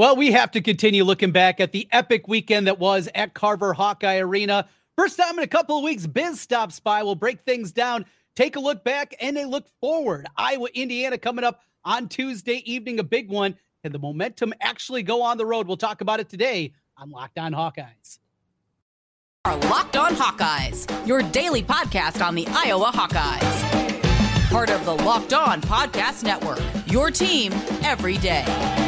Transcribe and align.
Well, 0.00 0.16
we 0.16 0.32
have 0.32 0.50
to 0.52 0.62
continue 0.62 1.04
looking 1.04 1.30
back 1.30 1.60
at 1.60 1.72
the 1.72 1.86
epic 1.92 2.26
weekend 2.26 2.68
that 2.68 2.78
was 2.78 3.06
at 3.14 3.34
Carver 3.34 3.74
Hawkeye 3.74 4.16
Arena. 4.16 4.66
First 4.96 5.18
time 5.18 5.36
in 5.36 5.44
a 5.44 5.46
couple 5.46 5.76
of 5.76 5.84
weeks, 5.84 6.06
Biz 6.06 6.40
stops 6.40 6.80
by. 6.80 7.02
We'll 7.02 7.16
break 7.16 7.42
things 7.42 7.70
down, 7.70 8.06
take 8.34 8.56
a 8.56 8.60
look 8.60 8.82
back, 8.82 9.14
and 9.20 9.36
a 9.36 9.44
look 9.44 9.66
forward. 9.78 10.26
Iowa, 10.38 10.68
Indiana 10.72 11.18
coming 11.18 11.44
up 11.44 11.60
on 11.84 12.08
Tuesday 12.08 12.62
evening, 12.64 12.98
a 12.98 13.02
big 13.02 13.28
one. 13.28 13.56
Can 13.82 13.92
the 13.92 13.98
momentum 13.98 14.54
actually 14.62 15.02
go 15.02 15.20
on 15.20 15.36
the 15.36 15.44
road? 15.44 15.66
We'll 15.66 15.76
talk 15.76 16.00
about 16.00 16.18
it 16.18 16.30
today 16.30 16.72
on 16.96 17.10
Locked 17.10 17.38
On 17.38 17.52
Hawkeyes. 17.52 18.20
Our 19.44 19.58
Locked 19.58 19.98
On 19.98 20.14
Hawkeyes, 20.14 21.06
your 21.06 21.20
daily 21.20 21.62
podcast 21.62 22.26
on 22.26 22.34
the 22.34 22.46
Iowa 22.48 22.90
Hawkeyes. 22.90 24.48
Part 24.48 24.70
of 24.70 24.82
the 24.86 24.94
Locked 24.94 25.34
On 25.34 25.60
Podcast 25.60 26.24
Network, 26.24 26.62
your 26.86 27.10
team 27.10 27.52
every 27.82 28.16
day. 28.16 28.79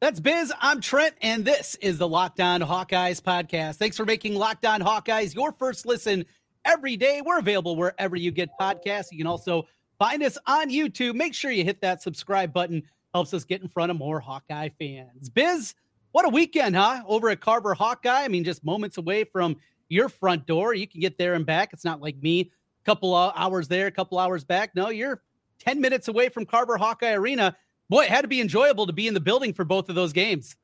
That's 0.00 0.18
Biz. 0.18 0.50
I'm 0.62 0.80
Trent, 0.80 1.14
and 1.20 1.44
this 1.44 1.74
is 1.82 1.98
the 1.98 2.08
Locked 2.08 2.40
On 2.40 2.62
Hawkeyes 2.62 3.20
podcast. 3.20 3.76
Thanks 3.76 3.98
for 3.98 4.06
making 4.06 4.34
Locked 4.34 4.64
On 4.64 4.80
Hawkeyes 4.80 5.34
your 5.34 5.52
first 5.52 5.84
listen 5.84 6.24
every 6.64 6.96
day. 6.96 7.20
We're 7.22 7.38
available 7.38 7.76
wherever 7.76 8.16
you 8.16 8.30
get 8.30 8.48
podcasts. 8.58 9.12
You 9.12 9.18
can 9.18 9.26
also 9.26 9.68
find 9.98 10.22
us 10.22 10.38
on 10.46 10.70
YouTube. 10.70 11.16
Make 11.16 11.34
sure 11.34 11.50
you 11.50 11.64
hit 11.64 11.82
that 11.82 12.00
subscribe 12.00 12.50
button. 12.50 12.82
Helps 13.12 13.34
us 13.34 13.44
get 13.44 13.60
in 13.60 13.68
front 13.68 13.90
of 13.90 13.98
more 13.98 14.20
Hawkeye 14.20 14.70
fans. 14.78 15.28
Biz, 15.28 15.74
what 16.12 16.24
a 16.24 16.30
weekend, 16.30 16.76
huh? 16.76 17.02
Over 17.06 17.28
at 17.28 17.42
Carver 17.42 17.74
Hawkeye. 17.74 18.24
I 18.24 18.28
mean, 18.28 18.42
just 18.42 18.64
moments 18.64 18.96
away 18.96 19.24
from 19.24 19.54
your 19.90 20.08
front 20.08 20.46
door. 20.46 20.72
You 20.72 20.88
can 20.88 21.02
get 21.02 21.18
there 21.18 21.34
and 21.34 21.44
back. 21.44 21.74
It's 21.74 21.84
not 21.84 22.00
like 22.00 22.16
me, 22.22 22.40
a 22.40 22.84
couple 22.86 23.14
hours 23.14 23.68
there, 23.68 23.86
a 23.88 23.92
couple 23.92 24.18
hours 24.18 24.44
back. 24.44 24.74
No, 24.74 24.88
you're 24.88 25.20
10 25.58 25.78
minutes 25.78 26.08
away 26.08 26.30
from 26.30 26.46
Carver 26.46 26.78
Hawkeye 26.78 27.12
Arena 27.12 27.54
boy, 27.90 28.04
it 28.04 28.10
had 28.10 28.22
to 28.22 28.28
be 28.28 28.40
enjoyable 28.40 28.86
to 28.86 28.92
be 28.94 29.06
in 29.06 29.12
the 29.12 29.20
building 29.20 29.52
for 29.52 29.66
both 29.66 29.90
of 29.90 29.94
those 29.94 30.14
games. 30.14 30.56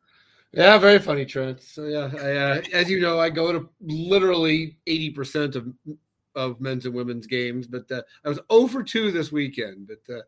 Yeah, 0.52 0.78
very 0.78 0.98
funny, 0.98 1.26
Trent. 1.26 1.60
So 1.60 1.84
yeah, 1.84 2.10
I, 2.18 2.36
uh, 2.36 2.62
as 2.72 2.88
you 2.88 3.00
know, 3.00 3.20
I 3.20 3.28
go 3.28 3.52
to 3.52 3.68
literally 3.82 4.78
eighty 4.86 5.10
percent 5.10 5.56
of 5.56 5.66
of 6.36 6.60
men's 6.60 6.86
and 6.86 6.94
women's 6.94 7.26
games, 7.26 7.66
but 7.66 7.90
uh, 7.90 8.02
I 8.24 8.28
was 8.28 8.38
over 8.50 8.80
for 8.80 8.82
2 8.82 9.10
this 9.10 9.32
weekend. 9.32 9.88
But 9.88 10.14
uh, 10.14 10.20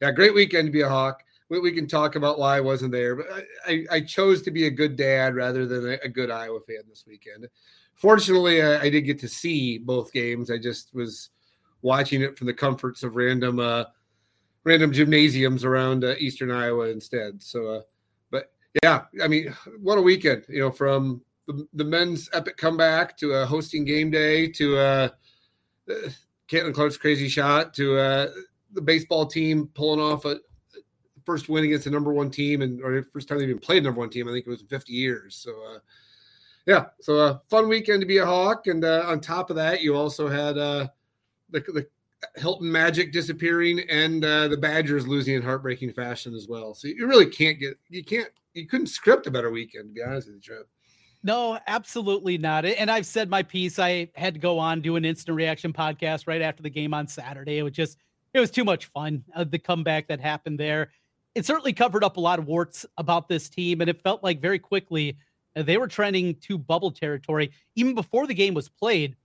yeah, 0.00 0.12
great 0.12 0.32
weekend 0.32 0.68
to 0.68 0.72
be 0.72 0.82
a 0.82 0.88
Hawk. 0.88 1.22
We, 1.48 1.60
we, 1.60 1.72
can 1.72 1.88
talk 1.88 2.14
about 2.14 2.38
why 2.38 2.56
I 2.56 2.60
wasn't 2.60 2.92
there, 2.92 3.16
but 3.16 3.26
I, 3.32 3.42
I, 3.66 3.84
I 3.90 4.00
chose 4.00 4.42
to 4.42 4.50
be 4.50 4.66
a 4.66 4.70
good 4.70 4.96
dad 4.96 5.34
rather 5.34 5.66
than 5.66 5.90
a, 5.90 5.98
a 6.04 6.08
good 6.08 6.30
Iowa 6.30 6.60
fan 6.60 6.82
this 6.88 7.04
weekend. 7.06 7.48
Fortunately, 7.94 8.62
I, 8.62 8.82
I, 8.82 8.90
did 8.90 9.02
get 9.02 9.18
to 9.20 9.28
see 9.28 9.78
both 9.78 10.12
games. 10.12 10.50
I 10.50 10.58
just 10.58 10.94
was 10.94 11.30
watching 11.82 12.22
it 12.22 12.38
from 12.38 12.46
the 12.46 12.54
comforts 12.54 13.02
of 13.02 13.16
random 13.16 13.58
uh, 13.58 13.84
random 14.66 14.92
gymnasiums 14.92 15.64
around 15.64 16.04
uh, 16.04 16.16
eastern 16.18 16.50
Iowa 16.50 16.88
instead. 16.88 17.42
So, 17.42 17.66
uh, 17.68 17.80
but 18.30 18.52
yeah, 18.82 19.04
I 19.22 19.28
mean, 19.28 19.54
what 19.80 19.96
a 19.96 20.02
weekend! 20.02 20.44
You 20.48 20.60
know, 20.60 20.70
from 20.70 21.22
the, 21.46 21.66
the 21.72 21.84
men's 21.84 22.28
epic 22.34 22.58
comeback 22.58 23.16
to 23.18 23.32
a 23.34 23.46
hosting 23.46 23.84
game 23.84 24.10
day 24.10 24.48
to 24.48 24.76
uh, 24.76 25.08
Caitlin 26.50 26.74
Clark's 26.74 26.98
crazy 26.98 27.28
shot 27.28 27.72
to 27.74 27.96
uh, 27.96 28.28
the 28.72 28.82
baseball 28.82 29.24
team 29.24 29.68
pulling 29.74 30.00
off 30.00 30.24
a 30.24 30.40
first 31.24 31.48
win 31.48 31.64
against 31.64 31.84
the 31.84 31.90
number 31.90 32.12
one 32.12 32.30
team 32.30 32.62
and 32.62 32.82
or 32.82 33.02
first 33.12 33.28
time 33.28 33.38
they 33.38 33.44
even 33.44 33.58
played 33.58 33.84
number 33.84 34.00
one 34.00 34.10
team. 34.10 34.28
I 34.28 34.32
think 34.32 34.46
it 34.46 34.50
was 34.50 34.62
50 34.68 34.92
years. 34.92 35.36
So. 35.36 35.50
Uh, 35.50 35.78
yeah, 36.66 36.86
so 37.00 37.14
a 37.14 37.26
uh, 37.26 37.38
fun 37.48 37.68
weekend 37.68 38.00
to 38.00 38.06
be 38.06 38.18
a 38.18 38.26
Hawk, 38.26 38.66
and 38.66 38.84
uh, 38.84 39.04
on 39.06 39.20
top 39.20 39.50
of 39.50 39.56
that, 39.56 39.82
you 39.82 39.94
also 39.94 40.28
had 40.28 40.58
uh, 40.58 40.88
the, 41.50 41.60
the 41.60 41.86
Hilton 42.36 42.70
Magic 42.70 43.12
disappearing 43.12 43.80
and 43.90 44.24
uh, 44.24 44.48
the 44.48 44.56
Badgers 44.56 45.06
losing 45.06 45.34
in 45.34 45.42
heartbreaking 45.42 45.92
fashion 45.92 46.34
as 46.34 46.48
well. 46.48 46.74
So 46.74 46.88
you 46.88 47.06
really 47.06 47.26
can't 47.26 47.58
get 47.58 47.78
you 47.88 48.04
can't 48.04 48.28
you 48.54 48.66
couldn't 48.66 48.86
script 48.86 49.26
a 49.26 49.30
better 49.30 49.50
weekend 49.50 49.88
to 49.88 49.92
be 49.92 50.02
honest 50.02 50.28
with 50.28 50.36
you, 50.36 50.40
Trip. 50.40 50.68
No, 51.22 51.58
absolutely 51.66 52.38
not. 52.38 52.64
And 52.64 52.90
I've 52.90 53.06
said 53.06 53.28
my 53.28 53.42
piece. 53.42 53.78
I 53.78 54.08
had 54.14 54.34
to 54.34 54.40
go 54.40 54.58
on 54.58 54.80
do 54.80 54.96
an 54.96 55.04
instant 55.04 55.36
reaction 55.36 55.72
podcast 55.72 56.26
right 56.26 56.40
after 56.40 56.62
the 56.62 56.70
game 56.70 56.94
on 56.94 57.08
Saturday. 57.08 57.58
It 57.58 57.62
was 57.62 57.72
just 57.72 57.98
it 58.32 58.40
was 58.40 58.50
too 58.50 58.64
much 58.64 58.86
fun. 58.86 59.24
Uh, 59.34 59.44
the 59.44 59.58
comeback 59.58 60.08
that 60.08 60.20
happened 60.20 60.60
there. 60.60 60.92
It 61.34 61.44
certainly 61.44 61.72
covered 61.72 62.04
up 62.04 62.16
a 62.16 62.20
lot 62.20 62.38
of 62.38 62.46
warts 62.46 62.86
about 62.96 63.28
this 63.28 63.48
team, 63.48 63.80
and 63.80 63.90
it 63.90 64.02
felt 64.02 64.22
like 64.22 64.40
very 64.40 64.58
quickly 64.58 65.18
uh, 65.54 65.62
they 65.62 65.76
were 65.76 65.88
trending 65.88 66.34
to 66.36 66.56
bubble 66.56 66.90
territory 66.90 67.50
even 67.74 67.94
before 67.94 68.26
the 68.26 68.34
game 68.34 68.54
was 68.54 68.68
played. 68.68 69.16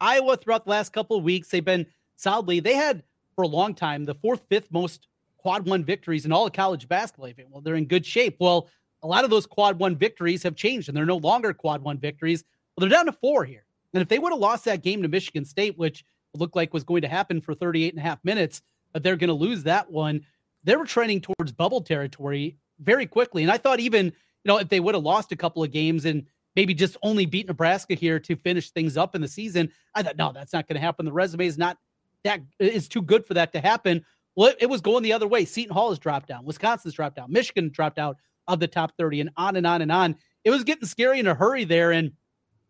Iowa 0.00 0.36
throughout 0.36 0.64
the 0.64 0.70
last 0.70 0.92
couple 0.92 1.16
of 1.16 1.24
weeks 1.24 1.48
they've 1.48 1.64
been 1.64 1.86
solidly. 2.20 2.60
They 2.60 2.74
had 2.74 3.02
for 3.34 3.42
a 3.42 3.48
long 3.48 3.74
time 3.74 4.04
the 4.04 4.14
fourth, 4.14 4.42
fifth 4.48 4.70
most 4.70 5.06
quad 5.38 5.66
one 5.66 5.84
victories 5.84 6.26
in 6.26 6.32
all 6.32 6.46
of 6.46 6.52
college 6.52 6.86
basketball. 6.88 7.30
Well, 7.50 7.62
they're 7.62 7.76
in 7.76 7.86
good 7.86 8.04
shape. 8.04 8.36
Well, 8.38 8.68
a 9.02 9.06
lot 9.06 9.24
of 9.24 9.30
those 9.30 9.46
quad 9.46 9.78
one 9.78 9.96
victories 9.96 10.42
have 10.42 10.56
changed 10.56 10.88
and 10.88 10.96
they're 10.96 11.06
no 11.06 11.16
longer 11.16 11.54
quad 11.54 11.82
one 11.82 11.98
victories. 11.98 12.44
Well, 12.76 12.82
they're 12.82 12.96
down 12.96 13.06
to 13.06 13.12
four 13.12 13.44
here. 13.44 13.64
And 13.94 14.02
if 14.02 14.08
they 14.08 14.18
would 14.18 14.32
have 14.32 14.40
lost 14.40 14.66
that 14.66 14.82
game 14.82 15.02
to 15.02 15.08
Michigan 15.08 15.44
State, 15.44 15.78
which 15.78 16.04
looked 16.34 16.54
like 16.54 16.72
was 16.72 16.84
going 16.84 17.02
to 17.02 17.08
happen 17.08 17.40
for 17.40 17.54
38 17.54 17.94
and 17.94 17.98
a 17.98 18.06
half 18.06 18.22
minutes, 18.24 18.62
but 18.92 19.02
they're 19.02 19.16
going 19.16 19.28
to 19.28 19.34
lose 19.34 19.64
that 19.64 19.90
one, 19.90 20.24
they 20.62 20.76
were 20.76 20.84
trending 20.84 21.20
towards 21.20 21.52
bubble 21.52 21.80
territory 21.80 22.56
very 22.78 23.06
quickly. 23.06 23.42
And 23.42 23.50
I 23.50 23.56
thought 23.56 23.80
even, 23.80 24.06
you 24.06 24.12
know, 24.44 24.58
if 24.58 24.68
they 24.68 24.80
would 24.80 24.94
have 24.94 25.02
lost 25.02 25.32
a 25.32 25.36
couple 25.36 25.62
of 25.64 25.72
games 25.72 26.04
and 26.04 26.26
maybe 26.54 26.74
just 26.74 26.96
only 27.02 27.26
beat 27.26 27.48
Nebraska 27.48 27.94
here 27.94 28.20
to 28.20 28.36
finish 28.36 28.70
things 28.70 28.96
up 28.96 29.14
in 29.14 29.22
the 29.22 29.28
season, 29.28 29.72
I 29.94 30.02
thought, 30.02 30.16
no, 30.16 30.32
that's 30.32 30.52
not 30.52 30.68
going 30.68 30.74
to 30.74 30.80
happen. 30.80 31.06
The 31.06 31.12
resume 31.12 31.46
is 31.46 31.58
not 31.58 31.78
that 32.24 32.40
is 32.58 32.88
too 32.88 33.02
good 33.02 33.26
for 33.26 33.34
that 33.34 33.52
to 33.52 33.60
happen. 33.60 34.04
Well, 34.36 34.52
it, 34.58 34.66
was 34.66 34.80
going 34.80 35.02
the 35.02 35.12
other 35.12 35.26
way. 35.26 35.44
Seton 35.44 35.74
Hall 35.74 35.90
has 35.90 35.98
dropped 35.98 36.28
down. 36.28 36.44
Wisconsin's 36.44 36.94
dropped 36.94 37.16
down. 37.16 37.32
Michigan 37.32 37.70
dropped 37.70 37.98
out 37.98 38.16
of 38.48 38.60
the 38.60 38.68
top 38.68 38.96
30 38.96 39.22
and 39.22 39.30
on 39.36 39.56
and 39.56 39.66
on 39.66 39.82
and 39.82 39.92
on. 39.92 40.16
It 40.44 40.50
was 40.50 40.64
getting 40.64 40.86
scary 40.86 41.18
in 41.18 41.26
a 41.26 41.34
hurry 41.34 41.64
there. 41.64 41.92
And 41.92 42.12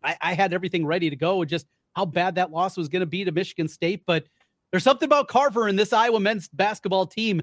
I, 0.03 0.17
I 0.21 0.33
had 0.33 0.53
everything 0.53 0.85
ready 0.85 1.09
to 1.09 1.15
go. 1.15 1.37
With 1.37 1.49
just 1.49 1.67
how 1.95 2.05
bad 2.05 2.35
that 2.35 2.51
loss 2.51 2.77
was 2.77 2.89
going 2.89 3.01
to 3.01 3.05
be 3.05 3.23
to 3.23 3.31
Michigan 3.31 3.67
State. 3.67 4.03
But 4.05 4.25
there's 4.71 4.83
something 4.83 5.05
about 5.05 5.27
Carver 5.27 5.67
and 5.67 5.77
this 5.77 5.93
Iowa 5.93 6.19
men's 6.19 6.47
basketball 6.49 7.05
team. 7.05 7.41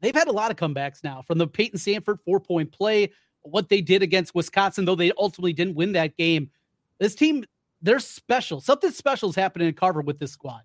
They've 0.00 0.14
had 0.14 0.28
a 0.28 0.32
lot 0.32 0.50
of 0.50 0.56
comebacks 0.56 1.02
now 1.02 1.22
from 1.22 1.38
the 1.38 1.46
Payton 1.46 1.78
Sandfort 1.78 2.18
four 2.24 2.38
point 2.40 2.70
play, 2.72 3.12
what 3.42 3.68
they 3.68 3.80
did 3.80 4.02
against 4.02 4.34
Wisconsin, 4.34 4.84
though 4.84 4.94
they 4.94 5.12
ultimately 5.16 5.52
didn't 5.52 5.74
win 5.74 5.92
that 5.92 6.16
game. 6.16 6.50
This 6.98 7.14
team, 7.14 7.44
they're 7.80 7.98
special. 8.00 8.60
Something 8.60 8.90
special 8.90 9.30
is 9.30 9.36
happening 9.36 9.68
in 9.68 9.74
Carver 9.74 10.02
with 10.02 10.18
this 10.18 10.32
squad. 10.32 10.62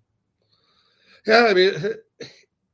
Yeah, 1.26 1.46
I 1.48 1.54
mean, 1.54 1.74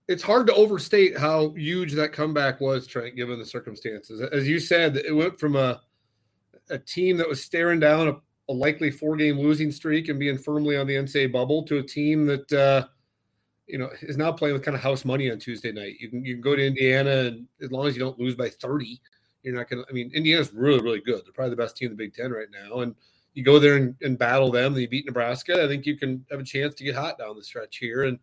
it's 0.09 0.23
hard 0.23 0.47
to 0.47 0.55
overstate 0.55 1.17
how 1.17 1.51
huge 1.51 1.93
that 1.93 2.13
comeback 2.13 2.61
was, 2.61 2.87
Trent, 2.87 3.15
given 3.15 3.39
the 3.39 3.45
circumstances. 3.45 4.21
As 4.21 4.49
you 4.49 4.59
said, 4.59 4.97
it 4.97 5.15
went 5.15 5.39
from 5.39 5.55
a 5.57 5.83
a 6.71 6.79
team 6.79 7.17
that 7.17 7.29
was 7.29 7.43
staring 7.43 7.81
down 7.81 8.09
a, 8.09 8.17
a 8.51 8.53
likely 8.53 8.91
four 8.91 9.17
game 9.17 9.39
losing 9.39 9.71
streak 9.71 10.09
and 10.09 10.19
being 10.19 10.37
firmly 10.37 10.77
on 10.77 10.87
the 10.87 10.95
NCAA 10.95 11.33
bubble 11.33 11.63
to 11.63 11.79
a 11.79 11.83
team 11.83 12.27
that 12.27 12.53
uh, 12.53 12.87
you 13.67 13.79
know 13.79 13.91
is 14.03 14.17
now 14.17 14.33
playing 14.33 14.55
with 14.55 14.65
kind 14.65 14.75
of 14.75 14.83
house 14.83 15.05
money 15.05 15.31
on 15.31 15.39
Tuesday 15.39 15.73
night. 15.73 15.97
You 16.01 16.09
can 16.09 16.25
you 16.25 16.35
can 16.35 16.43
go 16.43 16.57
to 16.57 16.67
Indiana 16.67 17.11
and 17.27 17.47
as 17.63 17.71
long 17.71 17.87
as 17.87 17.95
you 17.95 18.01
don't 18.01 18.19
lose 18.19 18.35
by 18.35 18.49
thirty, 18.49 19.01
you're 19.43 19.55
not 19.55 19.69
to. 19.69 19.85
I 19.89 19.93
mean, 19.93 20.11
Indiana's 20.15 20.53
really 20.55 20.81
really 20.81 21.01
good. 21.01 21.23
They're 21.25 21.33
probably 21.33 21.51
the 21.51 21.63
best 21.63 21.77
team 21.77 21.91
in 21.91 21.97
the 21.97 22.03
Big 22.03 22.15
Ten 22.15 22.31
right 22.31 22.49
now, 22.51 22.81
and 22.81 22.95
you 23.35 23.45
go 23.45 23.59
there 23.59 23.77
and, 23.77 23.95
and 24.01 24.19
battle 24.19 24.51
them. 24.51 24.73
And 24.73 24.81
you 24.81 24.89
beat 24.89 25.07
Nebraska. 25.07 25.63
I 25.63 25.69
think 25.69 25.85
you 25.85 25.97
can 25.97 26.25
have 26.31 26.41
a 26.41 26.45
chance 26.45 26.75
to 26.77 26.85
get 26.85 26.95
hot 26.95 27.19
down 27.19 27.37
the 27.37 27.45
stretch 27.45 27.77
here 27.77 28.05
and 28.05 28.19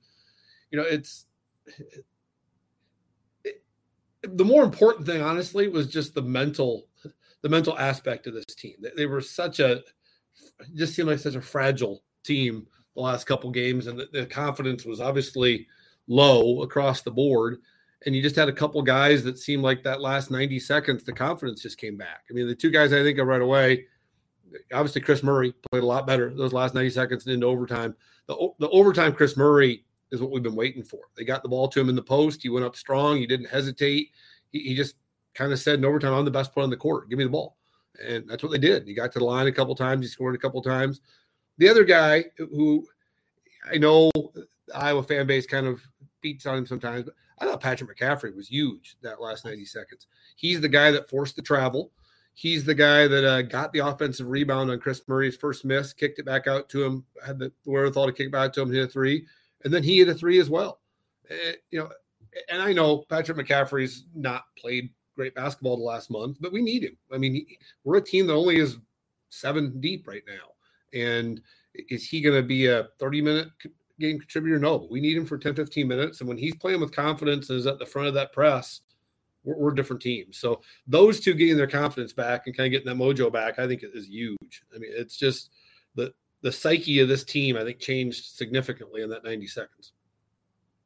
you 0.75 0.81
know, 0.81 0.87
it's 0.87 1.25
it, 3.45 3.63
the 4.23 4.43
more 4.43 4.63
important 4.63 5.05
thing, 5.05 5.21
honestly, 5.21 5.69
was 5.69 5.87
just 5.87 6.13
the 6.13 6.21
mental, 6.21 6.87
the 7.41 7.49
mental 7.49 7.79
aspect 7.79 8.27
of 8.27 8.33
this 8.33 8.43
team. 8.55 8.75
They, 8.81 8.89
they 8.97 9.05
were 9.05 9.21
such 9.21 9.61
a, 9.61 9.81
just 10.75 10.93
seemed 10.93 11.07
like 11.07 11.19
such 11.19 11.35
a 11.35 11.41
fragile 11.41 12.03
team 12.25 12.67
the 12.93 13.01
last 13.01 13.25
couple 13.25 13.49
games, 13.51 13.87
and 13.87 13.97
the, 13.97 14.09
the 14.11 14.25
confidence 14.25 14.83
was 14.83 14.99
obviously 14.99 15.65
low 16.07 16.61
across 16.61 17.01
the 17.01 17.11
board. 17.11 17.59
And 18.05 18.13
you 18.13 18.21
just 18.21 18.35
had 18.35 18.49
a 18.49 18.53
couple 18.53 18.81
guys 18.81 19.23
that 19.23 19.39
seemed 19.39 19.63
like 19.63 19.81
that 19.83 20.01
last 20.01 20.29
90 20.29 20.59
seconds, 20.59 21.05
the 21.05 21.13
confidence 21.13 21.61
just 21.61 21.77
came 21.77 21.95
back. 21.95 22.25
I 22.29 22.33
mean, 22.33 22.47
the 22.47 22.53
two 22.53 22.69
guys 22.69 22.91
I 22.91 23.01
think 23.01 23.17
of 23.17 23.27
right 23.27 23.41
away, 23.41 23.85
obviously 24.73 25.01
Kris 25.01 25.23
Murray 25.23 25.53
played 25.71 25.83
a 25.83 25.87
lot 25.87 26.05
better 26.05 26.33
those 26.35 26.53
last 26.53 26.75
90 26.75 26.89
seconds 26.89 27.25
and 27.25 27.33
into 27.33 27.47
overtime. 27.47 27.95
The, 28.27 28.49
the 28.59 28.69
overtime 28.69 29.13
Kris 29.13 29.37
Murray 29.37 29.84
is 30.11 30.21
what 30.21 30.31
we've 30.31 30.43
been 30.43 30.55
waiting 30.55 30.83
for. 30.83 30.99
They 31.15 31.23
got 31.23 31.43
the 31.43 31.49
ball 31.49 31.67
to 31.69 31.79
him 31.79 31.89
in 31.89 31.95
the 31.95 32.01
post. 32.01 32.43
He 32.43 32.49
went 32.49 32.65
up 32.65 32.75
strong. 32.75 33.17
He 33.17 33.27
didn't 33.27 33.47
hesitate. 33.47 34.11
He, 34.51 34.59
he 34.59 34.75
just 34.75 34.95
kind 35.33 35.51
of 35.51 35.59
said 35.59 35.79
in 35.79 35.85
overtime, 35.85 36.13
I'm 36.13 36.25
the 36.25 36.31
best 36.31 36.53
player 36.53 36.63
on 36.63 36.69
the 36.69 36.77
court. 36.77 37.09
Give 37.09 37.17
me 37.17 37.25
the 37.25 37.29
ball. 37.29 37.57
And 38.03 38.27
that's 38.27 38.43
what 38.43 38.51
they 38.51 38.57
did. 38.57 38.87
He 38.87 38.93
got 38.93 39.11
to 39.13 39.19
the 39.19 39.25
line 39.25 39.47
a 39.47 39.51
couple 39.51 39.75
times. 39.75 40.05
He 40.05 40.09
scored 40.09 40.35
a 40.35 40.39
couple 40.39 40.61
times. 40.61 41.01
The 41.57 41.69
other 41.69 41.83
guy 41.83 42.25
who 42.37 42.85
I 43.71 43.77
know 43.77 44.11
Iowa 44.73 45.03
fan 45.03 45.27
base 45.27 45.45
kind 45.45 45.67
of 45.67 45.81
beats 46.21 46.45
on 46.45 46.57
him 46.57 46.65
sometimes, 46.65 47.05
but 47.05 47.13
I 47.39 47.45
thought 47.45 47.61
Patrick 47.61 47.97
McCaffrey 47.97 48.35
was 48.35 48.47
huge 48.47 48.97
that 49.01 49.21
last 49.21 49.45
90 49.45 49.65
seconds. 49.65 50.07
He's 50.35 50.61
the 50.61 50.69
guy 50.69 50.91
that 50.91 51.09
forced 51.09 51.35
the 51.35 51.41
travel. 51.41 51.91
he's 52.33 52.65
the 52.65 52.75
guy 52.75 53.07
that 53.07 53.25
uh, 53.25 53.41
got 53.41 53.71
the 53.71 53.79
offensive 53.79 54.27
rebound 54.27 54.69
on 54.69 54.79
Kris 54.79 55.01
Murray's 55.07 55.37
first 55.37 55.63
miss, 55.63 55.93
kicked 55.93 56.19
it 56.19 56.25
back 56.25 56.47
out 56.47 56.67
to 56.69 56.83
him, 56.83 57.05
had 57.25 57.39
the 57.39 57.51
wherewithal 57.65 58.07
to 58.07 58.11
kick 58.11 58.27
it 58.27 58.31
back 58.31 58.51
to 58.53 58.61
him, 58.61 58.71
hit 58.71 58.83
a 58.83 58.87
three, 58.87 59.25
and 59.65 59.73
then 59.73 59.83
he 59.83 59.97
hit 59.97 60.07
a 60.07 60.13
three 60.13 60.39
as 60.39 60.49
well. 60.49 60.79
And, 61.29 61.39
eh, 61.39 61.55
you 61.71 61.79
know, 61.79 61.89
and 62.49 62.61
I 62.61 62.71
know 62.71 63.03
Patrick 63.09 63.37
McCaffrey's 63.37 64.05
not 64.15 64.45
played 64.57 64.89
great 65.15 65.35
basketball 65.35 65.77
the 65.77 65.83
last 65.83 66.11
month, 66.11 66.37
but 66.39 66.53
we 66.53 66.61
need 66.61 66.83
him. 66.83 66.97
I 67.11 67.17
mean, 67.17 67.45
we're 67.83 67.97
a 67.97 68.01
team 68.01 68.27
that 68.27 68.33
only 68.33 68.57
is 68.57 68.77
seven 69.29 69.81
deep 69.81 70.07
right 70.07 70.23
now, 70.27 70.99
and 70.99 71.41
is 71.89 72.07
he 72.07 72.21
going 72.21 72.35
to 72.35 72.47
be 72.47 72.67
a 72.67 72.87
30 72.99 73.21
minute 73.21 73.47
game 73.99 74.19
contributor? 74.19 74.59
No, 74.59 74.79
but 74.79 74.91
we 74.91 75.01
need 75.01 75.17
him 75.17 75.25
for 75.25 75.37
10, 75.37 75.55
15 75.55 75.87
minutes. 75.87 76.19
And 76.19 76.29
when 76.29 76.37
he's 76.37 76.55
playing 76.55 76.81
with 76.81 76.95
confidence 76.95 77.49
and 77.49 77.59
is 77.59 77.67
at 77.67 77.79
the 77.79 77.85
front 77.85 78.07
of 78.07 78.13
that 78.13 78.33
press, 78.33 78.81
we're, 79.43 79.55
we're 79.55 79.71
different 79.71 80.01
teams. 80.01 80.37
So 80.37 80.61
those 80.87 81.19
two 81.19 81.33
getting 81.33 81.57
their 81.57 81.67
confidence 81.67 82.13
back 82.13 82.43
and 82.45 82.55
kind 82.55 82.67
of 82.67 82.71
getting 82.71 82.97
that 82.97 83.03
mojo 83.03 83.31
back, 83.31 83.59
I 83.59 83.67
think 83.67 83.83
is 83.83 84.07
huge. 84.07 84.63
I 84.73 84.77
mean, 84.77 84.91
it's 84.93 85.17
just 85.17 85.49
the 86.45 86.51
psyche 86.51 86.99
of 86.99 87.07
this 87.07 87.23
team, 87.23 87.57
I 87.57 87.63
think, 87.63 87.79
changed 87.79 88.35
significantly 88.35 89.01
in 89.01 89.09
that 89.09 89.23
90 89.23 89.47
seconds. 89.47 89.93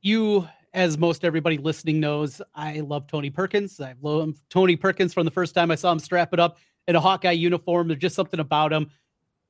You, 0.01 0.47
as 0.73 0.97
most 0.97 1.25
everybody 1.25 1.57
listening 1.57 1.99
knows, 1.99 2.41
I 2.55 2.79
love 2.79 3.07
Tony 3.07 3.29
Perkins. 3.29 3.81
I've 3.81 4.01
loved 4.01 4.39
Tony 4.49 4.77
Perkins 4.77 5.13
from 5.13 5.25
the 5.25 5.31
first 5.31 5.53
time 5.53 5.69
I 5.69 5.75
saw 5.75 5.91
him 5.91 5.99
strap 5.99 6.33
it 6.33 6.39
up 6.39 6.59
in 6.87 6.95
a 6.95 7.01
Hawkeye 7.01 7.31
uniform. 7.31 7.89
There's 7.89 7.99
just 7.99 8.15
something 8.15 8.39
about 8.39 8.71
him. 8.71 8.89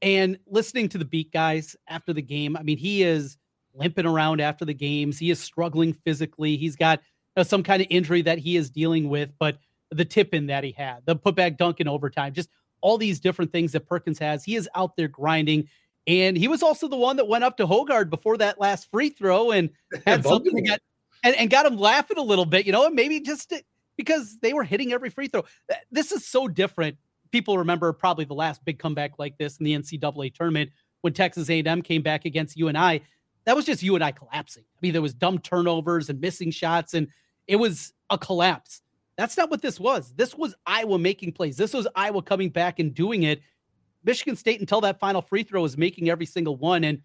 And 0.01 0.39
listening 0.47 0.89
to 0.89 0.97
the 0.97 1.05
beat 1.05 1.31
guys 1.31 1.75
after 1.87 2.11
the 2.11 2.23
game, 2.23 2.57
I 2.57 2.63
mean, 2.63 2.79
he 2.79 3.03
is 3.03 3.37
limping 3.75 4.07
around 4.07 4.41
after 4.41 4.65
the 4.65 4.73
games. 4.73 5.19
He 5.19 5.29
is 5.29 5.39
struggling 5.39 5.93
physically. 5.93 6.57
He's 6.57 6.75
got 6.75 7.01
know, 7.37 7.43
some 7.43 7.61
kind 7.61 7.83
of 7.83 7.87
injury 7.91 8.23
that 8.23 8.39
he 8.39 8.57
is 8.57 8.71
dealing 8.71 9.09
with, 9.09 9.29
but 9.37 9.59
the 9.91 10.05
tip 10.05 10.33
in 10.33 10.47
that 10.47 10.63
he 10.63 10.71
had, 10.71 11.05
the 11.05 11.15
putback 11.15 11.57
dunk 11.57 11.79
in 11.79 11.87
overtime, 11.87 12.33
just 12.33 12.49
all 12.81 12.97
these 12.97 13.19
different 13.19 13.51
things 13.51 13.73
that 13.73 13.87
Perkins 13.87 14.17
has. 14.17 14.43
He 14.43 14.55
is 14.55 14.67
out 14.73 14.95
there 14.95 15.07
grinding. 15.07 15.67
And 16.09 16.35
he 16.35 16.47
was 16.47 16.63
also 16.63 16.87
the 16.87 16.97
one 16.97 17.17
that 17.17 17.27
went 17.27 17.43
up 17.43 17.55
to 17.57 17.67
Hoggard 17.67 18.09
before 18.09 18.35
that 18.37 18.59
last 18.59 18.89
free 18.89 19.09
throw 19.09 19.51
and 19.51 19.69
had 20.07 20.23
something 20.23 20.55
to 20.55 20.61
get 20.63 20.81
and, 21.23 21.35
and 21.35 21.51
got 21.51 21.67
him 21.67 21.77
laughing 21.77 22.17
a 22.17 22.23
little 22.23 22.45
bit, 22.45 22.65
you 22.65 22.71
know, 22.71 22.87
and 22.87 22.95
maybe 22.95 23.19
just 23.19 23.53
because 23.95 24.39
they 24.39 24.51
were 24.51 24.63
hitting 24.63 24.91
every 24.91 25.11
free 25.11 25.27
throw. 25.27 25.45
This 25.91 26.11
is 26.11 26.25
so 26.25 26.47
different. 26.47 26.97
People 27.31 27.59
remember 27.59 27.93
probably 27.93 28.25
the 28.25 28.33
last 28.33 28.65
big 28.65 28.79
comeback 28.79 29.19
like 29.19 29.37
this 29.37 29.57
in 29.57 29.65
the 29.65 29.73
NCAA 29.75 30.33
tournament 30.33 30.71
when 31.01 31.13
Texas 31.13 31.47
A&M 31.47 31.83
came 31.83 32.01
back 32.01 32.25
against 32.25 32.57
UNI. 32.57 33.03
That 33.45 33.55
was 33.55 33.65
just 33.65 33.83
UNI 33.83 34.11
collapsing. 34.13 34.63
I 34.63 34.79
mean, 34.81 34.93
there 34.93 35.03
was 35.03 35.13
dumb 35.13 35.37
turnovers 35.37 36.09
and 36.09 36.19
missing 36.19 36.49
shots, 36.49 36.95
and 36.95 37.07
it 37.47 37.57
was 37.57 37.93
a 38.09 38.17
collapse. 38.17 38.81
That's 39.15 39.37
not 39.37 39.51
what 39.51 39.61
this 39.61 39.79
was. 39.79 40.11
This 40.15 40.33
was 40.33 40.55
Iowa 40.65 40.97
making 40.97 41.33
plays. 41.33 41.55
This 41.55 41.73
was 41.73 41.87
Iowa 41.95 42.23
coming 42.23 42.49
back 42.49 42.79
and 42.79 42.95
doing 42.95 43.23
it. 43.23 43.41
Michigan 44.03 44.35
State, 44.35 44.59
until 44.59 44.81
that 44.81 44.99
final 44.99 45.21
free 45.21 45.43
throw, 45.43 45.61
was 45.61 45.77
making 45.77 46.09
every 46.09 46.25
single 46.25 46.55
one. 46.55 46.83
And 46.83 47.01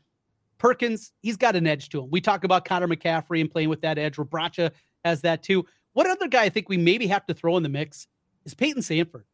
Perkins, 0.59 1.13
he's 1.23 1.37
got 1.37 1.57
an 1.57 1.67
edge 1.67 1.89
to 1.91 2.03
him. 2.03 2.11
We 2.11 2.21
talk 2.21 2.45
about 2.45 2.65
Connor 2.65 2.89
McCaffrey 2.89 3.41
and 3.41 3.51
playing 3.51 3.69
with 3.69 3.81
that 3.83 3.99
edge. 3.99 4.17
Rebraca 4.17 4.71
has 5.05 5.21
that 5.23 5.43
too. 5.43 5.67
What 5.93 6.09
other 6.09 6.29
guy 6.29 6.43
I 6.43 6.49
think 6.49 6.69
we 6.69 6.77
maybe 6.77 7.07
have 7.09 7.27
to 7.27 7.35
throw 7.35 7.57
in 7.57 7.63
the 7.63 7.69
mix 7.69 8.07
is 8.45 8.55
Payton 8.55 8.83
Sandfort. 8.83 9.25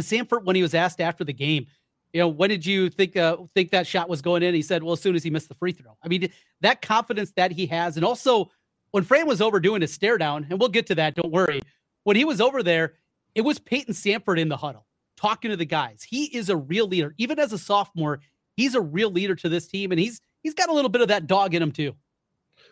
Sanford, 0.00 0.46
when 0.46 0.54
he 0.54 0.62
was 0.62 0.74
asked 0.74 1.00
after 1.00 1.24
the 1.24 1.32
game, 1.32 1.66
you 2.12 2.20
know, 2.20 2.28
when 2.28 2.48
did 2.50 2.64
you 2.64 2.88
think 2.88 3.16
uh, 3.16 3.36
think 3.54 3.70
that 3.70 3.86
shot 3.86 4.08
was 4.08 4.22
going 4.22 4.42
in? 4.42 4.54
He 4.54 4.62
said, 4.62 4.82
"Well, 4.82 4.92
as 4.92 5.00
soon 5.00 5.14
as 5.14 5.22
he 5.22 5.30
missed 5.30 5.48
the 5.48 5.54
free 5.54 5.72
throw." 5.72 5.96
I 6.02 6.08
mean, 6.08 6.30
that 6.60 6.80
confidence 6.80 7.32
that 7.32 7.52
he 7.52 7.66
has, 7.66 7.96
and 7.96 8.04
also 8.04 8.50
when 8.92 9.04
Fran 9.04 9.26
was 9.26 9.40
over 9.40 9.60
doing 9.60 9.82
a 9.82 9.88
stare 9.88 10.16
down, 10.16 10.46
and 10.48 10.58
we'll 10.58 10.70
get 10.70 10.86
to 10.86 10.94
that, 10.94 11.14
don't 11.14 11.32
worry. 11.32 11.60
When 12.04 12.16
he 12.16 12.24
was 12.24 12.40
over 12.40 12.62
there, 12.62 12.94
it 13.34 13.42
was 13.42 13.58
Payton 13.58 13.92
Sandfort 13.92 14.38
in 14.38 14.48
the 14.48 14.56
huddle 14.56 14.86
talking 15.18 15.50
to 15.50 15.56
the 15.56 15.64
guys. 15.64 16.02
He 16.02 16.24
is 16.36 16.48
a 16.48 16.56
real 16.56 16.86
leader. 16.86 17.14
Even 17.18 17.38
as 17.38 17.52
a 17.52 17.58
sophomore, 17.58 18.20
he's 18.56 18.74
a 18.74 18.80
real 18.80 19.10
leader 19.10 19.34
to 19.34 19.48
this 19.48 19.66
team, 19.66 19.92
and 19.92 20.00
he's 20.00 20.20
he's 20.42 20.54
got 20.54 20.68
a 20.68 20.72
little 20.72 20.88
bit 20.88 21.02
of 21.02 21.08
that 21.08 21.26
dog 21.26 21.54
in 21.54 21.62
him 21.62 21.72
too. 21.72 21.94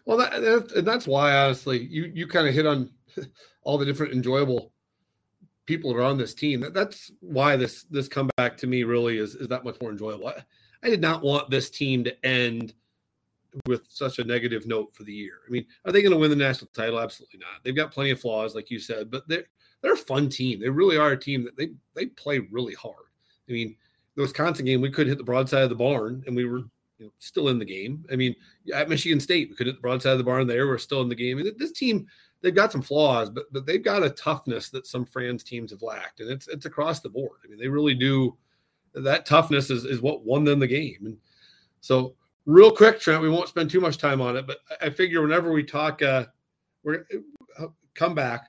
Well, 0.04 0.16
that, 0.18 0.40
that 0.40 0.72
and 0.76 0.86
that's 0.86 1.06
why 1.06 1.36
honestly, 1.36 1.84
you 1.84 2.10
you 2.14 2.26
kind 2.26 2.48
of 2.48 2.54
hit 2.54 2.66
on 2.66 2.90
all 3.62 3.78
the 3.78 3.86
different 3.86 4.12
enjoyable 4.12 4.72
people 5.66 5.92
that 5.92 5.98
are 5.98 6.04
on 6.04 6.16
this 6.16 6.34
team. 6.34 6.60
That, 6.60 6.74
that's 6.74 7.10
why 7.20 7.56
this 7.56 7.84
this 7.84 8.08
comeback 8.08 8.56
to 8.58 8.66
me 8.66 8.84
really 8.84 9.18
is 9.18 9.34
is 9.34 9.48
that 9.48 9.64
much 9.64 9.80
more 9.80 9.90
enjoyable. 9.90 10.28
I, 10.28 10.42
I 10.82 10.90
did 10.90 11.00
not 11.00 11.22
want 11.22 11.50
this 11.50 11.70
team 11.70 12.04
to 12.04 12.26
end– 12.26 12.74
with 13.66 13.86
such 13.88 14.18
a 14.18 14.24
negative 14.24 14.66
note 14.66 14.94
for 14.94 15.04
the 15.04 15.12
year. 15.12 15.40
I 15.46 15.50
mean, 15.50 15.66
are 15.84 15.92
they 15.92 16.02
going 16.02 16.12
to 16.12 16.18
win 16.18 16.30
the 16.30 16.36
national 16.36 16.70
title? 16.74 17.00
Absolutely 17.00 17.40
not. 17.40 17.64
They've 17.64 17.76
got 17.76 17.92
plenty 17.92 18.10
of 18.10 18.20
flaws, 18.20 18.54
like 18.54 18.70
you 18.70 18.78
said, 18.78 19.10
but 19.10 19.26
they're 19.28 19.44
they're 19.86 19.94
a 19.94 19.96
fun 19.96 20.28
team. 20.28 20.58
They 20.58 20.68
really 20.68 20.96
are 20.96 21.12
a 21.12 21.16
team 21.16 21.44
that 21.44 21.56
they 21.56 21.70
they 21.94 22.06
play 22.06 22.40
really 22.50 22.74
hard. 22.74 23.06
I 23.48 23.52
mean, 23.52 23.76
the 24.16 24.22
Wisconsin 24.22 24.64
game, 24.64 24.80
we 24.80 24.90
could 24.90 25.06
hit 25.06 25.16
the 25.16 25.24
broadside 25.24 25.62
of 25.62 25.68
the 25.68 25.76
barn, 25.76 26.24
and 26.26 26.34
we 26.34 26.44
were 26.44 26.58
you 26.98 27.06
know, 27.06 27.12
still 27.20 27.50
in 27.50 27.60
the 27.60 27.64
game. 27.64 28.04
I 28.10 28.16
mean, 28.16 28.34
at 28.74 28.88
Michigan 28.88 29.20
State, 29.20 29.48
we 29.48 29.54
could 29.54 29.68
hit 29.68 29.76
the 29.76 29.82
broadside 29.82 30.12
of 30.12 30.18
the 30.18 30.24
barn 30.24 30.48
there. 30.48 30.66
We're 30.66 30.78
still 30.78 31.02
in 31.02 31.08
the 31.08 31.14
game. 31.14 31.36
Mean, 31.36 31.52
this 31.56 31.70
team, 31.70 32.08
they've 32.40 32.54
got 32.54 32.72
some 32.72 32.82
flaws, 32.82 33.30
but 33.30 33.44
but 33.52 33.64
they've 33.64 33.84
got 33.84 34.02
a 34.02 34.10
toughness 34.10 34.70
that 34.70 34.88
some 34.88 35.06
Fran's 35.06 35.44
teams 35.44 35.70
have 35.70 35.82
lacked, 35.82 36.18
and 36.18 36.30
it's 36.30 36.48
it's 36.48 36.66
across 36.66 36.98
the 36.98 37.08
board. 37.08 37.38
I 37.44 37.48
mean, 37.48 37.60
they 37.60 37.68
really 37.68 37.94
do. 37.94 38.36
That 38.92 39.24
toughness 39.24 39.70
is 39.70 39.84
is 39.84 40.02
what 40.02 40.24
won 40.24 40.42
them 40.42 40.58
the 40.58 40.66
game, 40.66 40.98
and 41.04 41.16
so 41.80 42.16
real 42.44 42.72
quick, 42.72 42.98
Trent, 42.98 43.22
we 43.22 43.28
won't 43.28 43.48
spend 43.48 43.70
too 43.70 43.80
much 43.80 43.98
time 43.98 44.20
on 44.20 44.36
it, 44.36 44.48
but 44.48 44.58
I 44.80 44.90
figure 44.90 45.22
whenever 45.22 45.52
we 45.52 45.62
talk, 45.62 46.02
uh, 46.02 46.26
we're 46.82 47.06
uh, 47.60 47.66
come 47.94 48.14
back, 48.16 48.48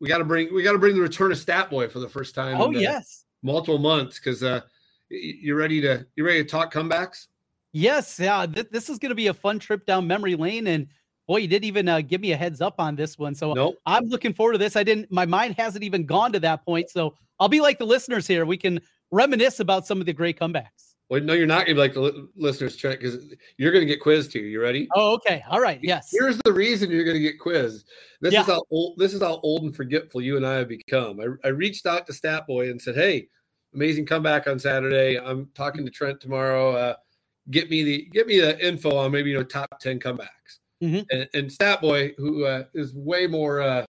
we, 0.00 0.08
got 0.08 0.18
to 0.18 0.24
bring 0.24 0.52
we 0.54 0.62
got 0.62 0.72
to 0.72 0.78
bring 0.78 0.94
the 0.94 1.00
return 1.00 1.32
of 1.32 1.38
Stat 1.38 1.70
Boy 1.70 1.88
for 1.88 2.00
the 2.00 2.08
first 2.08 2.34
time. 2.34 2.60
Oh 2.60 2.70
in, 2.70 2.76
uh, 2.76 2.80
yes, 2.80 3.24
multiple 3.42 3.78
months 3.78 4.18
because 4.18 4.42
uh, 4.42 4.60
you're 5.08 5.56
ready 5.56 5.80
to 5.82 6.06
you're 6.16 6.26
ready 6.26 6.42
to 6.42 6.48
talk 6.48 6.72
comebacks. 6.72 7.28
Yes, 7.72 8.18
yeah, 8.20 8.46
th- 8.46 8.68
this 8.70 8.90
is 8.90 8.98
going 8.98 9.10
to 9.10 9.16
be 9.16 9.28
a 9.28 9.34
fun 9.34 9.58
trip 9.58 9.86
down 9.86 10.06
memory 10.06 10.34
lane, 10.34 10.66
and 10.66 10.88
boy, 11.26 11.38
you 11.38 11.48
didn't 11.48 11.64
even 11.64 11.88
uh, 11.88 12.00
give 12.00 12.20
me 12.20 12.32
a 12.32 12.36
heads 12.36 12.60
up 12.60 12.74
on 12.78 12.96
this 12.96 13.18
one, 13.18 13.34
so 13.34 13.54
nope. 13.54 13.76
I'm 13.86 14.04
looking 14.06 14.34
forward 14.34 14.52
to 14.52 14.58
this. 14.58 14.76
I 14.76 14.82
didn't, 14.82 15.10
my 15.10 15.24
mind 15.24 15.54
hasn't 15.56 15.82
even 15.82 16.04
gone 16.04 16.32
to 16.32 16.40
that 16.40 16.64
point, 16.64 16.90
so 16.90 17.14
I'll 17.40 17.48
be 17.48 17.60
like 17.60 17.78
the 17.78 17.86
listeners 17.86 18.26
here. 18.26 18.44
We 18.44 18.58
can 18.58 18.80
reminisce 19.10 19.60
about 19.60 19.86
some 19.86 20.00
of 20.00 20.06
the 20.06 20.12
great 20.12 20.38
comebacks. 20.38 20.91
Well, 21.12 21.20
no, 21.20 21.34
you're 21.34 21.46
not 21.46 21.66
going 21.66 21.66
to 21.66 21.74
be 21.74 21.78
like 21.78 21.92
the 21.92 22.26
listeners 22.36 22.74
check 22.74 22.98
because 22.98 23.34
you're 23.58 23.70
going 23.70 23.86
to 23.86 23.86
get 23.86 24.00
quizzed 24.00 24.32
here. 24.32 24.44
You 24.44 24.62
ready? 24.62 24.88
Oh, 24.94 25.12
okay. 25.16 25.44
All 25.50 25.60
right. 25.60 25.78
Yes. 25.82 26.08
Here's 26.10 26.38
the 26.42 26.54
reason 26.54 26.90
you're 26.90 27.04
going 27.04 27.18
to 27.18 27.22
get 27.22 27.38
quizzed. 27.38 27.86
This 28.22 28.32
yeah. 28.32 28.40
is 28.40 28.46
how 28.46 28.62
old. 28.70 28.96
This 28.96 29.12
is 29.12 29.20
how 29.20 29.38
old 29.42 29.64
and 29.64 29.76
forgetful 29.76 30.22
you 30.22 30.38
and 30.38 30.46
I 30.46 30.54
have 30.54 30.68
become. 30.68 31.20
I, 31.20 31.26
I 31.46 31.50
reached 31.50 31.84
out 31.84 32.06
to 32.06 32.14
Stat 32.14 32.46
Boy 32.46 32.70
and 32.70 32.80
said, 32.80 32.94
"Hey, 32.94 33.28
amazing 33.74 34.06
comeback 34.06 34.46
on 34.46 34.58
Saturday. 34.58 35.18
I'm 35.18 35.50
talking 35.54 35.84
to 35.84 35.90
Trent 35.90 36.18
tomorrow. 36.18 36.72
Uh, 36.74 36.94
get 37.50 37.68
me 37.68 37.82
the 37.82 38.08
get 38.10 38.26
me 38.26 38.40
the 38.40 38.58
info 38.66 38.96
on 38.96 39.12
maybe 39.12 39.28
you 39.28 39.36
know 39.36 39.44
top 39.44 39.80
ten 39.82 40.00
comebacks." 40.00 40.60
Mm-hmm. 40.82 41.02
And, 41.10 41.28
and 41.34 41.52
Stat 41.52 41.82
Boy, 41.82 42.14
who 42.16 42.46
uh, 42.46 42.64
is 42.72 42.94
way 42.94 43.26
more 43.26 43.60
uh, 43.60 43.84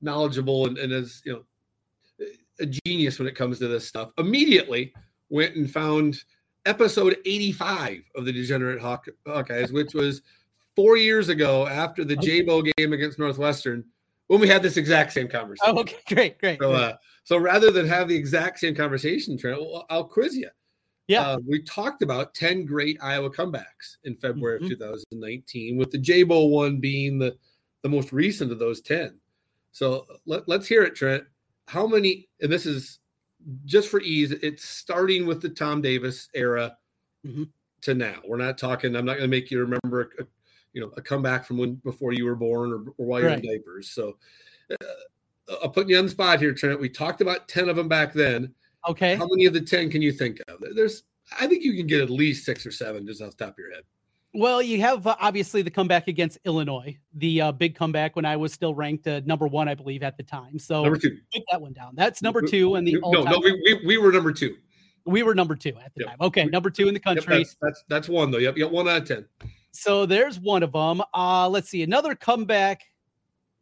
knowledgeable 0.00 0.66
and, 0.66 0.78
and 0.78 0.94
is 0.94 1.20
you 1.26 1.34
know 1.34 2.26
a 2.58 2.64
genius 2.86 3.18
when 3.18 3.28
it 3.28 3.34
comes 3.34 3.58
to 3.58 3.68
this 3.68 3.86
stuff, 3.86 4.12
immediately 4.16 4.94
went 5.28 5.54
and 5.54 5.70
found 5.70 6.24
episode 6.68 7.16
85 7.24 8.02
of 8.14 8.24
the 8.26 8.32
Degenerate 8.32 8.80
Hawk, 8.80 9.06
Hawkeyes, 9.26 9.72
which 9.72 9.94
was 9.94 10.20
four 10.76 10.96
years 10.96 11.30
ago 11.30 11.66
after 11.66 12.04
the 12.04 12.16
okay. 12.18 12.42
J-Bo 12.42 12.62
game 12.76 12.92
against 12.92 13.18
Northwestern 13.18 13.84
when 14.26 14.38
we 14.38 14.48
had 14.48 14.62
this 14.62 14.76
exact 14.76 15.12
same 15.12 15.28
conversation. 15.28 15.74
Oh, 15.74 15.80
okay, 15.80 15.96
great, 16.14 16.38
great. 16.38 16.60
So. 16.60 16.72
Uh, 16.72 16.96
so 17.24 17.38
rather 17.38 17.70
than 17.70 17.86
have 17.88 18.08
the 18.08 18.14
exact 18.14 18.58
same 18.58 18.74
conversation, 18.74 19.36
Trent, 19.38 19.60
I'll 19.90 20.04
quiz 20.04 20.36
you. 20.36 20.50
Yeah, 21.08 21.22
uh, 21.22 21.38
we 21.46 21.62
talked 21.62 22.02
about 22.02 22.34
10 22.34 22.66
great 22.66 22.98
Iowa 23.02 23.30
comebacks 23.30 23.96
in 24.04 24.14
February 24.16 24.58
mm-hmm. 24.58 24.72
of 24.72 24.78
2019, 24.78 25.78
with 25.78 25.90
the 25.90 25.96
J-Bo 25.96 26.44
one 26.46 26.80
being 26.80 27.18
the, 27.18 27.34
the 27.82 27.88
most 27.88 28.12
recent 28.12 28.52
of 28.52 28.58
those 28.58 28.82
10. 28.82 29.18
So 29.72 30.06
let, 30.26 30.46
let's 30.48 30.68
hear 30.68 30.82
it, 30.82 30.94
Trent. 30.94 31.24
How 31.66 31.86
many, 31.86 32.28
and 32.42 32.52
this 32.52 32.66
is 32.66 32.98
just 33.64 33.88
for 33.88 34.00
ease, 34.00 34.32
it's 34.32 34.64
starting 34.64 35.26
with 35.26 35.40
the 35.40 35.48
Tom 35.48 35.80
Davis 35.80 36.28
era 36.34 36.76
mm-hmm. 37.26 37.44
to 37.82 37.94
now. 37.94 38.16
We're 38.26 38.36
not 38.36 38.58
talking. 38.58 38.96
I'm 38.96 39.04
not 39.04 39.18
going 39.18 39.30
to 39.30 39.36
make 39.36 39.50
you 39.50 39.60
remember, 39.60 40.10
a, 40.18 40.24
you 40.72 40.80
know, 40.80 40.92
a 40.96 41.02
comeback 41.02 41.44
from 41.44 41.58
when 41.58 41.76
before 41.76 42.12
you 42.12 42.24
were 42.24 42.36
born 42.36 42.72
or, 42.72 42.92
or 42.98 43.06
while 43.06 43.20
you're 43.20 43.30
right. 43.30 43.42
in 43.42 43.50
diapers. 43.50 43.90
So 43.90 44.16
uh, 44.70 45.54
I'll 45.62 45.70
put 45.70 45.88
you 45.88 45.98
on 45.98 46.04
the 46.04 46.10
spot 46.10 46.40
here, 46.40 46.52
Trent. 46.52 46.80
We 46.80 46.88
talked 46.88 47.20
about 47.20 47.48
ten 47.48 47.68
of 47.68 47.76
them 47.76 47.88
back 47.88 48.12
then. 48.12 48.54
Okay. 48.88 49.16
How 49.16 49.26
many 49.26 49.46
of 49.46 49.54
the 49.54 49.60
ten 49.60 49.90
can 49.90 50.02
you 50.02 50.12
think 50.12 50.40
of? 50.48 50.62
There's, 50.74 51.04
I 51.38 51.46
think 51.46 51.64
you 51.64 51.74
can 51.74 51.86
get 51.86 52.00
at 52.00 52.10
least 52.10 52.44
six 52.44 52.64
or 52.66 52.70
seven 52.70 53.06
just 53.06 53.22
off 53.22 53.36
the 53.36 53.44
top 53.44 53.54
of 53.54 53.58
your 53.58 53.72
head. 53.72 53.84
Well, 54.34 54.60
you 54.60 54.80
have 54.82 55.06
uh, 55.06 55.16
obviously 55.20 55.62
the 55.62 55.70
comeback 55.70 56.06
against 56.06 56.38
Illinois, 56.44 56.98
the 57.14 57.40
uh, 57.40 57.52
big 57.52 57.74
comeback 57.74 58.14
when 58.14 58.26
I 58.26 58.36
was 58.36 58.52
still 58.52 58.74
ranked 58.74 59.06
uh, 59.06 59.22
number 59.24 59.46
one, 59.46 59.68
I 59.68 59.74
believe, 59.74 60.02
at 60.02 60.16
the 60.16 60.22
time. 60.22 60.58
So 60.58 60.82
number 60.82 60.98
two, 60.98 61.16
put 61.32 61.42
that 61.50 61.60
one 61.60 61.72
down. 61.72 61.94
That's 61.94 62.20
number 62.20 62.42
two, 62.42 62.74
and 62.74 62.86
the 62.86 63.00
no, 63.00 63.22
no, 63.22 63.40
we, 63.42 63.52
we, 63.64 63.86
we 63.86 63.96
were 63.96 64.12
number 64.12 64.32
two. 64.32 64.56
We 65.06 65.22
were 65.22 65.34
number 65.34 65.56
two 65.56 65.72
at 65.82 65.94
the 65.94 66.02
yep. 66.02 66.08
time. 66.08 66.18
Okay, 66.20 66.44
number 66.44 66.68
two 66.68 66.88
in 66.88 66.94
the 66.94 67.00
country. 67.00 67.38
Yep, 67.38 67.46
that's, 67.46 67.56
that's, 67.62 67.84
that's 67.88 68.08
one 68.08 68.30
though. 68.30 68.38
Yep, 68.38 68.58
yep, 68.58 68.70
one 68.70 68.86
out 68.86 69.02
of 69.02 69.08
ten. 69.08 69.24
So 69.72 70.04
there's 70.04 70.38
one 70.38 70.62
of 70.62 70.72
them. 70.72 71.00
Uh, 71.14 71.48
let's 71.48 71.70
see 71.70 71.82
another 71.82 72.14
comeback. 72.14 72.82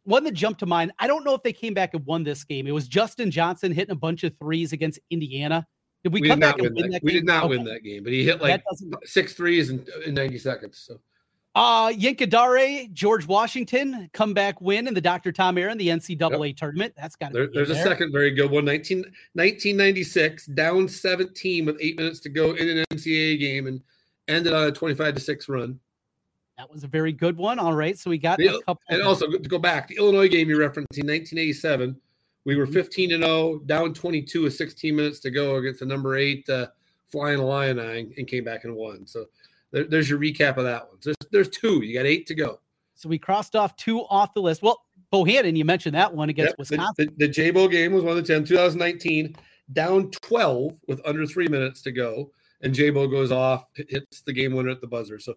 one 0.07 0.23
that 0.23 0.33
jumped 0.33 0.61
to 0.61 0.65
mind. 0.65 0.93
I 0.99 1.07
don't 1.07 1.25
know 1.25 1.33
if 1.33 1.43
they 1.43 1.51
came 1.51 1.73
back 1.73 1.93
and 1.93 2.05
won 2.05 2.23
this 2.23 2.45
game. 2.45 2.65
It 2.65 2.71
was 2.71 2.87
Justin 2.87 3.29
Johnson 3.29 3.73
hitting 3.73 3.91
a 3.91 3.95
bunch 3.95 4.23
of 4.23 4.37
threes 4.39 4.71
against 4.71 4.99
Indiana. 5.09 5.67
Did 6.07 6.13
we, 6.13 6.21
We 6.21 6.29
come 6.29 6.39
did 6.39 6.45
back 6.45 6.57
not 6.59 6.65
and 6.67 6.75
win 6.75 6.83
that. 6.85 6.91
that? 6.93 7.03
We 7.03 7.11
game? 7.11 7.19
did 7.19 7.25
not 7.25 7.43
Okay. 7.43 7.49
win 7.57 7.65
that 7.65 7.83
game, 7.83 8.01
but 8.05 8.13
he 8.13 8.23
hit 8.23 8.41
like 8.41 8.63
six 9.03 9.33
threes 9.33 9.69
in, 9.71 9.85
in 10.05 10.13
90 10.13 10.37
seconds. 10.37 10.77
So 10.79 11.01
Uh, 11.53 11.89
Yinka 11.89 12.29
Dare, 12.29 12.87
George 12.93 13.27
Washington, 13.27 14.09
comeback 14.13 14.61
win 14.61 14.87
in 14.87 14.93
the 14.93 15.01
Dr. 15.01 15.33
Tom 15.33 15.57
Aaron, 15.57 15.77
the 15.77 15.89
NCAA 15.89 16.55
tournament. 16.55 16.93
That's 16.95 17.17
got 17.17 17.27
to 17.29 17.33
there, 17.33 17.47
there's 17.53 17.71
a 17.71 17.75
second 17.75 18.13
very 18.13 18.31
good 18.31 18.49
one. 18.51 18.63
19, 18.63 18.99
1996, 19.33 20.45
down 20.47 20.87
17 20.87 21.65
with 21.65 21.75
eight 21.81 21.97
minutes 21.97 22.21
to 22.21 22.29
go 22.29 22.53
in 22.53 22.69
an 22.69 22.85
NCAA 22.93 23.37
game 23.37 23.67
and 23.67 23.81
ended 24.29 24.53
on 24.53 24.67
a 24.67 24.71
25 24.71 25.15
to 25.15 25.19
6 25.19 25.49
run. 25.49 25.77
That 26.57 26.71
was 26.71 26.85
a 26.85 26.87
very 26.87 27.11
good 27.11 27.35
one. 27.35 27.59
All 27.59 27.73
right, 27.73 27.99
so 27.99 28.09
we 28.09 28.17
got 28.17 28.37
The- 28.39 28.47
a 28.55 28.61
couple. 28.63 28.81
And 28.89 29.01
also 29.01 29.29
to 29.29 29.37
go 29.39 29.59
back, 29.59 29.89
the 29.89 29.97
Illinois 29.97 30.29
game 30.29 30.47
you 30.49 30.57
referenced 30.57 30.97
in 30.97 31.05
1987, 31.05 31.99
we 32.47 32.53
Mm-hmm. 32.53 32.59
were 32.61 32.65
15 32.67 33.11
and 33.11 33.23
0, 33.23 33.59
down 33.65 33.93
22 33.93 34.43
with 34.43 34.55
16 34.55 34.95
minutes 34.95 35.19
to 35.19 35.29
go 35.29 35.57
against 35.57 35.81
the 35.81 35.85
number 35.85 36.15
eight 36.15 36.47
uh, 36.49 36.67
Flying 37.11 37.39
Illini 37.39 38.11
and 38.17 38.25
came 38.27 38.43
back 38.45 38.63
and 38.63 38.73
won. 38.73 39.05
So 39.05 39.25
there, 39.71 39.83
there's 39.83 40.09
your 40.09 40.17
recap 40.17 40.55
of 40.57 40.63
that 40.63 40.87
one. 40.87 41.01
So 41.01 41.11
there's, 41.29 41.29
there's 41.45 41.49
two. 41.49 41.83
You 41.83 41.93
got 41.93 42.05
eight 42.05 42.25
to 42.27 42.35
go. 42.35 42.59
so 42.95 43.09
we 43.09 43.17
crossed 43.19 43.55
off 43.57 43.75
two 43.75 43.99
off 44.05 44.33
the 44.33 44.41
list. 44.41 44.61
Well, 44.63 44.81
Bohannon, 45.11 45.55
you 45.57 45.65
mentioned 45.65 45.95
that 45.95 46.13
one 46.13 46.29
against 46.29 46.51
Yep, 46.51 46.55
the- 46.67 46.75
Wisconsin. 46.75 47.15
The, 47.17 47.27
the, 47.27 47.31
J-Bo 47.33 47.67
game 47.67 47.91
was 47.93 48.03
one 48.03 48.17
of 48.17 48.25
the 48.25 48.33
10, 48.33 48.45
2019, 48.45 49.35
down 49.73 50.09
12 50.11 50.79
with 50.87 51.01
under 51.05 51.25
three 51.25 51.47
minutes 51.49 51.81
to 51.81 51.91
go. 51.91 52.31
And 52.61 52.73
J-Bo 52.73 53.07
goes 53.07 53.31
off, 53.31 53.65
hits 53.75 54.21
the 54.21 54.33
game 54.33 54.53
winner 54.53 54.69
at 54.69 54.79
the 54.81 54.87
buzzer. 54.87 55.19
So 55.19 55.33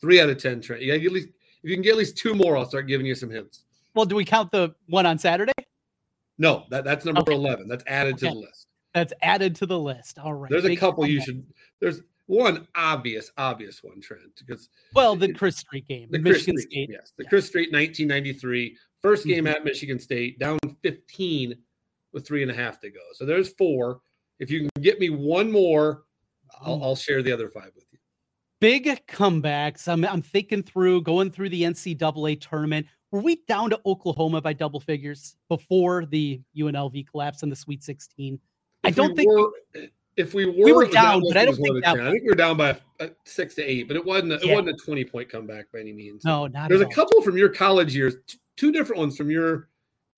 three 0.00 0.20
out 0.20 0.28
of 0.28 0.36
10, 0.38 0.60
Trent. 0.60 0.82
You 0.82 0.88
got 0.88 0.94
to 0.94 1.00
get 1.00 1.06
at 1.06 1.12
least, 1.12 1.28
if 1.62 1.70
you 1.70 1.74
can 1.76 1.82
get 1.82 1.92
at 1.92 1.98
least 1.98 2.16
two 2.18 2.34
more, 2.34 2.56
I'll 2.58 2.68
start 2.68 2.86
giving 2.86 3.06
you 3.06 3.14
some 3.14 3.30
hints. 3.30 3.64
well, 3.94 4.04
do 4.06 4.14
we 4.14 4.24
count 4.26 4.50
the 4.52 4.74
one 4.88 5.04
on 5.06 5.18
Saturday? 5.18 5.52
No, 6.40 6.64
that, 6.70 6.84
that's 6.84 7.04
number 7.04 7.20
Okay. 7.20 7.34
11. 7.34 7.68
That's 7.68 7.84
added 7.86 8.16
to 8.18 8.24
the 8.26 8.34
list. 8.34 8.66
That's 8.94 9.12
added 9.22 9.54
to 9.56 9.66
the 9.66 9.78
list. 9.78 10.18
All 10.18 10.32
right. 10.32 10.50
There's 10.50 10.64
a 10.64 10.74
couple 10.74 11.06
you 11.06 11.20
should, 11.20 11.46
there's 11.80 12.00
one 12.26 12.66
obvious, 12.74 13.30
obvious 13.36 13.82
one, 13.84 14.00
Trent, 14.00 14.22
because 14.38 14.70
Well, 14.94 15.14
the 15.16 15.32
Chris 15.34 15.56
Street 15.58 15.86
game, 15.86 16.08
the 16.10 16.18
Chris 16.18 16.38
Michigan 16.46 16.58
Street, 16.62 16.72
State. 16.72 16.90
yes, 16.92 17.12
the 17.18 17.24
Yeah. 17.24 17.28
Chris 17.28 17.46
Street 17.46 17.70
1993 17.72 18.76
first 19.02 19.26
game 19.26 19.44
Mhm. 19.44 19.54
at 19.54 19.64
Michigan 19.64 19.98
State, 19.98 20.38
down 20.38 20.58
15 20.82 21.54
with 22.12 22.26
three 22.26 22.40
and 22.42 22.50
a 22.50 22.54
half 22.54 22.80
to 22.80 22.90
go. 22.90 23.00
So 23.12 23.26
there's 23.26 23.50
four. 23.54 24.00
If 24.38 24.50
you 24.50 24.60
can 24.60 24.70
get 24.82 24.98
me 24.98 25.10
one 25.10 25.52
more, 25.52 26.04
I'll, 26.62 26.78
Mm. 26.78 26.82
I'll 26.82 26.96
share 26.96 27.22
the 27.22 27.32
other 27.32 27.50
five 27.50 27.70
with 27.74 27.84
you. 27.92 27.98
Big 28.60 28.86
comebacks. 29.06 29.86
I'm, 29.88 30.04
I'm 30.06 30.22
thinking 30.22 30.62
through 30.62 31.02
going 31.02 31.30
through 31.30 31.50
the 31.50 31.62
NCAA 31.64 32.36
tournament. 32.36 32.86
Were 33.12 33.20
we 33.20 33.42
down 33.48 33.70
to 33.70 33.80
Oklahoma 33.86 34.40
by 34.40 34.52
double 34.52 34.78
figures 34.80 35.36
before 35.48 36.06
the 36.06 36.40
UNLV 36.56 37.08
collapse 37.10 37.42
in 37.42 37.50
the 37.50 37.56
Sweet 37.56 37.82
16? 37.82 38.38
I 38.84 38.88
If 38.88 38.96
we 38.96 39.02
don't 39.02 39.16
think 39.16 39.30
were, 39.30 39.50
if 40.16 40.32
we 40.32 40.46
were, 40.46 40.64
we 40.64 40.72
were 40.72 40.86
down, 40.86 41.22
but 41.26 41.36
I 41.36 41.44
don't 41.44 41.56
think 41.56 41.82
that- 41.84 41.98
I 42.00 42.10
think 42.12 42.22
we 42.22 42.28
were 42.28 42.34
down 42.36 42.56
by 42.56 42.78
uh, 43.00 43.08
six 43.24 43.54
to 43.56 43.62
eight, 43.62 43.88
but 43.88 43.96
it 43.96 44.04
wasn't. 44.04 44.32
A, 44.32 44.36
It 44.40 44.50
wasn't 44.54 44.68
a 44.80 44.84
20 44.84 45.04
point 45.06 45.28
comeback 45.28 45.70
by 45.72 45.80
any 45.80 45.92
means. 45.92 46.24
no, 46.24 46.46
not 46.46 46.68
There's 46.68 46.80
a 46.82 46.84
all. 46.84 46.90
couple 46.92 47.20
from 47.22 47.36
your 47.36 47.48
college 47.48 47.94
years, 47.96 48.14
two 48.56 48.70
different 48.70 49.00
ones 49.00 49.16
from 49.16 49.30
your 49.30 49.68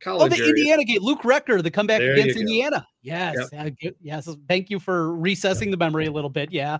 college. 0.00 0.25
Oh, 0.25 0.28
the 0.28 0.37
area. 0.42 0.50
Indiana 0.50 0.84
game, 0.84 0.99
Luke 1.00 1.22
Recker, 1.22 1.62
the 1.62 1.70
comeback 1.70 2.00
There 2.00 2.12
against. 2.12 2.38
Indiana. 2.38 2.87
Yes, 3.02 3.37
Yep. 3.52 3.75
yeah, 3.80 3.90
yes. 4.00 4.28
Thank 4.49 4.68
you 4.70 4.78
for 4.78 5.16
recessing 5.16 5.70
the 5.70 5.76
memory 5.76 6.06
a 6.06 6.12
little 6.12 6.30
bit. 6.30 6.52
Yeah, 6.52 6.78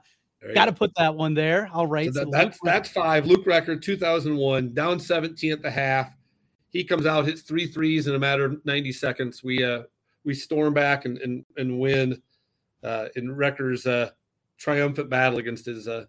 got 0.55 0.67
to 0.67 0.73
put 0.73 0.93
that 0.97 1.15
one 1.15 1.35
there. 1.35 1.69
All 1.73 1.87
right, 1.87 2.07
So 2.07 2.13
so 2.13 2.19
that, 2.21 2.27
Luke 2.27 2.33
that's 2.35 2.59
that's 2.65 2.89
five. 2.91 3.27
Luke 3.27 3.45
Recker, 3.47 3.81
2001, 3.81 4.75
down 4.75 4.99
17 5.01 5.53
at 5.53 5.63
the 5.63 5.71
half. 5.71 6.11
He 6.71 6.85
comes 6.85 7.07
out, 7.07 7.27
hits 7.27 7.43
three 7.43 7.67
threes 7.67 8.07
in 8.07 8.15
a 8.15 8.19
matter 8.19 8.45
of 8.45 8.65
90 8.65 8.93
seconds. 8.93 9.43
We 9.45 9.63
uh 9.65 9.83
we 10.25 10.35
storm 10.35 10.75
back 10.75 11.05
and 11.05 11.19
and, 11.19 11.45
and 11.57 11.79
win 11.79 12.21
uh, 12.83 13.09
in 13.17 13.35
Recker's 13.35 13.87
uh, 13.87 14.11
triumphant 14.59 15.09
battle 15.11 15.39
against 15.39 15.67
his 15.67 15.87
uh, 15.87 16.07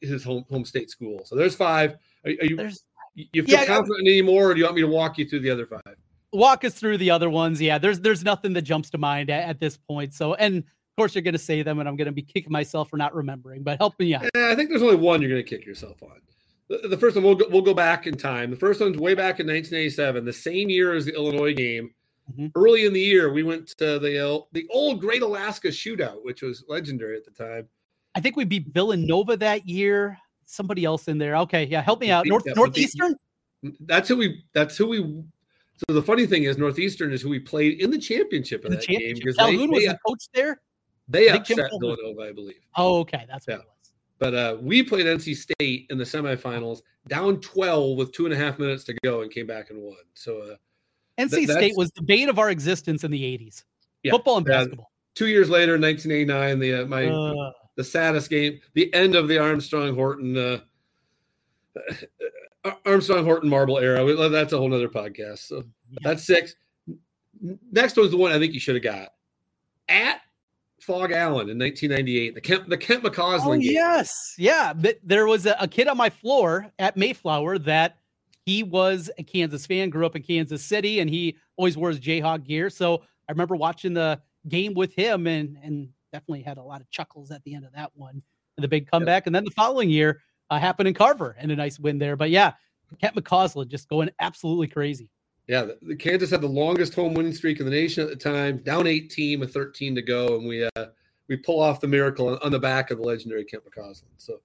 his 0.00 0.24
home 0.24 0.44
home 0.50 0.64
state 0.64 0.90
school. 0.90 1.22
So 1.24 1.36
there's 1.36 1.54
five. 1.54 1.92
Are, 2.24 2.30
are 2.30 2.44
you 2.44 2.56
There's 2.56 2.84
you 3.14 3.42
feel 3.44 3.56
Yeah, 3.56 3.62
I- 3.62 3.66
confident 3.66 4.06
anymore, 4.06 4.50
or 4.50 4.54
do 4.54 4.60
you 4.60 4.64
want 4.64 4.76
me 4.76 4.82
to 4.82 4.88
walk 4.88 5.18
you 5.18 5.28
through 5.28 5.40
the 5.40 5.50
other 5.50 5.66
five? 5.66 5.96
walk 6.32 6.64
us 6.64 6.74
through 6.74 6.96
the 6.96 7.10
other 7.10 7.28
ones. 7.28 7.60
Yeah, 7.60 7.76
there's 7.78 8.00
there's 8.00 8.22
nothing 8.22 8.52
that 8.52 8.62
jumps 8.62 8.88
to 8.90 8.98
mind 8.98 9.30
at, 9.30 9.48
at 9.48 9.58
this 9.60 9.76
point. 9.76 10.14
So, 10.14 10.34
and 10.34 10.62
course, 11.00 11.14
you're 11.14 11.22
going 11.22 11.32
to 11.32 11.38
say 11.38 11.62
them, 11.62 11.78
and 11.78 11.88
I'm 11.88 11.96
going 11.96 12.06
to 12.06 12.12
be 12.12 12.22
kicking 12.22 12.52
myself 12.52 12.90
for 12.90 12.96
not 12.96 13.14
remembering. 13.14 13.62
But 13.62 13.78
help 13.78 13.98
me 13.98 14.14
out. 14.14 14.28
I 14.36 14.54
think 14.54 14.68
there's 14.68 14.82
only 14.82 14.96
one 14.96 15.22
you're 15.22 15.30
going 15.30 15.42
to 15.42 15.48
kick 15.48 15.66
yourself 15.66 16.02
on. 16.02 16.20
The, 16.68 16.88
the 16.88 16.96
first 16.96 17.16
one 17.16 17.24
we'll 17.24 17.34
go, 17.34 17.46
we'll 17.48 17.62
go 17.62 17.74
back 17.74 18.06
in 18.06 18.16
time. 18.16 18.50
The 18.50 18.56
first 18.56 18.80
one's 18.80 18.98
way 18.98 19.14
back 19.14 19.40
in 19.40 19.46
1987, 19.46 20.24
the 20.24 20.32
same 20.32 20.68
year 20.68 20.94
as 20.94 21.06
the 21.06 21.14
Illinois 21.14 21.54
game. 21.54 21.90
Mhm. 22.38 22.52
Early 22.54 22.84
in 22.86 22.92
the 22.92 23.00
year, 23.00 23.32
we 23.32 23.42
went 23.42 23.66
to 23.78 23.98
the 23.98 24.44
the 24.52 24.66
old 24.70 25.00
Great 25.00 25.22
Alaska 25.22 25.68
Shootout, 25.68 26.22
which 26.22 26.42
was 26.42 26.62
legendary 26.68 27.16
at 27.16 27.24
the 27.24 27.30
time. 27.30 27.68
I 28.14 28.20
think 28.20 28.36
we 28.36 28.44
beat 28.44 28.68
Villanova 28.68 29.36
that 29.38 29.66
year. 29.66 30.18
Somebody 30.44 30.84
else 30.84 31.08
in 31.08 31.18
there. 31.18 31.36
Okay, 31.38 31.64
yeah, 31.64 31.80
help 31.80 32.00
me 32.00 32.10
out. 32.10 32.26
North 32.26 32.44
Northeastern. 32.54 33.16
That's 33.80 34.08
who 34.08 34.16
we. 34.16 34.44
That's 34.52 34.76
who 34.76 34.86
we. 34.88 35.24
So 35.88 35.94
the 35.94 36.02
funny 36.02 36.26
thing 36.26 36.44
is, 36.44 36.58
Northeastern 36.58 37.12
is 37.12 37.22
who 37.22 37.30
we 37.30 37.40
played 37.40 37.80
in 37.80 37.90
the 37.90 37.98
championship 37.98 38.64
of 38.64 38.66
in 38.66 38.72
the 38.72 38.76
that 38.76 38.86
game 38.86 38.98
championship. 38.98 39.24
because 39.24 39.36
they, 39.36 39.66
was 39.66 39.80
they, 39.80 39.88
the 39.88 39.98
coach 40.06 40.24
there. 40.34 40.60
They 41.10 41.26
Jim 41.26 41.36
upset. 41.58 41.70
Villanova, 41.80 42.22
I 42.22 42.32
believe. 42.32 42.60
Oh, 42.76 42.98
okay, 43.00 43.24
that's 43.28 43.46
what 43.46 43.54
Yeah. 43.54 43.60
it 43.60 43.66
was. 43.66 43.92
But 44.18 44.34
uh, 44.34 44.56
we 44.60 44.82
played 44.82 45.06
NC 45.06 45.34
State 45.36 45.86
in 45.90 45.96
the 45.98 46.04
semifinals, 46.04 46.82
down 47.08 47.40
12 47.40 47.96
with 47.96 48.12
two 48.12 48.26
and 48.26 48.34
a 48.34 48.36
half 48.36 48.58
minutes 48.58 48.84
to 48.84 48.94
go, 49.02 49.22
and 49.22 49.30
came 49.30 49.46
back 49.46 49.70
and 49.70 49.80
won. 49.82 49.96
So 50.14 50.38
uh, 50.42 50.56
NC 51.18 51.30
Th- 51.30 51.50
State 51.50 51.72
was 51.76 51.90
the 51.92 52.02
bane 52.02 52.28
of 52.28 52.38
our 52.38 52.50
existence 52.50 53.02
in 53.04 53.10
the 53.10 53.22
'80s. 53.22 53.64
Yeah, 54.02 54.12
Football 54.12 54.38
and 54.38 54.46
basketball. 54.46 54.90
two 55.14 55.26
years 55.28 55.48
later, 55.50 55.78
1989, 55.78 56.58
the 56.58 56.82
uh, 56.82 56.86
my 56.86 57.06
Uh, 57.06 57.52
the 57.76 57.84
saddest 57.84 58.28
game, 58.30 58.60
the 58.74 58.92
end 58.94 59.14
of 59.14 59.26
the 59.28 59.38
Armstrong 59.38 59.94
Horton 59.94 60.36
uh, 60.36 60.58
Armstrong 62.84 63.24
Horton 63.24 63.48
Marble 63.48 63.78
era. 63.78 64.04
We- 64.04 64.28
That's 64.28 64.52
a 64.52 64.58
whole 64.58 64.68
nother 64.68 64.88
podcast. 64.88 65.38
So 65.46 65.64
yeah. 65.90 65.98
that's 66.02 66.24
six. 66.26 66.54
Next 67.72 67.96
one's 67.96 68.10
the 68.10 68.16
one 68.18 68.32
I 68.32 68.38
think 68.38 68.52
you 68.52 68.60
should 68.60 68.74
have 68.74 68.84
got 68.84 69.14
at 69.88 70.20
Phog 70.90 71.12
Allen 71.12 71.48
in 71.48 71.58
1998. 71.58 72.34
The 72.34 72.40
Kent 72.40 72.68
the 72.68 72.76
Kent 72.76 73.04
McCausland 73.04 73.46
Oh 73.46 73.52
yes, 73.52 74.34
yeah. 74.36 74.72
But 74.72 74.98
there 75.04 75.26
was 75.26 75.46
a, 75.46 75.56
a 75.60 75.68
kid 75.68 75.86
on 75.86 75.96
my 75.96 76.10
floor 76.10 76.66
at 76.80 76.96
Mayflower 76.96 77.58
that 77.60 77.98
he 78.44 78.64
was 78.64 79.08
a 79.16 79.22
Kansas 79.22 79.66
fan, 79.66 79.90
grew 79.90 80.04
up 80.04 80.16
in 80.16 80.22
Kansas 80.22 80.64
City, 80.64 80.98
and 80.98 81.08
he 81.08 81.36
always 81.56 81.76
wore 81.76 81.90
his 81.90 82.00
Jayhawk 82.00 82.44
gear. 82.44 82.70
So 82.70 83.02
I 83.28 83.32
remember 83.32 83.54
watching 83.54 83.94
the 83.94 84.20
game 84.48 84.74
with 84.74 84.92
him, 84.94 85.28
and 85.28 85.56
and 85.62 85.88
definitely 86.12 86.42
had 86.42 86.58
a 86.58 86.62
lot 86.62 86.80
of 86.80 86.90
chuckles 86.90 87.30
at 87.30 87.42
the 87.44 87.54
end 87.54 87.64
of 87.64 87.72
that 87.74 87.92
one, 87.94 88.20
and 88.56 88.64
the 88.64 88.68
big 88.68 88.90
comeback. 88.90 89.26
And 89.26 89.34
then 89.34 89.44
the 89.44 89.52
following 89.52 89.90
year 89.90 90.20
uh, 90.50 90.58
happened 90.58 90.88
in 90.88 90.94
Carver, 90.94 91.36
and 91.38 91.52
a 91.52 91.56
nice 91.56 91.78
win 91.78 91.98
there. 91.98 92.16
But 92.16 92.30
yeah, 92.30 92.54
Kent 93.00 93.14
McCausland 93.14 93.68
just 93.68 93.88
going 93.88 94.10
absolutely 94.18 94.66
crazy. 94.66 95.08
Yeah, 95.50 95.62
the, 95.62 95.78
the 95.82 95.96
Kansas 95.96 96.30
had 96.30 96.42
the 96.42 96.46
longest 96.46 96.94
home 96.94 97.12
winning 97.12 97.34
streak 97.34 97.58
in 97.58 97.64
the 97.64 97.72
nation 97.72 98.04
at 98.04 98.08
the 98.08 98.14
time, 98.14 98.58
down 98.58 98.86
18 98.86 99.40
with 99.40 99.52
13 99.52 99.96
to 99.96 100.02
go, 100.02 100.36
and 100.36 100.46
we 100.46 100.64
uh, 100.76 100.86
we 101.28 101.36
pull 101.36 101.60
off 101.60 101.80
the 101.80 101.88
miracle 101.88 102.28
on, 102.28 102.38
on 102.40 102.52
the 102.52 102.58
back 102.60 102.92
of 102.92 102.98
the 102.98 103.04
legendary 103.04 103.44
Kent 103.44 103.64
McCausland. 103.64 104.04
So 104.16 104.40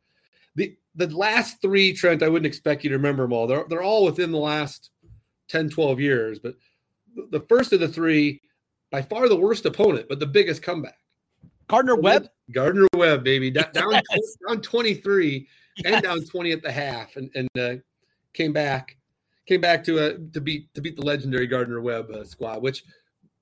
the 0.55 0.75
the 0.95 1.15
last 1.15 1.61
three, 1.61 1.93
Trent, 1.93 2.23
I 2.23 2.27
wouldn't 2.27 2.47
expect 2.47 2.83
you 2.83 2.89
to 2.89 2.95
remember 2.95 3.21
them 3.21 3.33
all. 3.33 3.45
They're 3.45 3.65
they're 3.69 3.83
all 3.83 4.03
within 4.03 4.31
the 4.31 4.39
last 4.39 4.89
10, 5.49 5.69
12 5.69 5.99
years, 5.99 6.39
but 6.39 6.55
the- 7.29 7.45
first 7.47 7.71
of 7.71 7.79
the 7.79 7.87
three, 7.87 8.41
by 8.89 9.03
far 9.03 9.29
the 9.29 9.35
worst 9.35 9.67
opponent, 9.67 10.07
but 10.09 10.19
the 10.19 10.25
biggest 10.25 10.63
comeback. 10.63 10.97
Gardner 11.67 11.97
Webb. 11.97 12.29
Gardner 12.51 12.87
Webb, 12.95 13.23
baby, 13.23 13.51
down 13.51 13.67
Yes. 13.75 14.37
down 14.47 14.59
23 14.59 15.47
and 15.85 16.01
down 16.01 16.25
20 16.25 16.51
at 16.51 16.63
the 16.63 16.71
half, 16.71 17.15
and 17.15 17.29
and 17.35 17.49
uh, 17.59 17.75
came 18.33 18.53
back, 18.53 18.97
came 19.45 19.61
back 19.61 19.83
to 19.85 19.99
uh, 19.99 20.17
to 20.33 20.41
beat 20.41 20.73
to 20.73 20.81
beat 20.81 20.95
the 20.95 21.05
legendary 21.05 21.47
Gardner 21.47 21.81
Webb 21.81 22.11
uh, 22.11 22.23
squad, 22.23 22.61
which 22.61 22.83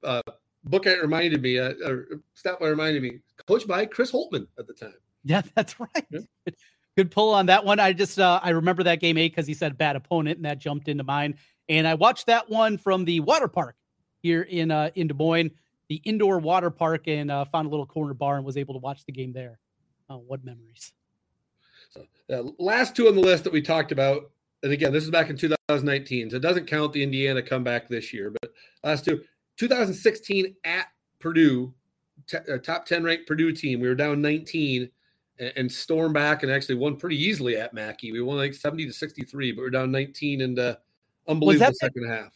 uh, 0.03 0.21
Bookite 0.67 1.01
reminded 1.01 1.41
me, 1.41 1.59
uh, 1.59 1.73
or 1.85 2.07
Statler 2.35 2.69
reminded 2.69 3.01
me, 3.01 3.19
coached 3.45 3.67
by 3.67 3.85
Chris 3.85 4.11
Holtmann 4.11 4.47
at 4.57 4.67
the 4.67 4.73
time. 4.73 4.93
Yeah, 5.23 5.41
that's 5.55 5.79
right. 5.79 6.05
Yeah. 6.09 6.19
Good- 6.95 7.11
pull 7.11 7.33
on 7.33 7.47
that 7.47 7.65
one. 7.65 7.79
I 7.79 7.91
just 7.91 8.19
uh, 8.19 8.39
I 8.43 8.51
remember 8.51 8.83
that 8.83 8.99
game 8.99 9.17
A 9.17 9.27
because 9.27 9.47
he 9.47 9.53
said 9.53 9.77
bad 9.77 9.95
opponent, 9.95 10.37
and 10.37 10.45
that 10.45 10.59
jumped 10.59 10.87
into 10.87 11.03
mind. 11.03 11.35
And 11.69 11.87
I 11.87 11.95
watched 11.95 12.27
that 12.27 12.49
one 12.49 12.77
from 12.77 13.05
the 13.05 13.19
water 13.21 13.47
park 13.47 13.75
here 14.21 14.43
in 14.43 14.69
uh, 14.69 14.91
in 14.95 15.07
Des 15.07 15.13
Moines, 15.13 15.51
the 15.89 15.95
indoor 16.03 16.39
water 16.39 16.69
park, 16.69 17.07
and 17.07 17.31
uh, 17.31 17.45
found 17.45 17.67
a 17.67 17.69
little 17.69 17.85
corner 17.85 18.13
bar 18.13 18.35
and 18.35 18.45
was 18.45 18.57
able 18.57 18.75
to 18.75 18.79
watch 18.79 19.05
the 19.05 19.11
game 19.11 19.33
there. 19.33 19.59
Oh, 20.09 20.17
what 20.17 20.43
memories! 20.45 20.93
So 21.89 22.05
uh, 22.31 22.43
last 22.59 22.95
two 22.95 23.07
on 23.07 23.15
the 23.15 23.21
list 23.21 23.43
that 23.45 23.53
we 23.53 23.61
talked 23.61 23.91
about, 23.91 24.31
and 24.63 24.71
again, 24.71 24.93
this 24.93 25.03
is 25.03 25.11
back 25.11 25.29
in 25.29 25.37
2019, 25.37 26.29
so 26.29 26.37
it 26.37 26.41
doesn't 26.41 26.67
count 26.67 26.93
the 26.93 27.03
Indiana 27.03 27.41
comeback 27.41 27.89
this 27.89 28.13
year. 28.13 28.31
But 28.41 28.53
last 28.83 29.03
two, 29.03 29.21
2016 29.57 30.55
at 30.63 30.87
Purdue, 31.19 31.73
t- 32.27 32.37
uh, 32.37 32.57
top 32.59 32.85
10 32.85 33.03
ranked 33.03 33.27
Purdue 33.27 33.51
team, 33.51 33.81
we 33.81 33.89
were 33.89 33.95
down 33.95 34.21
19 34.21 34.89
and, 35.39 35.53
and 35.57 35.71
stormed 35.71 36.13
back 36.13 36.43
and 36.43 36.51
actually 36.51 36.75
won 36.75 36.95
pretty 36.95 37.21
easily 37.21 37.57
at 37.57 37.73
Mackey. 37.73 38.13
We 38.13 38.21
won 38.21 38.37
like 38.37 38.53
70 38.53 38.85
to 38.85 38.93
63, 38.93 39.51
but 39.51 39.61
we 39.61 39.67
are 39.67 39.69
down 39.69 39.91
19 39.91 40.41
and 40.41 40.57
uh, 40.57 40.75
unbelievable 41.27 41.67
that, 41.67 41.75
second 41.75 42.09
half. 42.09 42.31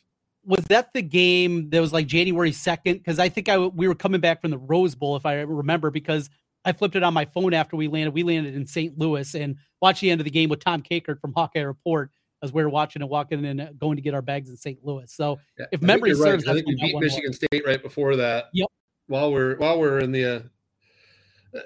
Was 0.45 0.65
that 0.65 0.93
the 0.93 1.01
game 1.01 1.69
that 1.69 1.79
was 1.79 1.93
like 1.93 2.07
January 2.07 2.51
second? 2.51 2.97
Because 2.97 3.19
I 3.19 3.29
think 3.29 3.47
I 3.47 3.57
we 3.57 3.87
were 3.87 3.95
coming 3.95 4.21
back 4.21 4.41
from 4.41 4.51
the 4.51 4.57
Rose 4.57 4.95
Bowl, 4.95 5.15
if 5.15 5.25
I 5.25 5.41
remember, 5.41 5.91
because 5.91 6.29
I 6.65 6.73
flipped 6.73 6.95
it 6.97 7.03
on 7.03 7.13
my 7.13 7.25
phone 7.25 7.53
after 7.53 7.77
we 7.77 7.87
landed. 7.87 8.13
We 8.13 8.23
landed 8.23 8.55
in 8.55 8.65
St. 8.65 8.97
Louis 8.97 9.33
and 9.35 9.55
watched 9.81 10.01
the 10.01 10.11
end 10.11 10.19
of 10.21 10.25
the 10.25 10.31
game 10.31 10.49
with 10.49 10.63
Tom 10.63 10.81
Kakert 10.81 11.19
from 11.19 11.33
Hawkeye 11.33 11.61
Report 11.61 12.11
as 12.43 12.53
we 12.53 12.63
were 12.63 12.69
watching 12.69 13.01
and 13.01 13.09
walking 13.09 13.45
and 13.45 13.61
uh, 13.61 13.67
going 13.79 13.95
to 13.95 14.01
get 14.01 14.13
our 14.13 14.21
bags 14.21 14.49
in 14.49 14.57
St. 14.57 14.83
Louis. 14.83 15.11
So 15.11 15.39
yeah, 15.57 15.65
if 15.71 15.81
memory 15.81 16.13
serves, 16.13 16.45
right. 16.45 16.51
I 16.51 16.55
think 16.55 16.67
we 16.67 16.75
beat 16.75 16.99
Michigan 16.99 17.33
State 17.33 17.63
right 17.65 17.81
before 17.81 18.15
that. 18.15 18.45
Yep. 18.53 18.67
While 19.07 19.31
we're 19.31 19.55
while 19.57 19.79
we're 19.79 19.99
in 19.99 20.11
the 20.11 20.25
uh, 21.55 21.59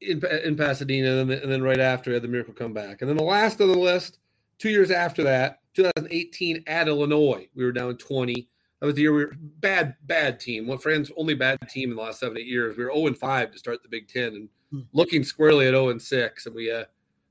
in 0.00 0.24
in 0.44 0.56
Pasadena, 0.56 1.20
and 1.20 1.30
then, 1.30 1.38
and 1.42 1.50
then 1.50 1.62
right 1.62 1.80
after 1.80 2.12
had 2.12 2.22
the 2.22 2.28
miracle 2.28 2.54
come 2.54 2.72
back, 2.72 3.02
and 3.02 3.10
then 3.10 3.16
the 3.16 3.24
last 3.24 3.60
on 3.60 3.68
the 3.68 3.78
list, 3.78 4.18
two 4.58 4.70
years 4.70 4.90
after 4.90 5.22
that, 5.24 5.60
2018 5.74 6.64
at 6.66 6.88
Illinois, 6.88 7.48
we 7.54 7.64
were 7.64 7.72
down 7.72 7.96
20. 7.96 8.48
That 8.80 8.86
was 8.86 8.94
the 8.94 9.02
year 9.02 9.12
we 9.12 9.24
were 9.24 9.36
bad, 9.60 9.94
bad 10.02 10.40
team. 10.40 10.66
What 10.66 10.82
friends 10.82 11.10
only 11.16 11.34
bad 11.34 11.58
team 11.68 11.90
in 11.90 11.96
the 11.96 12.02
last 12.02 12.20
seven, 12.20 12.36
eight 12.36 12.46
years. 12.46 12.76
We 12.76 12.84
were 12.84 12.92
0 12.92 13.06
and 13.06 13.16
5 13.18 13.52
to 13.52 13.58
start 13.58 13.80
the 13.82 13.88
Big 13.88 14.08
Ten 14.08 14.34
and 14.34 14.48
hmm. 14.70 14.80
looking 14.92 15.22
squarely 15.22 15.66
at 15.66 15.72
0 15.72 15.90
and 15.90 16.02
6. 16.02 16.46
And 16.46 16.54
we 16.54 16.70
uh 16.72 16.84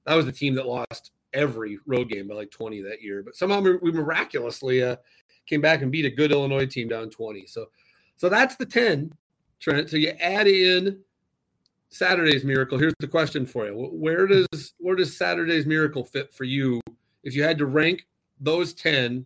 that 0.05 0.15
was 0.15 0.25
the 0.25 0.31
team 0.31 0.55
that 0.55 0.65
lost 0.65 1.11
every 1.33 1.79
road 1.85 2.09
game 2.09 2.27
by 2.27 2.35
like 2.35 2.51
20 2.51 2.81
that 2.81 3.01
year. 3.01 3.23
But 3.23 3.35
somehow 3.35 3.61
we 3.61 3.91
miraculously 3.91 4.83
uh, 4.83 4.97
came 5.45 5.61
back 5.61 5.81
and 5.81 5.91
beat 5.91 6.05
a 6.05 6.09
good 6.09 6.31
Illinois 6.31 6.65
team 6.65 6.87
down 6.87 7.09
20. 7.09 7.45
So, 7.47 7.67
so 8.17 8.29
that's 8.29 8.55
the 8.55 8.65
10, 8.65 9.13
Trent. 9.59 9.89
So 9.89 9.97
you 9.97 10.09
add 10.19 10.47
in 10.47 10.99
Saturday's 11.89 12.43
miracle. 12.43 12.77
Here's 12.77 12.93
the 12.99 13.07
question 13.07 13.45
for 13.45 13.67
you: 13.67 13.73
Where 13.73 14.25
does 14.25 14.73
where 14.77 14.95
does 14.95 15.15
Saturday's 15.15 15.65
miracle 15.65 16.05
fit 16.05 16.33
for 16.33 16.45
you? 16.45 16.81
If 17.23 17.35
you 17.35 17.43
had 17.43 17.57
to 17.57 17.65
rank 17.65 18.07
those 18.39 18.73
10, 18.73 19.25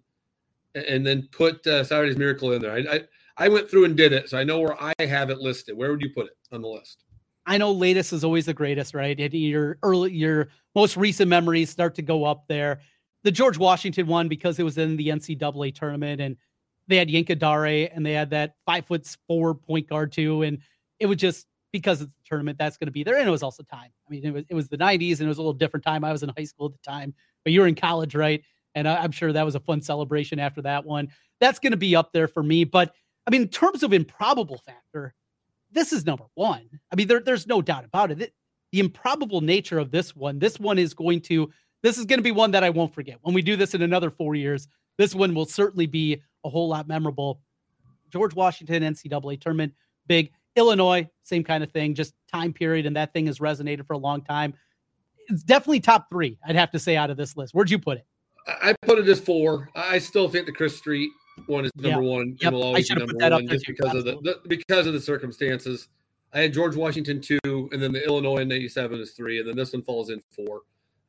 and 0.74 1.06
then 1.06 1.30
put 1.32 1.66
uh, 1.68 1.84
Saturday's 1.84 2.18
miracle 2.18 2.52
in 2.54 2.62
there, 2.62 2.74
I, 2.74 2.96
I 2.96 3.02
I 3.38 3.50
went 3.50 3.70
through 3.70 3.86
and 3.86 3.96
did 3.96 4.14
it, 4.14 4.30
so 4.30 4.38
I 4.38 4.44
know 4.44 4.60
where 4.60 4.82
I 4.82 4.94
have 5.00 5.30
it 5.30 5.38
listed. 5.38 5.78
Where 5.78 5.92
would 5.92 6.02
you 6.02 6.10
put 6.10 6.28
it 6.28 6.38
on 6.52 6.62
the 6.62 6.68
list? 6.68 7.05
I 7.46 7.58
know 7.58 7.72
latest 7.72 8.14
is 8.14 8.24
always 8.24 8.46
the 8.46 8.54
greatest, 8.54 8.94
right? 8.94 9.18
your 9.34 9.78
early, 9.84 10.14
your 10.14 10.50
most 10.74 10.98
recent 10.98 11.30
memories 11.30 11.70
start 11.70 11.96
to 11.96 12.02
go 12.02 12.26
up 12.26 12.46
there. 12.48 12.80
The 13.24 13.32
George 13.32 13.58
Washington 13.58 14.08
one 14.08 14.28
because 14.28 14.60
it 14.60 14.64
was 14.64 14.78
in 14.78 14.98
the 14.98 15.10
NCAA 15.10 15.74
tournament 15.74 16.22
and 16.22 16.38
they 16.88 16.98
had 16.98 17.10
Yinka 17.10 17.38
Dare 17.38 17.90
and 17.94 18.06
they 18.06 18.14
had 18.14 18.30
that 18.32 18.56
five 18.66 18.86
foot 18.86 19.08
four 19.28 19.56
point 19.56 19.90
guard 19.90 20.12
too, 20.12 20.44
and 20.44 20.60
it 21.00 21.08
was 21.08 21.18
just 21.18 21.48
because 21.72 22.02
it's 22.02 22.14
the 22.14 22.22
tournament 22.26 22.58
that's 22.58 22.78
going 22.78 22.88
to 22.88 22.92
be 22.92 23.04
there, 23.04 23.18
and 23.18 23.28
it 23.28 23.32
was 23.32 23.44
also 23.44 23.64
time. 23.64 23.90
I 24.08 24.12
mean, 24.12 24.24
it 24.24 24.32
was 24.32 24.44
it 24.50 24.54
was 24.54 24.70
the 24.70 24.78
'90s 24.78 25.20
and 25.20 25.22
it 25.22 25.28
was 25.28 25.38
a 25.38 25.42
little 25.42 25.54
different 25.54 25.84
time. 25.84 26.04
I 26.04 26.12
was 26.12 26.24
in 26.24 26.32
high 26.38 26.44
school 26.46 26.68
at 26.68 26.74
the 26.74 26.90
time, 26.90 27.14
but 27.44 27.54
you 27.54 27.62
were 27.62 27.68
in 27.68 27.76
college, 27.76 28.16
right? 28.16 28.44
And 28.76 28.88
I'm 28.88 29.12
sure 29.12 29.32
that 29.32 29.46
was 29.46 29.56
a 29.56 29.60
fun 29.60 29.82
celebration 29.82 30.38
after 30.38 30.62
that 30.64 30.86
one. 30.86 31.08
That's 31.40 31.60
going 31.60 31.72
to 31.72 31.78
be 31.78 31.96
up 31.96 32.12
there 32.12 32.28
for 32.28 32.44
me. 32.44 32.66
But 32.66 32.94
I 33.26 33.32
mean, 33.32 33.44
in 33.44 33.48
terms 33.48 33.84
of 33.84 33.94
improbable 33.94 34.62
factor, 34.66 35.14
this 35.72 35.92
is 35.92 36.06
number 36.06 36.26
one. 36.36 36.68
I 36.92 36.96
mean, 36.96 37.08
there, 37.08 37.20
there's 37.20 37.48
no 37.48 37.62
doubt 37.62 37.86
about 37.86 38.12
it. 38.12 38.22
it. 38.22 38.34
The 38.72 38.80
improbable 38.80 39.42
nature 39.42 39.80
of 39.80 39.92
this 39.92 40.16
one, 40.16 40.40
this 40.40 40.60
one 40.60 40.80
is 40.80 40.94
going 40.94 41.22
to, 41.22 41.52
this 41.84 41.98
is 41.98 42.06
going 42.06 42.20
to 42.20 42.24
be 42.24 42.32
one 42.32 42.52
that 42.52 42.64
I 42.64 42.70
won't 42.70 42.94
forget. 42.94 43.18
When 43.22 43.34
we 43.34 43.42
do 43.42 43.56
this 43.56 43.74
in 43.74 43.82
another 43.82 44.10
four 44.10 44.36
years, 44.36 44.68
this 44.98 45.14
one 45.14 45.34
will 45.34 45.46
certainly 45.46 45.86
be 45.86 46.22
a 46.44 46.50
whole 46.50 46.68
lot 46.68 46.88
memorable. 46.88 47.42
George 48.12 48.34
Washington 48.34 48.84
NCAA 48.84 49.40
tournament, 49.40 49.74
big. 50.08 50.32
Illinois, 50.56 51.08
same 51.24 51.44
kind 51.44 51.64
of 51.64 51.72
thing, 51.72 51.94
just 51.94 52.14
time 52.32 52.54
period, 52.54 52.86
and 52.86 52.96
that 52.96 53.12
thing 53.14 53.28
has 53.28 53.40
resonated 53.40 53.86
for 53.86 53.94
a 53.94 53.98
long 53.98 54.22
time. 54.22 54.54
It's 55.28 55.44
definitely 55.44 55.82
top 55.82 56.10
three, 56.10 56.38
I'd 56.46 56.56
have 56.56 56.72
to 56.72 56.80
say, 56.80 56.96
out 56.96 57.10
of 57.10 57.18
this 57.18 57.36
list. 57.36 57.54
Where'd 57.54 57.70
you 57.70 57.80
put 57.80 57.98
it? 57.98 58.06
I 58.48 58.74
put 58.84 59.00
it 59.00 59.08
as 59.08 59.20
four. 59.20 59.70
I 59.76 59.98
still 59.98 60.30
think 60.30 60.46
the 60.46 60.52
Chris 60.52 60.78
Street 60.78 61.10
one 61.48 61.66
is 61.66 61.72
number 61.76 62.02
yeah. 62.02 62.10
one 62.10 62.38
yep. 62.40 62.54
will 62.54 62.64
always 62.64 62.90
be 62.90 62.96
number 62.96 63.14
one 63.30 63.48
just 63.48 63.68
because 63.68 63.94
of 63.94 64.06
the, 64.06 64.16
the, 64.22 64.40
because 64.48 64.88
of 64.88 64.94
the 64.94 65.02
circumstances. 65.02 65.90
I 66.34 66.42
had 66.42 66.54
George 66.54 66.76
Washington 66.76 67.22
two, 67.22 67.40
and 67.44 67.82
then 67.82 67.92
the 67.92 68.04
Illinois 68.06 68.38
in 68.38 68.52
'87 68.52 69.00
is 69.00 69.12
three, 69.12 69.40
and 69.40 69.48
then 69.48 69.56
this 69.56 69.74
one 69.74 69.84
falls 69.84 70.10
in 70.10 70.22
four. 70.32 70.62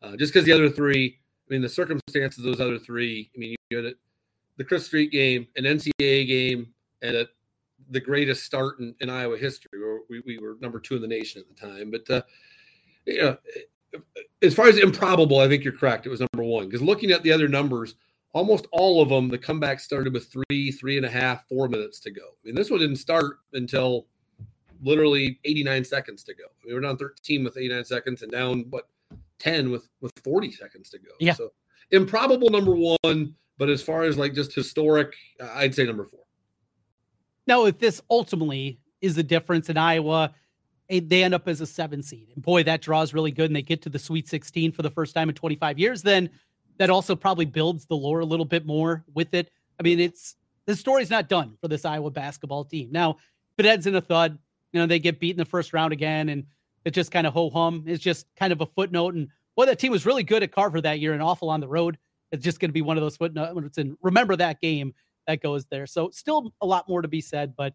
Uh, 0.03 0.17
just 0.17 0.33
because 0.33 0.45
the 0.45 0.53
other 0.53 0.69
three, 0.69 1.19
I 1.49 1.53
mean, 1.53 1.63
the 1.63 1.69
circumstances 1.69 2.45
those 2.45 2.61
other 2.61 2.79
three. 2.79 3.31
I 3.35 3.39
mean, 3.39 3.57
you 3.71 3.77
had 3.77 3.87
it, 3.87 3.97
the 4.57 4.65
Chris 4.65 4.87
Street 4.87 5.11
game, 5.11 5.47
an 5.57 5.65
NCAA 5.65 6.27
game, 6.27 6.69
and 7.03 7.17
a, 7.17 7.27
the 7.91 8.01
greatest 8.01 8.45
start 8.45 8.79
in, 8.79 8.95
in 9.01 9.11
Iowa 9.11 9.37
history. 9.37 9.81
Where 9.81 10.01
we, 10.09 10.21
we 10.27 10.39
were 10.39 10.57
number 10.61 10.79
two 10.79 10.97
in 10.97 11.03
the 11.03 11.09
nation 11.09 11.43
at 11.43 11.57
the 11.57 11.67
time, 11.67 11.91
but 11.91 12.09
uh, 12.11 12.23
you 13.07 13.23
know, 13.23 13.37
as 14.43 14.55
far 14.55 14.69
as 14.69 14.79
improbable, 14.79 15.41
I 15.41 15.49
think 15.49 15.65
you're 15.65 15.73
correct. 15.73 16.07
It 16.07 16.11
was 16.11 16.21
number 16.21 16.45
one 16.45 16.67
because 16.67 16.83
looking 16.83 17.11
at 17.11 17.23
the 17.23 17.33
other 17.33 17.49
numbers 17.49 17.95
almost 18.37 18.67
all 18.71 19.01
of 19.01 19.09
them, 19.09 19.29
the 19.29 19.39
comeback 19.39 19.81
started 19.81 20.13
with 20.13 20.31
three, 20.31 20.71
three 20.71 20.99
and 20.99 21.07
a 21.07 21.11
half, 21.11 21.49
four 21.49 21.69
minutes 21.69 21.99
to 22.01 22.11
go. 22.11 22.21
I 22.21 22.45
mean, 22.45 22.55
this 22.55 22.71
one 22.71 22.81
didn't 22.81 22.97
start 22.97 23.39
until 23.55 24.07
literally 24.83 25.41
89 25.47 25.85
seconds 25.85 26.23
to 26.25 26.35
go. 26.35 26.45
We 26.67 26.75
were 26.75 26.81
down 26.81 26.99
13 26.99 27.43
with 27.43 27.57
89 27.57 27.85
seconds 27.87 28.23
and 28.23 28.31
down 28.31 28.67
what 28.69 28.89
10 29.39 29.71
with 29.71 29.89
with 30.03 30.13
40 30.23 30.53
seconds 30.53 30.91
to 30.91 30.99
go. 30.99 31.13
Yeah. 31.19 31.33
So 31.33 31.53
improbable 31.93 32.51
number 32.51 32.75
one, 32.75 33.35
but 33.57 33.71
as 33.71 33.83
far 33.83 34.03
as 34.03 34.19
like 34.19 34.35
just 34.35 34.55
historic, 34.55 35.15
I'd 35.41 35.75
say 35.75 35.85
number 35.85 36.05
four. 36.05 36.21
Now, 37.47 37.65
if 37.65 37.79
this 37.79 38.03
ultimately 38.11 38.81
is 39.01 39.15
the 39.15 39.23
difference 39.23 39.71
in 39.71 39.79
Iowa, 39.79 40.35
eh, 40.91 41.01
they 41.03 41.23
end 41.23 41.33
up 41.33 41.49
as 41.49 41.63
a 41.63 41.67
seven 41.67 42.03
seed, 42.03 42.33
and 42.35 42.45
boy, 42.45 42.65
that 42.65 42.83
draw 42.83 43.01
is 43.01 43.15
really 43.15 43.31
good, 43.31 43.47
and 43.47 43.57
they 43.57 43.63
get 43.63 43.81
to 43.83 43.89
the 43.89 43.99
Sweet 43.99 44.29
16 44.29 44.73
for 44.73 44.83
the 44.83 44.91
first 44.91 45.15
time 45.15 45.31
in 45.31 45.35
25 45.35 45.79
years. 45.79 46.03
Then 46.03 46.29
that 46.79 46.91
also 46.91 47.17
probably 47.17 47.45
builds 47.45 47.87
the 47.87 47.97
lore 47.97 48.21
a 48.21 48.25
little 48.25 48.45
bit 48.45 48.67
more 48.67 49.05
with 49.15 49.35
it. 49.35 49.51
I 49.79 49.83
mean, 49.83 50.01
it's 50.01 50.37
the 50.67 50.77
story's 50.77 51.11
not 51.11 51.29
done 51.29 51.57
for 51.61 51.69
this 51.69 51.85
Iowa 51.85 52.11
basketball 52.11 52.65
team. 52.65 52.89
Now, 52.91 53.19
if 53.57 53.65
it 53.65 53.67
ends 53.67 53.87
in 53.87 53.95
a 53.95 54.01
thud, 54.01 54.39
you 54.73 54.81
know, 54.81 54.87
they 54.87 54.99
get 54.99 55.21
beat 55.21 55.31
in 55.31 55.37
the 55.39 55.45
first 55.45 55.73
round 55.73 55.93
again 55.93 56.29
and 56.29 56.45
it 56.85 56.93
just 56.93 57.11
kind 57.11 57.27
of 57.27 57.33
ho 57.33 57.51
hum. 57.51 57.85
It's 57.87 58.03
just 58.03 58.27
kind 58.37 58.53
of 58.53 58.61
a 58.61 58.67
footnote. 58.67 59.15
And 59.15 59.29
well, 59.57 59.67
that 59.67 59.79
team 59.79 59.93
was 59.93 60.07
really 60.07 60.23
good 60.23 60.43
at 60.43 60.53
Carver 60.53 60.81
that 60.81 61.01
year 61.01 61.13
and 61.13 61.23
awful 61.23 61.49
on 61.49 61.61
the 61.61 61.69
road. 61.69 61.99
It's 62.33 62.45
just 62.45 62.61
going 62.61 62.69
to 62.69 62.75
be 62.75 62.83
one 62.83 62.97
of 62.97 63.03
those 63.03 63.17
footnotes. 63.17 63.79
And 63.79 63.97
remember 64.03 64.37
that 64.37 64.61
game 64.61 64.95
that 65.27 65.41
goes 65.41 65.67
there. 65.67 65.87
So 65.87 66.11
still 66.11 66.53
a 66.61 66.67
lot 66.67 66.89
more 66.89 67.03
to 67.03 67.09
be 67.09 67.21
said, 67.21 67.55
but 67.57 67.75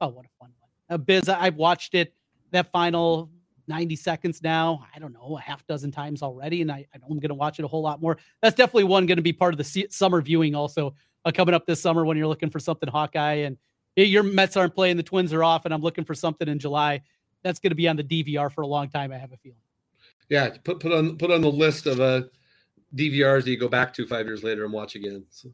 oh, 0.00 0.08
what 0.08 0.26
a 0.26 0.28
fun 0.38 0.50
one. 0.58 0.70
Uh, 0.90 0.98
Biz, 0.98 1.28
I've 1.28 1.56
watched 1.56 1.94
it, 1.94 2.14
that 2.50 2.70
final 2.70 3.30
90 3.68 3.96
seconds 3.96 4.42
now. 4.42 4.86
I 4.94 4.98
don't 4.98 5.12
know, 5.12 5.36
a 5.38 5.40
half 5.40 5.66
dozen 5.66 5.90
times 5.90 6.22
already, 6.22 6.62
and 6.62 6.70
I, 6.70 6.86
I 6.94 6.96
am 6.96 7.18
going 7.18 7.28
to 7.28 7.34
watch 7.34 7.58
it 7.58 7.64
a 7.64 7.68
whole 7.68 7.82
lot 7.82 8.00
more. 8.00 8.18
That's 8.40 8.56
definitely 8.56 8.84
one 8.84 9.06
going 9.06 9.16
to 9.16 9.22
be 9.22 9.32
part 9.32 9.54
of 9.54 9.58
the 9.58 9.86
summer 9.90 10.20
viewing 10.20 10.54
also 10.54 10.94
uh, 11.24 11.32
coming 11.32 11.54
up 11.54 11.66
this 11.66 11.80
summer 11.80 12.04
when 12.04 12.16
you're 12.16 12.26
looking 12.26 12.50
for 12.50 12.58
something 12.58 12.88
Hawkeye 12.88 13.44
and 13.44 13.56
your 13.96 14.22
Mets 14.22 14.56
aren't 14.56 14.74
playing, 14.74 14.96
the 14.96 15.02
Twins 15.02 15.32
are 15.32 15.44
off, 15.44 15.64
and 15.64 15.74
I'm 15.74 15.82
looking 15.82 16.04
for 16.04 16.14
something 16.14 16.48
in 16.48 16.58
July. 16.58 17.02
That's 17.42 17.58
going 17.58 17.70
to 17.70 17.76
be 17.76 17.88
on 17.88 17.96
the 17.96 18.04
DVR 18.04 18.50
for 18.50 18.62
a 18.62 18.66
long 18.66 18.88
time. 18.88 19.12
I 19.12 19.18
have 19.18 19.32
a 19.32 19.36
feeling. 19.36 19.58
Yeah, 20.28 20.50
put 20.64 20.80
put 20.80 20.92
on 20.92 21.18
put 21.18 21.30
on 21.30 21.42
the 21.42 21.50
list 21.50 21.86
of 21.86 22.00
uh, 22.00 22.22
DVRs 22.96 23.44
that 23.44 23.50
you 23.50 23.58
go 23.58 23.68
back 23.68 23.92
to 23.94 24.06
five 24.06 24.26
years 24.26 24.42
later 24.42 24.64
and 24.64 24.72
watch 24.72 24.94
again. 24.94 25.24
So. 25.30 25.50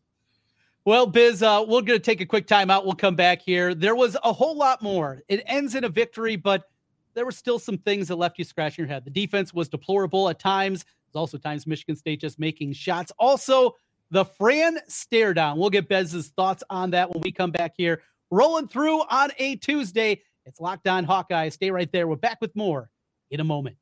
Well, 0.85 1.07
Biz, 1.07 1.43
uh, 1.43 1.65
we're 1.67 1.83
going 1.83 1.99
to 1.99 2.01
take 2.01 2.21
a 2.21 2.27
quick 2.27 2.47
timeout. 2.47 2.85
We'll 2.85 2.95
come 2.95 3.17
back 3.17 3.43
here. 3.43 3.75
There 3.75 3.95
was 3.95 4.17
a 4.25 4.33
whole 4.33 4.57
lot 4.57 4.83
more. 4.83 5.23
It 5.29 5.43
ends 5.47 5.75
in 5.75 5.85
a 5.85 5.89
victory, 5.89 6.37
but 6.37 6.65
there 7.19 7.27
were 7.27 7.33
still 7.33 7.59
some 7.59 7.79
things 7.79 8.07
that 8.09 8.17
left 8.17 8.39
you 8.39 8.45
scratching 8.45 8.85
your 8.85 8.89
head. 8.95 9.05
The 9.05 9.11
defense 9.11 9.53
was 9.53 9.69
deplorable 9.69 10.29
at 10.29 10.39
times. 10.39 10.85
There's 10.85 11.21
also 11.21 11.37
times 11.37 11.67
Michigan 11.67 11.97
State 11.97 12.21
just 12.21 12.39
making 12.39 12.75
shots. 12.75 13.11
Also, 13.19 13.75
the 14.13 14.25
Fran 14.25 14.79
stare 14.87 15.35
down. 15.35 15.59
We'll 15.59 15.69
get 15.69 15.89
Biz's 15.89 16.29
thoughts 16.29 16.63
on 16.71 16.93
that 16.93 17.11
when 17.11 17.21
we 17.21 17.33
come 17.33 17.51
back 17.51 17.75
here. 17.77 18.03
Rolling 18.31 18.69
through 18.69 19.01
on 19.01 19.31
a 19.39 19.57
Tuesday. 19.57 20.23
It's 20.47 20.61
Locked 20.61 20.87
On 20.87 21.03
Hawkeye. 21.03 21.49
Stay 21.49 21.73
right 21.73 21.91
there. 21.91 22.07
We're 22.07 22.15
back 22.15 22.41
with 22.41 22.55
more 22.55 22.89
in 23.33 23.41
a 23.41 23.45
moment. 23.45 23.77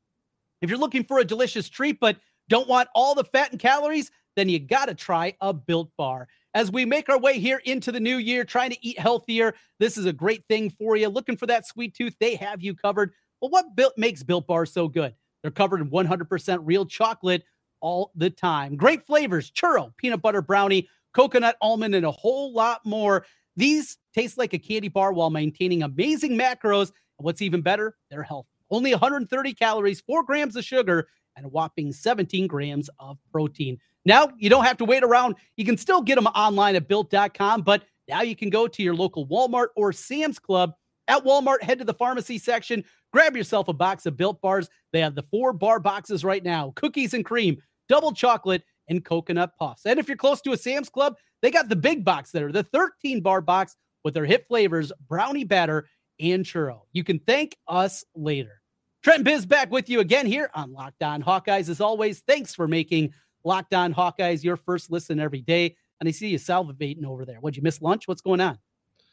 If 0.61 0.71
you're 0.71 0.79
looking 0.79 1.03
for 1.03 1.19
a 1.19 1.23
delicious 1.23 1.69
treat 1.69 1.99
but 1.99 2.17
don't 2.49 2.67
want 2.67 2.89
all 2.95 3.13
the 3.13 3.23
fat 3.23 3.51
and 3.51 3.59
calories, 3.59 4.09
then 4.35 4.49
you 4.49 4.57
got 4.57 4.85
to 4.87 4.95
try 4.95 5.35
a 5.41 5.53
built 5.53 5.91
bar. 5.95 6.27
As 6.55 6.71
we 6.71 6.85
make 6.85 7.07
our 7.07 7.19
way 7.19 7.39
here 7.39 7.61
into 7.65 7.91
the 7.91 7.99
new 7.99 8.17
year, 8.17 8.43
trying 8.43 8.71
to 8.71 8.77
eat 8.81 8.97
healthier, 8.97 9.53
this 9.79 9.95
is 9.95 10.05
a 10.05 10.13
great 10.13 10.43
thing 10.47 10.71
for 10.71 10.95
you. 10.95 11.07
Looking 11.07 11.37
for 11.37 11.45
that 11.45 11.67
sweet 11.67 11.93
tooth, 11.93 12.15
they 12.19 12.35
have 12.35 12.63
you 12.63 12.73
covered. 12.73 13.13
Well, 13.41 13.51
what 13.51 13.75
built 13.75 13.93
makes 13.97 14.23
Built 14.23 14.47
Bars 14.47 14.71
so 14.71 14.87
good? 14.87 15.13
They're 15.41 15.51
covered 15.51 15.81
in 15.81 15.89
100% 15.89 16.59
real 16.63 16.85
chocolate 16.85 17.43
all 17.79 18.11
the 18.15 18.29
time. 18.29 18.75
Great 18.75 19.05
flavors: 19.05 19.51
churro, 19.51 19.95
peanut 19.97 20.21
butter 20.21 20.41
brownie, 20.41 20.89
coconut 21.13 21.57
almond, 21.61 21.95
and 21.95 22.05
a 22.05 22.11
whole 22.11 22.53
lot 22.53 22.81
more. 22.85 23.25
These 23.55 23.97
taste 24.13 24.37
like 24.37 24.53
a 24.53 24.59
candy 24.59 24.87
bar 24.87 25.13
while 25.13 25.29
maintaining 25.29 25.83
amazing 25.83 26.37
macros. 26.37 26.91
And 27.17 27.25
what's 27.25 27.41
even 27.41 27.61
better, 27.61 27.95
they're 28.09 28.23
healthy. 28.23 28.49
Only 28.69 28.91
130 28.91 29.53
calories, 29.53 30.01
4 30.01 30.23
grams 30.23 30.55
of 30.55 30.65
sugar, 30.65 31.07
and 31.35 31.45
a 31.45 31.49
whopping 31.49 31.93
17 31.93 32.47
grams 32.47 32.89
of 32.99 33.17
protein. 33.31 33.77
Now, 34.05 34.29
you 34.37 34.49
don't 34.49 34.65
have 34.65 34.77
to 34.77 34.85
wait 34.85 35.03
around. 35.03 35.35
You 35.55 35.65
can 35.65 35.77
still 35.77 36.01
get 36.01 36.15
them 36.15 36.27
online 36.27 36.75
at 36.75 36.87
built.com, 36.87 37.61
but 37.61 37.83
now 38.07 38.21
you 38.21 38.35
can 38.35 38.49
go 38.49 38.67
to 38.67 38.83
your 38.83 38.95
local 38.95 39.27
Walmart 39.27 39.67
or 39.75 39.91
Sam's 39.91 40.39
Club. 40.39 40.73
At 41.09 41.23
Walmart, 41.23 41.61
head 41.61 41.79
to 41.79 41.85
the 41.85 41.93
pharmacy 41.93 42.37
section, 42.37 42.83
Grab 43.13 43.35
yourself 43.35 43.67
a 43.67 43.73
box 43.73 44.05
of 44.05 44.17
built 44.17 44.41
bars. 44.41 44.69
They 44.91 45.01
have 45.01 45.15
the 45.15 45.23
four 45.23 45.53
bar 45.53 45.79
boxes 45.79 46.23
right 46.23 46.43
now 46.43 46.73
cookies 46.75 47.13
and 47.13 47.25
cream, 47.25 47.57
double 47.87 48.11
chocolate, 48.11 48.63
and 48.89 49.03
coconut 49.03 49.51
puffs. 49.57 49.85
And 49.85 49.99
if 49.99 50.07
you're 50.07 50.17
close 50.17 50.41
to 50.41 50.51
a 50.51 50.57
Sam's 50.57 50.89
Club, 50.89 51.15
they 51.41 51.51
got 51.51 51.69
the 51.69 51.75
big 51.75 52.03
box 52.03 52.31
there, 52.31 52.51
the 52.51 52.63
13 52.63 53.21
bar 53.21 53.41
box 53.41 53.75
with 54.03 54.13
their 54.13 54.25
hit 54.25 54.47
flavors, 54.47 54.91
brownie 55.07 55.43
batter, 55.43 55.87
and 56.19 56.45
churro. 56.45 56.81
You 56.93 57.03
can 57.03 57.19
thank 57.19 57.57
us 57.67 58.03
later. 58.15 58.61
Trent 59.03 59.23
Biz 59.23 59.45
back 59.45 59.71
with 59.71 59.89
you 59.89 59.99
again 59.99 60.25
here 60.25 60.49
on 60.53 60.73
Locked 60.73 61.03
On 61.03 61.21
Hawkeyes. 61.21 61.69
As 61.69 61.79
always, 61.79 62.21
thanks 62.21 62.53
for 62.55 62.67
making 62.67 63.13
Locked 63.43 63.73
On 63.73 63.93
Hawkeyes 63.93 64.43
your 64.43 64.57
first 64.57 64.91
listen 64.91 65.19
every 65.19 65.41
day. 65.41 65.75
And 65.99 66.07
I 66.07 66.11
see 66.11 66.27
you 66.27 66.39
salivating 66.39 67.05
over 67.05 67.25
there. 67.25 67.37
What'd 67.37 67.57
you 67.57 67.63
miss 67.63 67.81
lunch? 67.81 68.07
What's 68.07 68.21
going 68.21 68.41
on? 68.41 68.57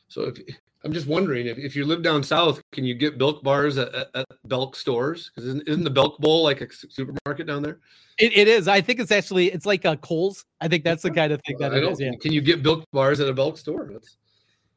So 0.08 0.22
if, 0.22 0.38
I'm 0.84 0.92
just 0.92 1.06
wondering 1.06 1.46
if, 1.46 1.56
if 1.56 1.74
you 1.74 1.86
live 1.86 2.02
down 2.02 2.22
south, 2.22 2.60
can 2.72 2.84
you 2.84 2.94
get 2.94 3.16
Belk 3.18 3.42
bars 3.42 3.78
at, 3.78 3.94
at, 3.94 4.08
at 4.14 4.26
Belk 4.44 4.76
stores? 4.76 5.30
Because 5.30 5.48
isn't, 5.48 5.66
isn't 5.66 5.84
the 5.84 5.90
Belk 5.90 6.18
Bowl 6.18 6.42
like 6.42 6.60
a 6.60 6.68
supermarket 6.70 7.46
down 7.46 7.62
there? 7.62 7.80
It, 8.18 8.36
it 8.36 8.48
is. 8.48 8.68
I 8.68 8.80
think 8.80 9.00
it's 9.00 9.10
actually 9.10 9.50
it's 9.50 9.66
like 9.66 9.84
a 9.84 9.96
Kohl's. 9.96 10.44
I 10.60 10.68
think 10.68 10.84
that's 10.84 11.02
the 11.02 11.10
kind 11.10 11.32
of 11.32 11.40
thing 11.46 11.56
that 11.58 11.72
I 11.72 11.78
it 11.78 11.84
is. 11.84 12.00
Yeah. 12.00 12.10
Can 12.20 12.32
you 12.32 12.40
get 12.40 12.62
Belk 12.62 12.84
bars 12.92 13.20
at 13.20 13.28
a 13.28 13.32
Belk 13.32 13.56
store? 13.56 13.88
That's 13.92 14.18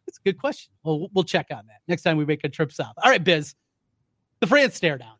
that's 0.06 0.18
a 0.18 0.22
good 0.22 0.40
question. 0.40 0.72
Well, 0.84 1.10
we'll 1.14 1.26
check 1.26 1.48
on 1.52 1.68
that 1.68 1.82
next 1.88 2.04
time 2.04 2.18
we 2.18 2.26
make 2.26 2.44
a 2.46 2.50
trip 2.50 2.72
south. 2.72 2.94
All 3.04 3.12
right, 3.12 3.24
Biz. 3.24 3.54
The 4.40 4.48
Fran's 4.48 4.76
stare 4.76 4.98
down. 4.98 5.16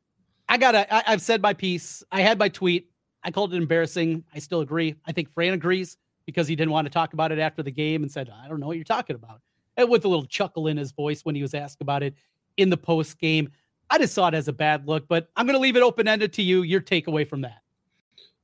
I 0.48 0.58
gotta. 0.58 0.92
I, 0.94 1.04
I've 1.08 1.22
said 1.22 1.42
my 1.42 1.54
piece. 1.54 2.04
I 2.12 2.22
had 2.22 2.40
my 2.40 2.50
tweet. 2.50 2.90
I 3.24 3.32
called 3.32 3.54
it 3.54 3.58
embarrassing. 3.58 4.24
I 4.34 4.40
still 4.40 4.62
agree. 4.62 4.96
I 5.06 5.12
think 5.12 5.34
Fran 5.34 5.54
agrees 5.54 5.98
because 6.26 6.48
he 6.48 6.56
didn't 6.56 6.72
want 6.72 6.86
to 6.86 6.92
talk 6.92 7.14
about 7.14 7.32
it 7.32 7.40
after 7.40 7.62
the 7.62 7.72
game 7.72 8.04
and 8.04 8.12
said, 8.12 8.30
"I 8.30 8.48
don't 8.48 8.60
know 8.62 8.68
what 8.68 8.78
you're 8.78 8.86
talking 8.86 9.16
about." 9.16 9.42
And 9.78 9.90
with 9.90 10.06
a 10.06 10.08
little 10.08 10.26
chuckle 10.26 10.68
in 10.68 10.78
his 10.78 10.92
voice 10.92 11.22
when 11.22 11.36
he 11.36 11.42
was 11.42 11.54
asked 11.54 11.82
about 11.82 12.04
it 12.04 12.16
in 12.58 12.70
the 12.70 12.78
post 12.78 13.20
game. 13.20 13.50
I 13.90 13.98
just 13.98 14.14
saw 14.14 14.28
it 14.28 14.34
as 14.34 14.48
a 14.48 14.54
bad 14.54 14.88
look, 14.88 15.08
but 15.08 15.30
I'm 15.36 15.46
going 15.46 15.56
to 15.56 15.62
leave 15.62 15.78
it 15.78 15.84
open 15.84 16.08
ended 16.08 16.34
to 16.34 16.42
you. 16.42 16.64
Your 16.64 16.82
takeaway 16.82 17.28
from 17.28 17.42
that. 17.42 17.62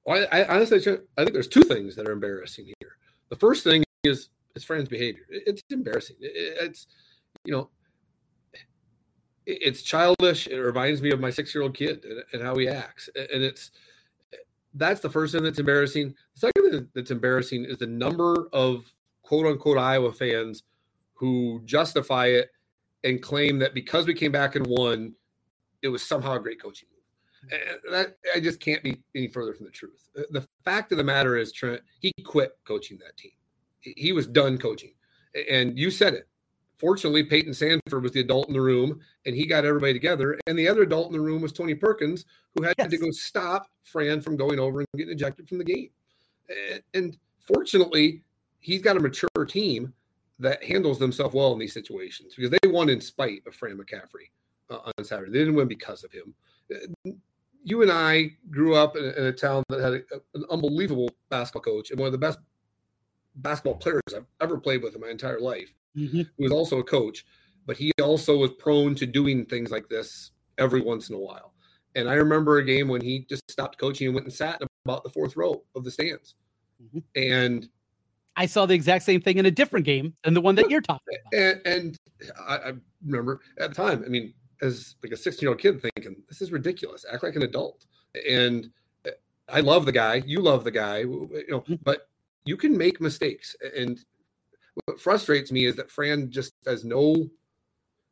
Well, 0.06 0.26
I, 0.32 0.42
I 0.42 0.56
honestly, 0.56 0.78
I 1.18 1.24
think 1.24 1.34
there's 1.34 1.48
two 1.48 1.64
things 1.64 1.96
that 1.96 2.08
are 2.08 2.12
embarrassing 2.12 2.66
here. 2.80 2.98
The 3.30 3.36
first 3.36 3.64
thing 3.64 3.84
is 4.04 4.30
his 4.54 4.64
friend's 4.64 4.88
behavior. 4.88 5.24
It's 5.30 5.62
embarrassing. 5.70 6.18
It's, 6.22 6.88
you 7.46 7.54
know, 7.54 7.70
it's 9.46 9.82
childish. 9.82 10.48
It 10.48 10.60
reminds 10.60 11.02
me 11.02 11.12
of 11.12 11.20
my 11.20 11.30
six 11.30 11.54
year 11.54 11.64
old 11.64 11.76
kid 11.76 12.06
and, 12.06 12.24
and, 12.32 12.42
how 12.42 12.56
he 12.56 12.68
acts. 12.68 13.10
And 13.16 13.44
it's 13.44 13.72
that's 14.74 15.02
the 15.02 15.10
first 15.10 15.34
thing 15.34 15.44
that's 15.44 15.60
embarrassing. 15.60 16.16
The 16.36 16.40
second 16.40 16.72
thing 16.72 16.88
that's 16.94 17.12
embarrassing 17.12 17.66
is 17.66 17.78
the 17.78 17.88
number 17.88 18.48
of 18.54 18.92
quote 19.24 19.46
unquote 19.46 19.78
Iowa 19.78 20.14
fans 20.14 20.64
who 21.14 21.62
justify 21.66 22.28
it 22.28 22.50
and 23.04 23.22
claim 23.22 23.60
that 23.60 23.74
because 23.74 24.08
we 24.08 24.14
came 24.14 24.32
back 24.32 24.56
and 24.56 24.66
won, 24.68 25.14
it 25.82 25.90
was 25.90 26.02
somehow 26.02 26.34
a 26.34 26.40
great 26.40 26.62
coaching 26.62 26.88
move. 26.92 27.52
Mm-hmm. 27.52 27.86
And 27.88 27.94
that 27.94 28.18
I 28.36 28.40
just 28.40 28.60
can't 28.60 28.84
be 28.84 29.02
any 29.16 29.28
further 29.28 29.54
from 29.54 29.66
the 29.66 29.72
truth. 29.72 30.10
The 30.16 30.48
fact 30.64 30.92
of 30.92 30.98
the 30.98 31.04
matter 31.04 31.38
is, 31.38 31.52
Trent, 31.52 31.82
he 32.00 32.12
quit 32.24 32.58
coaching 32.66 32.98
that 33.00 33.18
team. 33.18 33.32
He 33.82 34.14
was 34.14 34.28
done 34.28 34.58
coaching. 34.58 34.94
And 35.50 35.78
you 35.78 35.92
said 35.92 36.14
it 36.14 36.28
fortunately, 36.84 37.24
Payton 37.24 37.54
Sandfort 37.54 38.02
was 38.02 38.12
the 38.12 38.20
adult 38.20 38.50
in 38.50 38.54
the 38.54 38.60
room, 38.60 39.00
and 39.26 39.34
he 39.34 39.46
got 39.46 39.64
everybody 39.64 39.94
together. 39.94 40.38
And 40.48 40.60
the 40.60 40.68
other 40.68 40.82
adult 40.82 41.08
in 41.08 41.14
the 41.14 41.22
room 41.22 41.42
was 41.42 41.54
Tony 41.54 41.76
Perkins, 41.76 42.26
who 42.54 42.64
had 42.64 42.76
yes. 42.78 42.90
to 42.90 42.98
go 42.98 43.10
stop 43.12 43.68
Fran 43.84 44.20
from 44.20 44.36
going 44.36 44.60
over 44.60 44.80
and 44.80 44.88
getting 44.98 45.14
ejected 45.14 45.48
from 45.48 45.60
the 45.60 45.64
game. 45.64 45.90
And 46.94 47.18
fortunately, 47.40 48.22
he's 48.60 48.82
got 48.82 48.98
a 48.98 49.00
mature 49.00 49.30
team 49.48 49.94
that 50.44 50.64
handles 50.64 51.00
themselves 51.00 51.34
well 51.34 51.54
in 51.54 51.60
these 51.60 51.74
situations 51.74 52.34
because 52.36 52.52
they 52.52 52.70
won 52.70 52.90
in 52.90 53.02
spite 53.02 53.42
of 53.48 53.56
Fran 53.56 53.78
McCaffrey 53.78 54.30
uh, 54.70 54.92
on 54.98 55.04
Saturday. 55.04 55.32
They 55.32 55.40
didn't 55.40 55.56
win 55.56 55.68
because 55.68 56.04
of 56.04 56.12
him. 56.12 56.36
You 57.64 57.82
and 57.82 57.92
I 57.92 58.34
grew 58.52 58.76
up 58.76 58.96
in, 58.96 59.06
in 59.06 59.26
a 59.26 59.32
town 59.32 59.64
that 59.70 59.82
had 59.82 59.94
a, 59.94 60.02
an 60.36 60.46
unbelievable 60.52 61.10
basketball 61.30 61.62
coach 61.62 61.92
and 61.92 62.00
one 62.00 62.08
of 62.08 62.12
the 62.12 62.18
best 62.18 62.40
basketball 63.36 63.76
players 63.76 64.02
I've 64.16 64.28
ever 64.42 64.58
played 64.58 64.84
with 64.84 64.96
in 64.96 65.02
my 65.02 65.10
entire 65.10 65.40
life 65.40 65.74
mm-hmm. 65.98 66.22
who 66.22 66.44
was 66.44 66.52
also 66.52 66.80
a 66.80 66.84
coach, 66.84 67.26
but 67.66 67.78
he 67.78 67.92
also 68.02 68.38
was 68.38 68.52
prone 68.52 68.96
to 68.96 69.06
doing 69.06 69.46
things 69.46 69.72
like 69.72 69.90
this 69.90 70.32
every 70.58 70.82
once 70.82 71.10
in 71.10 71.16
a 71.16 71.20
while. 71.20 71.54
And 71.96 72.10
I 72.10 72.16
remember 72.16 72.58
a 72.58 72.66
game 72.66 72.88
when 72.88 73.02
he 73.02 73.26
just 73.30 73.50
stopped 73.50 73.78
coaching 73.78 74.08
and 74.08 74.16
went 74.16 74.26
and 74.26 74.34
sat 74.34 74.62
in 74.62 74.68
about 74.86 75.04
the 75.04 75.10
fourth 75.10 75.38
row 75.38 75.64
of 75.76 75.84
the 75.84 75.92
stands. 75.92 76.36
Mm-hmm. 76.84 77.00
And 77.16 77.70
I 78.36 78.46
saw 78.46 78.66
the 78.66 78.74
exact 78.74 79.04
same 79.04 79.22
thing 79.22 79.38
in 79.38 79.46
a 79.46 79.52
different 79.52 79.86
game 79.86 80.14
than 80.24 80.34
the 80.34 80.42
one 80.42 80.56
that 80.56 80.70
you're 80.70 80.82
talking 80.82 81.18
about. 81.22 81.40
And, 81.40 81.62
and 81.66 82.00
I, 82.48 82.56
I, 82.56 82.74
remember 83.06 83.42
at 83.60 83.70
the 83.70 83.76
time, 83.76 84.04
I 84.06 84.10
mean, 84.10 84.34
as 84.62 84.96
like 85.04 85.12
a 85.12 85.18
16 85.18 85.42
year 85.42 85.52
old 85.52 85.60
kid 85.60 85.82
thinking, 85.82 86.16
this 86.28 86.42
is 86.42 86.52
ridiculous. 86.52 87.06
Act 87.12 87.24
like 87.24 87.36
an 87.36 87.44
adult. 87.44 87.86
And 88.28 88.70
I 89.50 89.60
love 89.60 89.86
the 89.86 89.92
guy. 89.92 90.24
You 90.26 90.42
love 90.42 90.64
the 90.64 90.72
guy, 90.72 91.00
you 91.00 91.46
know, 91.50 91.62
mm-hmm. 91.62 91.76
but 91.84 92.08
you 92.46 92.58
can 92.58 92.78
make 92.78 93.02
mistakes. 93.02 93.56
And 93.76 94.00
what 94.86 95.00
frustrates 95.00 95.52
me 95.52 95.66
is 95.66 95.76
that 95.76 95.92
Fran 95.92 96.32
just 96.32 96.54
has 96.66 96.84
no, 96.84 97.30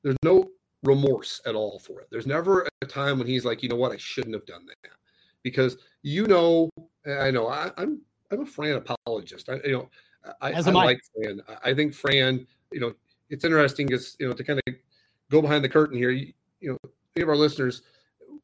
there's 0.03 0.17
no 0.23 0.49
remorse 0.83 1.41
at 1.45 1.55
all 1.55 1.79
for 1.79 2.01
it. 2.01 2.07
There's 2.11 2.27
never 2.27 2.67
a 2.81 2.85
time 2.85 3.17
when 3.17 3.27
he's 3.27 3.45
like, 3.45 3.63
you 3.63 3.69
know 3.69 3.75
what, 3.75 3.91
I 3.91 3.97
shouldn't 3.97 4.33
have 4.33 4.45
done 4.45 4.65
that, 4.65 4.91
because 5.43 5.77
you 6.03 6.27
know, 6.27 6.69
I 7.07 7.31
know 7.31 7.47
I, 7.47 7.65
am 7.65 7.73
I'm, 7.77 8.01
I'm 8.31 8.41
a 8.41 8.45
Fran 8.45 8.75
apologist. 8.75 9.49
I 9.49 9.59
you 9.63 9.73
know 9.73 9.89
I, 10.41 10.51
As 10.51 10.67
I 10.67 10.71
like 10.71 10.99
Fran. 11.15 11.41
I 11.63 11.73
think 11.73 11.93
Fran. 11.93 12.45
You 12.71 12.79
know, 12.79 12.93
it's 13.29 13.43
interesting 13.43 13.87
because 13.87 14.15
you 14.19 14.27
know 14.27 14.33
to 14.33 14.43
kind 14.43 14.61
of 14.67 14.75
go 15.29 15.41
behind 15.41 15.63
the 15.63 15.69
curtain 15.69 15.97
here. 15.97 16.11
You, 16.11 16.33
you 16.59 16.71
know, 16.71 16.77
any 17.15 17.23
of 17.23 17.29
our 17.29 17.35
listeners, 17.35 17.81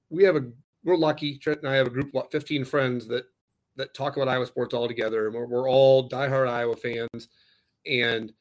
we 0.10 0.24
have 0.24 0.36
a 0.36 0.46
we're 0.84 0.98
lucky. 0.98 1.38
Trent 1.38 1.60
and 1.60 1.70
I 1.70 1.76
have 1.76 1.88
a 1.88 1.92
group 1.92 2.14
of 2.16 2.32
15 2.32 2.66
friends 2.66 3.08
that 3.08 3.26
that 3.76 3.94
talk 3.94 4.16
about 4.16 4.28
Iowa 4.28 4.46
sports 4.46 4.74
all 4.74 4.88
together, 4.88 5.28
and 5.28 5.36
we're, 5.36 5.46
we're 5.46 5.70
all 5.70 6.10
diehard 6.10 6.50
Iowa 6.50 6.76
fans 6.76 7.30
and, 7.88 8.34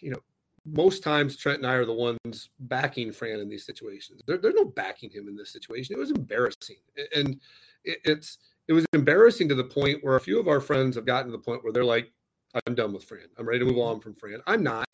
you 0.00 0.10
know, 0.10 0.20
most 0.66 1.02
times 1.02 1.36
Trent 1.36 1.58
and 1.58 1.66
I 1.66 1.74
are 1.74 1.84
the 1.84 1.92
ones 1.92 2.50
backing 2.60 3.12
Fran 3.12 3.40
in 3.40 3.48
these 3.48 3.66
situations. 3.66 4.22
There, 4.26 4.38
there's 4.38 4.54
no 4.54 4.64
backing 4.64 5.10
him 5.10 5.28
in 5.28 5.36
this 5.36 5.50
situation. 5.50 5.94
It 5.94 5.98
was 5.98 6.10
embarrassing. 6.10 6.76
And 7.14 7.38
it, 7.84 7.98
it's, 8.04 8.38
it 8.68 8.72
was 8.72 8.86
embarrassing 8.94 9.48
to 9.50 9.54
the 9.54 9.64
point 9.64 10.02
where 10.02 10.16
a 10.16 10.20
few 10.20 10.40
of 10.40 10.48
our 10.48 10.60
friends 10.60 10.96
have 10.96 11.04
gotten 11.04 11.26
to 11.26 11.36
the 11.36 11.42
point 11.42 11.62
where 11.62 11.72
they're 11.72 11.84
like, 11.84 12.10
I'm 12.66 12.74
done 12.74 12.92
with 12.92 13.04
Fran. 13.04 13.26
I'm 13.38 13.46
ready 13.46 13.60
to 13.60 13.64
move 13.64 13.78
on 13.78 14.00
from 14.00 14.14
Fran. 14.14 14.40
I'm 14.46 14.62
not. 14.62 14.86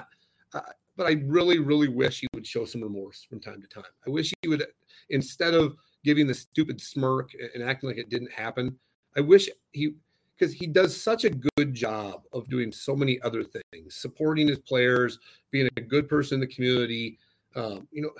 Uh, 0.53 0.61
but 0.97 1.07
I 1.07 1.23
really, 1.27 1.59
really 1.59 1.89
wish 1.89 2.21
he 2.21 2.27
would 2.35 2.47
show 2.47 2.65
some 2.65 2.83
remorse 2.83 3.25
from 3.29 3.41
time 3.41 3.63
to 3.63 3.69
time. 3.69 3.91
I 4.07 4.11
wish 4.11 4.33
he 4.43 4.49
would, 4.49 4.65
instead 5.11 5.55
of 5.55 5.77
giving 6.05 6.27
the 6.27 6.35
stupid 6.35 6.81
smirk 6.81 7.31
and 7.55 7.63
acting 7.63 7.89
like 7.89 7.99
it 7.99 8.11
didn't 8.11 8.33
happen, 8.33 8.77
I 9.17 9.21
wish 9.21 9.49
he 9.73 9.95
because 10.39 10.55
he 10.55 10.67
does 10.67 10.99
such 10.99 11.25
a 11.25 11.31
good 11.31 11.75
job 11.75 12.23
of 12.33 12.49
doing 12.49 12.73
so 12.73 12.97
many 12.97 13.21
other 13.21 13.45
things, 13.45 13.95
supporting 13.95 14.49
his 14.49 14.59
players, 14.59 15.19
being 15.51 15.69
a 15.77 15.81
good 15.81 16.09
person 16.09 16.37
in 16.37 16.41
the 16.41 16.47
community. 16.47 17.19
Um, 17.55 17.87
you 17.93 18.01
know, 18.01 18.11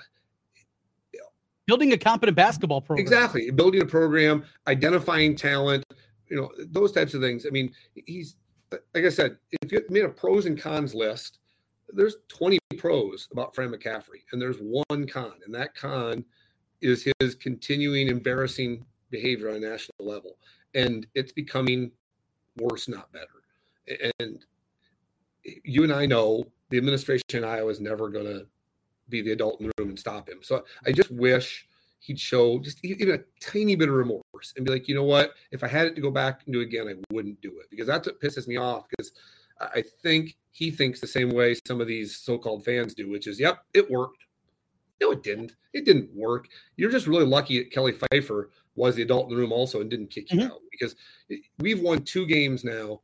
building 1.65 1.93
a 1.93 1.97
competent 1.97 2.35
basketball 2.35 2.81
program. 2.81 3.03
Exactly, 3.03 3.49
building 3.49 3.81
a 3.81 3.85
program, 3.85 4.43
identifying 4.67 5.35
talent. 5.35 5.83
You 6.29 6.37
know, 6.37 6.51
those 6.69 6.91
types 6.91 7.13
of 7.13 7.21
things. 7.21 7.45
I 7.45 7.49
mean, 7.49 7.73
he's 8.05 8.35
like 8.71 9.05
I 9.05 9.09
said, 9.09 9.37
if 9.61 9.71
you 9.71 9.83
made 9.89 10.05
a 10.05 10.09
pros 10.09 10.45
and 10.45 10.59
cons 10.59 10.93
list, 10.95 11.39
there's 11.89 12.17
20 12.29 12.57
pros 12.77 13.27
about 13.31 13.53
Fran 13.53 13.71
McCaffrey, 13.71 14.21
and 14.31 14.41
there's 14.41 14.57
one 14.57 15.07
con, 15.07 15.33
and 15.45 15.53
that 15.53 15.75
con 15.75 16.23
is 16.81 17.07
his 17.19 17.35
continuing 17.35 18.07
embarrassing 18.07 18.85
behavior 19.09 19.49
on 19.49 19.55
a 19.55 19.59
national 19.59 19.95
level. 19.99 20.37
And 20.73 21.05
it's 21.15 21.31
becoming 21.31 21.91
worse, 22.57 22.87
not 22.87 23.11
better. 23.11 24.11
And 24.19 24.45
you 25.63 25.83
and 25.83 25.91
I 25.91 26.05
know 26.05 26.45
the 26.69 26.77
administration 26.77 27.25
in 27.33 27.43
Iowa 27.43 27.69
is 27.69 27.79
never 27.79 28.09
going 28.09 28.25
to 28.25 28.47
be 29.09 29.21
the 29.21 29.31
adult 29.31 29.59
in 29.59 29.67
the 29.67 29.73
room 29.77 29.89
and 29.89 29.99
stop 29.99 30.29
him. 30.29 30.39
So 30.41 30.63
I 30.85 30.91
just 30.91 31.11
wish 31.11 31.67
he'd 32.01 32.19
show 32.19 32.59
just 32.59 32.83
even 32.83 33.11
a 33.11 33.19
tiny 33.39 33.75
bit 33.75 33.87
of 33.87 33.95
remorse 33.95 34.53
and 34.57 34.65
be 34.65 34.71
like, 34.71 34.87
you 34.87 34.95
know 34.95 35.03
what? 35.03 35.33
If 35.51 35.63
I 35.63 35.67
had 35.67 35.85
it 35.85 35.95
to 35.95 36.01
go 36.01 36.11
back 36.11 36.41
and 36.45 36.53
do 36.53 36.59
it 36.59 36.65
again, 36.65 36.87
I 36.89 37.13
wouldn't 37.13 37.39
do 37.41 37.59
it 37.59 37.69
because 37.69 37.87
that's 37.87 38.07
what 38.07 38.19
pisses 38.19 38.47
me 38.47 38.57
off. 38.57 38.85
Because 38.89 39.11
I 39.59 39.83
think 40.01 40.35
he 40.51 40.71
thinks 40.71 40.99
the 40.99 41.07
same 41.07 41.29
way 41.29 41.55
some 41.67 41.79
of 41.79 41.87
these 41.87 42.17
so-called 42.17 42.65
fans 42.65 42.95
do, 42.95 43.09
which 43.09 43.27
is, 43.27 43.39
yep, 43.39 43.63
it 43.75 43.89
worked. 43.89 44.25
No, 44.99 45.11
it 45.11 45.21
didn't. 45.21 45.55
It 45.73 45.85
didn't 45.85 46.09
work. 46.13 46.47
You're 46.75 46.91
just 46.91 47.07
really 47.07 47.25
lucky 47.25 47.59
that 47.59 47.71
Kelly 47.71 47.93
Pfeiffer 47.93 48.49
was 48.75 48.95
the 48.95 49.03
adult 49.03 49.29
in 49.29 49.35
the 49.35 49.41
room 49.41 49.51
also 49.51 49.81
and 49.81 49.89
didn't 49.89 50.09
kick 50.09 50.31
you 50.31 50.39
mm-hmm. 50.39 50.51
out 50.51 50.59
because 50.71 50.95
we've 51.59 51.81
won 51.81 52.01
two 52.03 52.25
games 52.25 52.63
now 52.63 53.01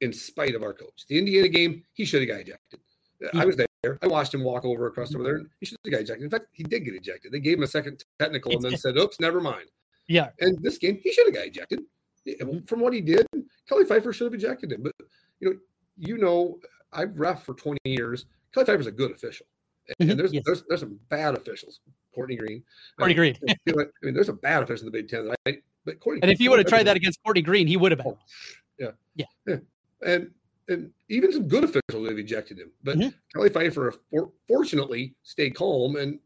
in 0.00 0.12
spite 0.12 0.54
of 0.54 0.62
our 0.62 0.72
coach. 0.72 1.04
The 1.08 1.18
Indiana 1.18 1.48
game, 1.48 1.82
he 1.94 2.04
should 2.04 2.20
have 2.20 2.28
got 2.28 2.40
ejected. 2.40 2.80
Mm-hmm. 3.22 3.40
I 3.40 3.44
was 3.44 3.56
there. 3.56 3.66
I 4.02 4.06
watched 4.06 4.34
him 4.34 4.42
walk 4.42 4.64
over 4.64 4.86
across 4.86 5.14
over 5.14 5.24
there. 5.24 5.42
He 5.60 5.66
should 5.66 5.78
have 5.84 5.92
got 5.92 6.00
ejected. 6.00 6.24
In 6.24 6.30
fact, 6.30 6.46
he 6.52 6.62
did 6.62 6.84
get 6.84 6.94
ejected. 6.94 7.32
They 7.32 7.40
gave 7.40 7.58
him 7.58 7.64
a 7.64 7.68
second 7.68 8.04
technical 8.18 8.52
and 8.52 8.62
then 8.62 8.76
said, 8.76 8.96
"Oops, 8.96 9.18
never 9.20 9.40
mind." 9.40 9.66
Yeah. 10.08 10.30
And 10.40 10.58
this 10.62 10.78
game, 10.78 10.98
he 11.02 11.12
should 11.12 11.26
have 11.26 11.34
got 11.34 11.46
ejected. 11.46 11.80
From 12.66 12.80
what 12.80 12.92
he 12.92 13.00
did, 13.00 13.26
Kelly 13.68 13.84
Pfeiffer 13.84 14.12
should 14.12 14.24
have 14.24 14.34
ejected 14.34 14.72
him. 14.72 14.82
But 14.82 14.92
you 15.40 15.50
know, 15.50 15.56
you 15.96 16.18
know, 16.18 16.58
I've 16.92 17.18
ref 17.18 17.44
for 17.44 17.54
20 17.54 17.78
years. 17.84 18.26
Kelly 18.52 18.66
Pfeiffer's 18.66 18.86
a 18.86 18.92
good 18.92 19.10
official. 19.10 19.46
And 20.00 20.08
mm-hmm. 20.08 20.18
there's, 20.18 20.32
yes. 20.32 20.42
there's 20.44 20.64
there's 20.68 20.80
some 20.80 20.98
bad 21.08 21.36
officials. 21.36 21.80
Courtney 22.14 22.36
Green. 22.36 22.62
Courtney 22.98 23.14
Green. 23.14 23.36
I 23.48 23.54
mean, 24.02 24.14
there's 24.14 24.28
a 24.28 24.32
bad 24.32 24.62
official 24.62 24.86
in 24.86 24.92
the 24.92 24.98
Big 24.98 25.08
Ten, 25.08 25.30
right? 25.46 25.62
But 25.84 26.00
Courtney. 26.00 26.22
And 26.22 26.30
if 26.30 26.40
you 26.40 26.50
would 26.50 26.58
have 26.58 26.66
tried 26.66 26.84
that 26.84 26.96
against 26.96 27.22
Courtney 27.22 27.42
Green, 27.42 27.66
he 27.66 27.76
would 27.76 27.92
have 27.92 27.98
been. 27.98 28.08
Oh, 28.08 28.18
Yeah. 28.78 28.90
Yeah. 29.14 29.26
Yeah. 29.46 29.56
And 30.04 30.30
and 30.68 30.90
even 31.08 31.32
some 31.32 31.48
good 31.48 31.64
officials 31.64 32.08
have 32.08 32.18
ejected 32.18 32.58
him. 32.58 32.70
But 32.82 32.98
mm-hmm. 32.98 33.08
Kelly 33.34 33.50
Pfeiffer 33.50 33.94
for, 34.10 34.30
fortunately 34.48 35.14
stayed 35.22 35.54
calm. 35.54 35.96
And 35.96 36.18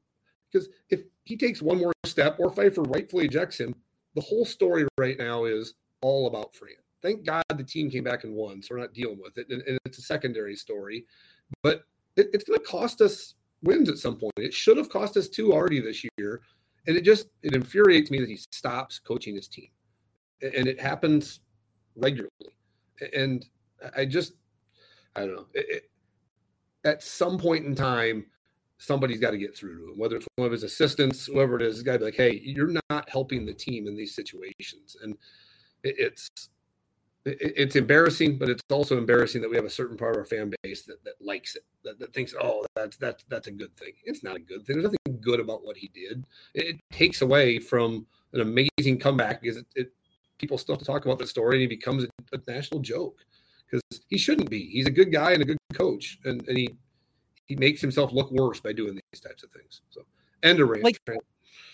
because 0.51 0.69
if 0.89 1.03
he 1.25 1.37
takes 1.37 1.63
one 1.63 1.79
more 1.79 1.93
step 2.05 2.37
or 2.39 2.51
Pfeiffer 2.51 2.83
rightfully 2.83 3.27
ejects 3.27 3.59
him, 3.59 3.75
the 4.15 4.21
whole 4.21 4.45
story 4.45 4.87
right 4.99 5.19
now 5.19 5.45
is 5.45 5.75
all 6.03 6.27
about 6.27 6.55
Fran. 6.55 6.75
Thank 7.03 7.25
God 7.25 7.45
the 7.55 7.65
team 7.65 7.91
came 7.91 8.05
back 8.05 8.25
and 8.25 8.35
won, 8.35 8.63
so 8.63 8.75
we're 8.75 8.81
not 8.81 8.93
dealing 8.93 9.21
with 9.23 9.39
it. 9.39 9.47
And, 9.51 9.63
and 9.63 9.79
it's 9.85 9.99
a 9.99 10.03
secondary 10.03 10.57
story, 10.57 11.07
but 11.63 11.85
it, 12.17 12.29
it's 12.33 12.45
going 12.45 12.59
to 12.59 12.65
cost 12.65 13.01
us 13.01 13.35
wins 13.63 13.89
at 13.89 13.99
some 13.99 14.17
point. 14.17 14.33
It 14.37 14.53
should 14.53 14.77
have 14.77 14.89
cost 14.89 15.17
us 15.17 15.29
two 15.29 15.53
already 15.53 15.81
this 15.81 16.05
year, 16.19 16.43
and 16.87 16.97
it 16.97 17.03
just 17.03 17.29
it 17.43 17.55
infuriates 17.55 18.11
me 18.11 18.21
that 18.21 18.29
he 18.29 18.39
stops 18.51 18.99
coaching 18.99 19.35
his 19.35 19.49
team, 19.49 19.69
and 20.43 20.67
it 20.67 20.81
happens 20.81 21.41
regularly. 21.97 22.31
And 23.15 23.47
I 23.97 24.05
just 24.05 24.35
I 25.17 25.21
don't 25.21 25.37
know. 25.37 25.47
It, 25.55 25.67
it, 25.69 25.91
at 26.85 27.03
some 27.03 27.39
point 27.39 27.67
in 27.67 27.75
time, 27.75 28.27
somebody's 28.79 29.21
got 29.21 29.33
to 29.33 29.39
get 29.39 29.55
through 29.55 29.79
to 29.79 29.93
him, 29.93 29.99
whether 29.99 30.17
it's 30.17 30.27
one 30.37 30.47
of 30.47 30.53
his 30.53 30.63
assistants, 30.63 31.27
whoever 31.27 31.57
it 31.57 31.63
is, 31.63 31.77
is 31.77 31.83
got 31.83 31.93
to 31.95 31.99
be 31.99 32.05
like, 32.07 32.15
hey, 32.15 32.41
you're 32.43 32.75
not 32.91 33.09
helping 33.09 33.45
the 33.45 33.53
team 33.53 33.87
in 33.87 33.97
these 33.97 34.15
situations. 34.15 34.97
And 35.03 35.17
it, 35.83 35.97
it's 35.99 36.31
it's 37.27 37.77
embarrassing, 37.77 38.39
but 38.39 38.49
it's 38.49 38.63
also 38.71 38.97
embarrassing 38.97 39.43
that 39.43 39.51
we 39.51 39.57
have 39.57 39.67
a 39.67 39.71
certain 39.71 39.97
part 39.97 40.15
of 40.15 40.21
our 40.21 40.25
fan 40.25 40.51
base 40.63 40.85
that, 40.85 41.05
that 41.05 41.15
likes 41.21 41.55
it, 41.55 41.65
that, 41.85 41.99
that 41.99 42.15
thinks, 42.15 42.35
oh, 42.41 42.65
that's 42.75 42.97
that's 42.97 43.25
that's 43.29 43.47
a 43.47 43.51
good 43.51 43.77
thing. 43.77 43.93
It's 44.05 44.23
not 44.25 44.37
a 44.37 44.41
good 44.41 44.65
thing. 44.65 44.77
There's 44.77 44.85
nothing 44.85 45.21
good 45.21 45.39
about 45.39 45.63
what 45.63 45.77
he 45.77 45.89
did. 45.89 46.25
It, 46.55 46.67
it 46.67 46.81
takes 46.91 47.21
away 47.21 47.59
from 47.59 48.07
an 48.33 48.41
amazing 48.41 48.99
comeback 48.99 49.43
because 49.43 49.59
it, 49.59 49.67
it 49.75 49.93
people 50.39 50.57
still 50.57 50.75
have 50.75 50.81
to 50.81 50.87
talk 50.87 51.05
about 51.05 51.19
the 51.19 51.27
story 51.27 51.57
and 51.57 51.61
he 51.61 51.67
becomes 51.77 52.05
a, 52.05 52.09
a 52.33 52.41
national 52.51 52.81
joke 52.81 53.19
because 53.71 54.03
he 54.09 54.19
shouldn't 54.19 54.51
be. 54.51 54.67
He's 54.67 54.87
a 54.87 54.91
good 54.91 55.13
guy 55.13 55.33
and 55.33 55.43
a 55.43 55.45
good 55.45 55.59
coach, 55.75 56.19
and, 56.25 56.47
and 56.49 56.57
he 56.59 56.75
he 57.47 57.57
makes 57.57 57.81
himself 57.81 58.13
look 58.13 58.31
worse 58.31 58.61
by 58.61 58.73
doing 58.73 58.95
these 59.13 59.21
types 59.21 59.43
of 59.43 59.51
things. 59.51 59.83
So 59.91 60.03
end 60.43 60.61
of 60.61 60.69
rant. 60.69 60.85
Like, 60.85 61.01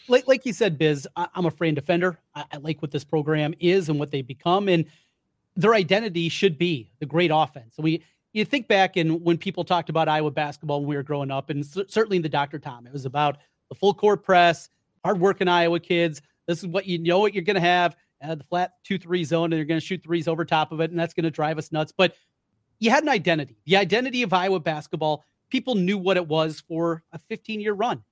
like, 0.09 0.27
like 0.27 0.47
you 0.47 0.53
said, 0.53 0.79
Biz, 0.79 1.07
I, 1.17 1.29
am 1.35 1.47
a 1.47 1.51
Fran 1.51 1.75
defender. 1.75 2.19
I, 2.35 2.45
I 2.53 2.57
like 2.59 2.81
what 2.81 2.91
this 2.91 3.05
program 3.05 3.55
is 3.61 3.89
and 3.89 3.99
what 3.99 4.11
they 4.11 4.23
become, 4.23 4.69
and 4.69 4.87
their 5.55 5.75
identity 5.75 6.29
should 6.29 6.59
be 6.59 6.91
the 7.01 7.07
great 7.07 7.31
offense. 7.33 7.75
We 7.79 8.03
you 8.33 8.45
think 8.45 8.69
back 8.69 8.97
and 8.97 9.23
when 9.23 9.39
people 9.39 9.65
talked 9.65 9.89
about 9.89 10.09
Iowa 10.09 10.31
basketball 10.31 10.81
when 10.81 10.89
we 10.89 10.97
were 10.97 11.03
growing 11.03 11.31
up, 11.31 11.51
and 11.51 11.65
certainly 11.65 12.17
in 12.17 12.23
the 12.23 12.29
Dr. 12.29 12.59
Tom, 12.59 12.87
it 12.87 12.93
was 12.93 13.07
about 13.07 13.39
the 13.69 13.75
full 13.75 13.95
court 13.95 14.23
press, 14.23 14.69
hard 15.05 15.17
hardworking 15.17 15.49
Iowa 15.49 15.81
kids. 15.81 16.23
This 16.47 16.59
is 16.59 16.67
what 16.67 16.87
you 16.87 16.99
know 16.99 17.19
what 17.19 17.35
you're 17.35 17.43
going 17.43 17.55
to 17.55 17.61
have 17.61 17.97
uh, 18.23 18.35
the 18.35 18.45
flat 18.45 18.73
two 18.85 18.99
three 18.99 19.25
zone, 19.25 19.53
and 19.53 19.55
they're 19.55 19.65
going 19.65 19.81
to 19.81 19.87
shoot 19.87 20.03
threes 20.03 20.29
over 20.29 20.45
top 20.45 20.73
of 20.73 20.81
it, 20.81 20.91
and 20.91 20.99
that's 20.99 21.15
going 21.15 21.25
to 21.25 21.31
drive 21.31 21.59
us 21.59 21.73
nuts. 21.73 21.93
But 21.97 22.15
you 22.79 22.91
had 22.91 23.03
an 23.03 23.09
identity, 23.09 23.57
the 23.65 23.77
identity 23.77 24.23
of 24.23 24.33
Iowa 24.33 24.61
basketball 24.61 25.25
people 25.51 25.75
knew 25.75 25.99
what 25.99 26.17
it 26.17 26.27
was 26.27 26.63
for 26.67 27.03
a 27.13 27.19
15 27.29 27.61
year 27.61 27.73
run. 27.73 28.03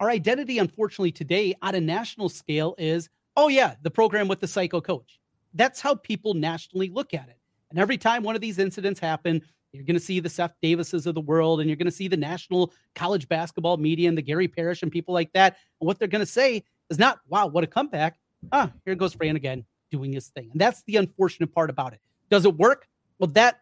Our 0.00 0.10
identity, 0.10 0.58
unfortunately, 0.58 1.12
today 1.12 1.54
on 1.62 1.74
a 1.74 1.80
national 1.80 2.28
scale 2.28 2.74
is 2.78 3.08
oh, 3.36 3.46
yeah, 3.46 3.76
the 3.82 3.90
program 3.90 4.26
with 4.26 4.40
the 4.40 4.48
psycho 4.48 4.80
coach. 4.80 5.20
That's 5.54 5.80
how 5.80 5.94
people 5.94 6.34
nationally 6.34 6.90
look 6.90 7.14
at 7.14 7.28
it. 7.28 7.38
And 7.70 7.78
every 7.78 7.96
time 7.96 8.24
one 8.24 8.34
of 8.34 8.40
these 8.40 8.58
incidents 8.58 8.98
happen, 8.98 9.40
you're 9.70 9.84
going 9.84 9.94
to 9.94 10.04
see 10.04 10.18
the 10.18 10.28
Seth 10.28 10.54
Davises 10.60 11.06
of 11.06 11.14
the 11.14 11.20
world, 11.20 11.60
and 11.60 11.70
you're 11.70 11.76
going 11.76 11.86
to 11.86 11.92
see 11.92 12.08
the 12.08 12.16
national 12.16 12.72
college 12.96 13.28
basketball 13.28 13.76
media 13.76 14.08
and 14.08 14.18
the 14.18 14.22
Gary 14.22 14.48
Parrish 14.48 14.82
and 14.82 14.90
people 14.90 15.14
like 15.14 15.32
that. 15.34 15.56
And 15.80 15.86
what 15.86 16.00
they're 16.00 16.08
going 16.08 16.24
to 16.24 16.26
say 16.26 16.64
is 16.90 16.98
not, 16.98 17.20
wow, 17.28 17.46
what 17.46 17.62
a 17.62 17.68
comeback. 17.68 18.18
Ah, 18.52 18.72
here 18.84 18.94
goes 18.94 19.14
Fran 19.14 19.36
again 19.36 19.64
doing 19.90 20.12
his 20.12 20.28
thing. 20.28 20.48
And 20.52 20.60
that's 20.60 20.82
the 20.84 20.96
unfortunate 20.96 21.54
part 21.54 21.70
about 21.70 21.92
it. 21.92 22.00
Does 22.30 22.44
it 22.44 22.56
work? 22.56 22.86
Well, 23.18 23.30
that, 23.30 23.60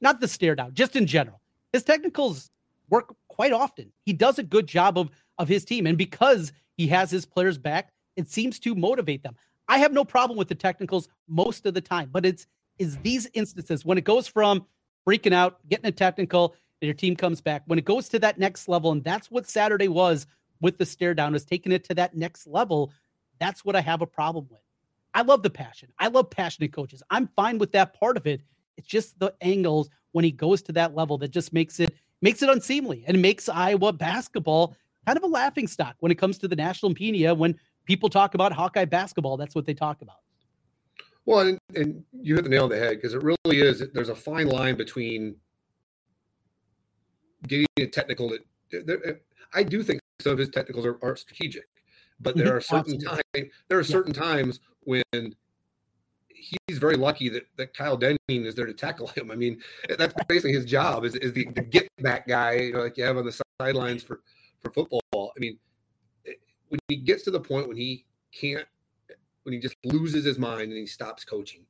not 0.00 0.20
the 0.20 0.28
stare 0.28 0.54
down, 0.54 0.74
just 0.74 0.96
in 0.96 1.06
general 1.06 1.40
his 1.72 1.84
technicals 1.84 2.50
work 2.90 3.14
quite 3.28 3.52
often. 3.52 3.92
He 4.04 4.12
does 4.12 4.38
a 4.38 4.42
good 4.42 4.66
job 4.66 4.98
of 4.98 5.10
of 5.38 5.48
his 5.48 5.64
team, 5.64 5.86
and 5.86 5.96
because 5.96 6.52
he 6.76 6.88
has 6.88 7.10
his 7.10 7.24
players 7.24 7.58
back, 7.58 7.92
it 8.16 8.28
seems 8.28 8.58
to 8.60 8.74
motivate 8.74 9.22
them. 9.22 9.36
I 9.68 9.78
have 9.78 9.92
no 9.92 10.04
problem 10.04 10.36
with 10.36 10.48
the 10.48 10.54
technicals 10.54 11.08
most 11.28 11.64
of 11.66 11.74
the 11.74 11.80
time, 11.80 12.08
but 12.10 12.26
it's 12.26 12.46
is 12.78 12.96
these 12.98 13.28
instances 13.34 13.84
when 13.84 13.98
it 13.98 14.04
goes 14.04 14.26
from 14.26 14.64
freaking 15.06 15.32
out, 15.32 15.58
getting 15.68 15.86
a 15.86 15.92
technical, 15.92 16.54
and 16.80 16.86
your 16.86 16.94
team 16.94 17.16
comes 17.16 17.40
back. 17.40 17.62
When 17.66 17.78
it 17.78 17.84
goes 17.84 18.08
to 18.10 18.18
that 18.20 18.38
next 18.38 18.68
level, 18.68 18.92
and 18.92 19.02
that's 19.04 19.30
what 19.30 19.48
Saturday 19.48 19.88
was 19.88 20.26
with 20.60 20.78
the 20.78 20.86
stare 20.86 21.14
down, 21.14 21.34
is 21.34 21.44
taking 21.44 21.72
it 21.72 21.84
to 21.84 21.94
that 21.94 22.16
next 22.16 22.46
level. 22.46 22.92
That's 23.38 23.64
what 23.64 23.76
I 23.76 23.80
have 23.80 24.02
a 24.02 24.06
problem 24.06 24.46
with. 24.50 24.60
I 25.14 25.22
love 25.22 25.42
the 25.42 25.50
passion. 25.50 25.90
I 25.98 26.08
love 26.08 26.30
passionate 26.30 26.72
coaches. 26.72 27.02
I'm 27.10 27.28
fine 27.36 27.58
with 27.58 27.72
that 27.72 27.98
part 27.98 28.16
of 28.16 28.26
it. 28.26 28.42
It's 28.76 28.86
just 28.86 29.18
the 29.18 29.34
angles 29.40 29.90
when 30.12 30.24
he 30.24 30.30
goes 30.30 30.62
to 30.62 30.72
that 30.72 30.94
level 30.94 31.18
that 31.18 31.28
just 31.28 31.52
makes 31.52 31.80
it 31.80 31.92
makes 32.20 32.42
it 32.42 32.48
unseemly 32.48 33.04
and 33.06 33.20
makes 33.20 33.48
Iowa 33.48 33.92
basketball 33.92 34.76
kind 35.06 35.16
of 35.16 35.24
a 35.24 35.26
laughing 35.26 35.66
stock 35.66 35.96
when 36.00 36.12
it 36.12 36.16
comes 36.16 36.38
to 36.38 36.48
the 36.48 36.56
national 36.56 36.92
media. 36.92 37.34
When 37.34 37.56
people 37.84 38.08
talk 38.08 38.34
about 38.34 38.52
Hawkeye 38.52 38.84
basketball, 38.84 39.36
that's 39.36 39.54
what 39.54 39.66
they 39.66 39.74
talk 39.74 40.02
about. 40.02 40.16
Well, 41.26 41.40
and, 41.40 41.58
and 41.74 42.04
you 42.12 42.34
hit 42.36 42.44
the 42.44 42.50
nail 42.50 42.64
on 42.64 42.70
the 42.70 42.78
head 42.78 42.96
because 42.96 43.14
it 43.14 43.22
really 43.22 43.60
is. 43.60 43.82
There's 43.92 44.08
a 44.08 44.14
fine 44.14 44.48
line 44.48 44.76
between 44.76 45.36
getting 47.46 47.66
a 47.78 47.86
technical. 47.86 48.36
That, 48.70 49.20
I 49.52 49.62
do 49.62 49.82
think 49.82 50.00
some 50.20 50.32
of 50.32 50.38
his 50.38 50.48
technicals 50.48 50.86
are, 50.86 50.98
are 51.02 51.16
strategic, 51.16 51.68
but 52.20 52.36
there 52.36 52.56
are 52.56 52.60
certain 52.60 52.98
times. 52.98 53.50
There 53.68 53.78
are 53.78 53.84
certain 53.84 54.14
yeah. 54.14 54.22
times 54.22 54.60
when 54.84 55.34
he's 56.38 56.78
very 56.78 56.96
lucky 56.96 57.28
that, 57.28 57.46
that 57.56 57.74
Kyle 57.74 57.96
Denning 57.96 58.18
is 58.28 58.54
there 58.54 58.66
to 58.66 58.72
tackle 58.72 59.06
him. 59.16 59.30
I 59.30 59.34
mean, 59.34 59.60
that's 59.96 60.14
basically 60.28 60.52
his 60.52 60.64
job 60.64 61.04
is, 61.04 61.14
is 61.16 61.32
the, 61.32 61.48
the 61.54 61.62
get 61.62 61.88
back 61.98 62.26
guy, 62.26 62.52
you 62.54 62.72
know, 62.72 62.80
like 62.80 62.96
you 62.96 63.04
have 63.04 63.16
on 63.16 63.24
the 63.24 63.42
sidelines 63.60 64.02
for, 64.02 64.20
for 64.60 64.70
football. 64.70 65.02
I 65.14 65.38
mean, 65.38 65.58
eh, 66.26 66.32
when 66.68 66.80
he 66.88 66.96
gets 66.96 67.22
to 67.24 67.30
the 67.30 67.40
point 67.40 67.68
when 67.68 67.76
he 67.76 68.04
can't, 68.32 68.66
when 69.42 69.52
he 69.52 69.58
just 69.58 69.76
loses 69.84 70.24
his 70.24 70.38
mind 70.38 70.62
and 70.62 70.76
he 70.76 70.86
stops 70.86 71.24
coaching, 71.24 71.62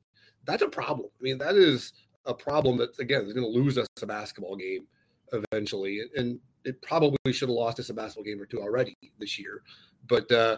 that's 0.45 0.63
a 0.63 0.69
problem. 0.69 1.09
I 1.19 1.23
mean, 1.23 1.37
that 1.39 1.55
is 1.55 1.93
a 2.25 2.33
problem 2.33 2.77
that, 2.77 2.97
again, 2.99 3.25
is 3.25 3.33
going 3.33 3.45
to 3.45 3.59
lose 3.59 3.77
us 3.77 3.87
a 4.01 4.05
basketball 4.05 4.55
game 4.55 4.85
eventually. 5.31 6.01
And 6.15 6.39
it 6.65 6.81
probably 6.81 7.17
should 7.31 7.49
have 7.49 7.55
lost 7.55 7.79
us 7.79 7.89
a 7.89 7.93
basketball 7.93 8.25
game 8.25 8.41
or 8.41 8.45
two 8.45 8.61
already 8.61 8.97
this 9.19 9.39
year. 9.39 9.61
But, 10.07 10.31
uh, 10.31 10.57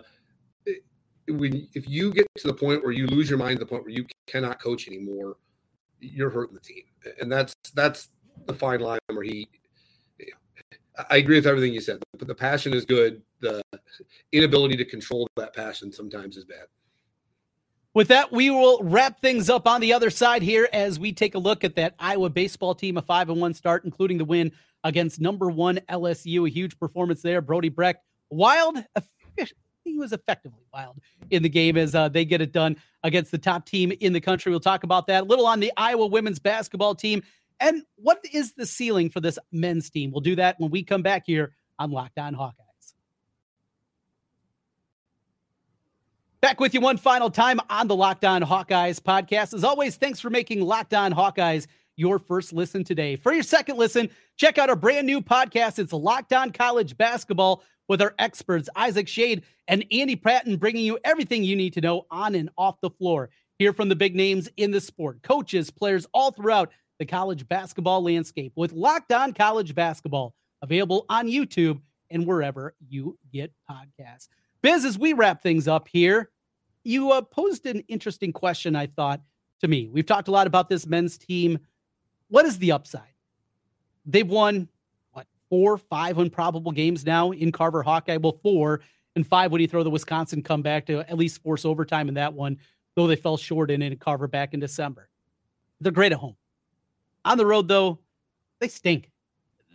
when 1.28 1.68
if 1.74 1.88
you 1.88 2.12
get 2.12 2.28
to 2.38 2.48
the 2.48 2.54
point 2.54 2.84
where 2.84 2.92
you 2.92 3.08
lose 3.08 3.30
your 3.30 3.40
mind 3.40 3.58
to 3.58 3.66
the 3.66 3.70
point 3.70 3.84
where 3.84 3.94
you 3.94 4.06
cannot 4.28 4.62
coach 4.62 4.88
anymore, 4.88 5.38
you're 6.00 6.30
hurting 6.30 6.56
the 6.56 6.62
team, 6.62 6.84
and 7.20 7.32
that's 7.32 7.54
that's 7.74 8.10
the 8.46 8.54
fine 8.54 8.80
line 8.80 9.00
where 9.08 9.24
he. 9.24 9.48
I 11.10 11.18
agree 11.18 11.38
with 11.38 11.48
everything 11.48 11.74
you 11.74 11.82
said, 11.82 12.00
but 12.18 12.28
the 12.28 12.36
passion 12.36 12.74
is 12.74 12.86
good. 12.86 13.22
The 13.40 13.62
inability 14.32 14.76
to 14.78 14.86
control 14.86 15.28
that 15.38 15.56
passion 15.56 15.92
sometimes 15.92 16.38
is 16.38 16.46
bad. 16.46 16.66
With 17.94 18.08
that, 18.10 18.32
we 18.32 18.50
will 18.50 18.80
wrap 18.84 19.20
things 19.20 19.50
up 19.50 19.68
on 19.68 19.82
the 19.82 19.94
other 19.94 20.10
side 20.10 20.42
here 20.42 20.70
as 20.72 21.00
we 21.00 21.12
take 21.12 21.36
a 21.36 21.40
look 21.40 21.64
at 21.64 21.76
that 21.76 21.96
Iowa 22.00 22.30
baseball 22.30 22.76
team, 22.76 22.98
a 22.98 23.02
five 23.02 23.30
and 23.30 23.40
one 23.40 23.54
start, 23.54 23.84
including 23.84 24.18
the 24.18 24.26
win 24.26 24.52
against 24.84 25.20
number 25.20 25.50
one 25.50 25.80
LSU. 25.90 26.48
A 26.48 26.50
huge 26.50 26.78
performance 26.78 27.22
there. 27.22 27.42
Brody 27.42 27.70
Brecht, 27.70 28.02
wild, 28.30 28.84
he 29.84 29.98
was 29.98 30.14
effectively 30.14 30.64
wild 30.74 31.00
in 31.30 31.44
the 31.44 31.50
game 31.50 31.78
as 31.78 31.96
uh, 31.96 32.10
they 32.10 32.26
get 32.26 32.42
it 32.42 32.52
done 32.52 32.78
against 33.04 33.32
the 33.32 33.38
top 33.38 33.66
team 33.66 33.92
in 34.00 34.14
the 34.14 34.22
country. 34.22 34.52
We'll 34.52 34.60
talk 34.60 34.84
about 34.84 35.08
that 35.08 35.24
a 35.24 35.26
little 35.26 35.46
on 35.46 35.60
the 35.60 35.72
Iowa 35.78 36.08
women's 36.08 36.40
basketball 36.40 36.96
team 36.96 37.24
and 37.60 37.84
what 37.96 38.24
is 38.34 38.54
the 38.54 38.66
ceiling 38.66 39.10
for 39.10 39.20
this 39.20 39.38
men's 39.52 39.90
team. 39.90 40.12
We'll 40.12 40.22
do 40.22 40.36
that 40.36 40.60
when 40.60 40.72
we 40.72 40.84
come 40.84 41.02
back 41.02 41.24
here 41.26 41.54
on 41.80 41.92
Locked 41.92 42.18
On 42.18 42.36
Hawkeyes. 42.36 42.56
Back 46.42 46.60
with 46.60 46.74
you 46.74 46.82
one 46.82 46.98
final 46.98 47.30
time 47.30 47.60
on 47.70 47.88
the 47.88 47.96
Locked 47.96 48.26
On 48.26 48.42
Hawkeyes 48.42 49.00
podcast. 49.00 49.54
As 49.54 49.64
always, 49.64 49.96
thanks 49.96 50.20
for 50.20 50.32
making 50.32 50.62
Locked 50.62 50.96
On 50.96 51.14
Hawkeyes 51.14 51.68
your 51.96 52.18
first 52.18 52.52
listen 52.52 52.84
today. 52.84 53.16
For 53.16 53.32
your 53.32 53.44
second 53.44 53.78
listen, 53.78 54.10
check 54.38 54.58
out 54.58 54.70
our 54.70 54.76
brand 54.76 55.06
new 55.06 55.22
podcast. 55.22 55.78
It's 55.78 55.94
Locked 55.94 56.34
On 56.34 56.52
College 56.52 56.98
Basketball 56.98 57.64
with 57.92 58.02
our 58.02 58.16
experts, 58.20 58.70
Isaac 58.78 59.06
Shade 59.06 59.44
and 59.68 59.84
Andy 59.92 60.16
Patton, 60.16 60.56
bringing 60.56 60.86
you 60.86 60.98
everything 61.04 61.44
you 61.44 61.58
need 61.58 61.74
to 61.74 61.82
know 61.82 62.06
on 62.10 62.36
and 62.36 62.50
off 62.58 62.80
the 62.80 62.90
floor. 62.90 63.30
Hear 63.60 63.74
from 63.74 63.90
the 63.90 63.98
big 63.98 64.16
names 64.16 64.48
in 64.56 64.72
the 64.72 64.80
sport, 64.80 65.22
coaches, 65.24 65.70
players 65.70 66.08
all 66.14 66.32
throughout 66.32 66.72
the 67.00 67.06
college 67.06 67.46
basketball 67.50 68.02
landscape 68.02 68.54
with 68.56 68.72
Locked 68.72 69.12
On 69.12 69.34
College 69.34 69.76
Basketball, 69.76 70.34
available 70.62 71.06
on 71.10 71.28
YouTube 71.28 71.82
and 72.10 72.26
wherever 72.26 72.76
you 72.88 73.20
get 73.34 73.52
podcasts. 73.70 74.30
Biz, 74.62 74.86
as 74.86 74.98
we 74.98 75.12
wrap 75.12 75.44
things 75.44 75.68
up 75.68 75.90
here, 75.90 76.32
you 76.86 77.12
uh, 77.12 77.22
posed 77.22 77.66
an 77.66 77.82
interesting 77.90 78.32
question, 78.32 78.74
I 78.74 78.88
thought, 78.88 79.20
to 79.60 79.68
me. 79.68 79.90
We've 79.92 80.06
talked 80.06 80.30
a 80.30 80.32
lot 80.32 80.48
about 80.48 80.70
this 80.70 80.88
men's 80.88 81.18
team. 81.18 81.60
What 82.30 82.46
is 82.46 82.58
the 82.58 82.72
upside? 82.72 83.12
They've 84.06 84.26
won 84.26 84.70
four, 85.52 85.78
five 85.78 86.18
improbable 86.18 86.72
games 86.72 87.06
now 87.06 87.32
in 87.32 87.52
Carver 87.52 87.84
Hawkeye. 87.84 88.18
Well, 88.18 88.40
four 88.42 88.82
and 89.18 89.28
five 89.28 89.52
when 89.52 89.60
you 89.60 89.68
throw 89.68 89.84
the 89.84 89.90
Wisconsin 89.90 90.42
comeback 90.42 90.86
to 90.86 91.02
at 91.02 91.18
least 91.18 91.44
force 91.44 91.66
overtime 91.66 92.08
in 92.08 92.16
that 92.16 92.34
one, 92.34 92.58
though 92.96 93.06
they 93.06 93.18
fell 93.18 93.36
short 93.36 93.70
in 93.70 93.82
it 93.82 93.92
in 93.92 93.98
Carver 93.98 94.28
back 94.28 94.54
in 94.54 94.62
December. 94.62 95.10
They're 95.82 95.92
great 95.92 96.14
at 96.14 96.20
home. 96.20 96.38
On 97.26 97.38
the 97.38 97.46
road, 97.46 97.68
though, 97.68 98.00
they 98.60 98.70
stink. 98.70 99.12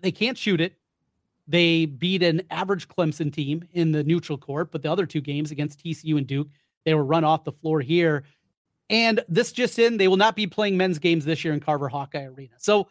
They 0.00 0.12
can't 0.12 0.38
shoot 0.38 0.60
it. 0.60 0.78
They 1.46 1.84
beat 1.84 2.22
an 2.22 2.42
average 2.50 2.88
Clemson 2.88 3.32
team 3.32 3.68
in 3.72 3.92
the 3.92 4.02
neutral 4.02 4.38
court, 4.38 4.72
but 4.72 4.82
the 4.82 4.90
other 4.90 5.06
two 5.06 5.20
games 5.20 5.50
against 5.50 5.84
TCU 5.84 6.16
and 6.16 6.26
Duke, 6.26 6.48
they 6.84 6.94
were 6.94 7.04
run 7.04 7.22
off 7.22 7.44
the 7.44 7.52
floor 7.52 7.80
here. 7.80 8.24
And 8.88 9.22
this 9.28 9.52
just 9.52 9.78
in, 9.78 9.98
they 9.98 10.08
will 10.08 10.16
not 10.16 10.36
be 10.36 10.46
playing 10.46 10.76
men's 10.76 10.98
games 10.98 11.24
this 11.24 11.44
year 11.44 11.52
in 11.52 11.60
Carver 11.60 11.88
Hawkeye 11.88 12.24
Arena. 12.24 12.54
So, 12.56 12.88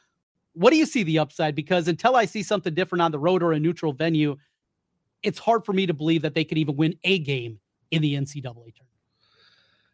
what 0.55 0.71
do 0.71 0.77
you 0.77 0.85
see 0.85 1.03
the 1.03 1.19
upside? 1.19 1.53
Because 1.53 1.87
until 1.87 2.15
I 2.15 2.25
see 2.25 2.41
something 2.41 2.73
different 2.73 3.01
on 3.01 3.11
the 3.11 3.19
road 3.19 3.43
or 3.43 3.53
a 3.53 3.59
neutral 3.59 3.93
venue, 3.93 4.37
it's 5.21 5.39
hard 5.39 5.65
for 5.65 5.73
me 5.73 5.85
to 5.85 5.93
believe 5.93 6.21
that 6.23 6.33
they 6.33 6.43
could 6.43 6.57
even 6.57 6.75
win 6.75 6.95
a 7.03 7.19
game 7.19 7.59
in 7.91 8.01
the 8.01 8.15
NCAA 8.15 8.43
tournament. 8.43 8.89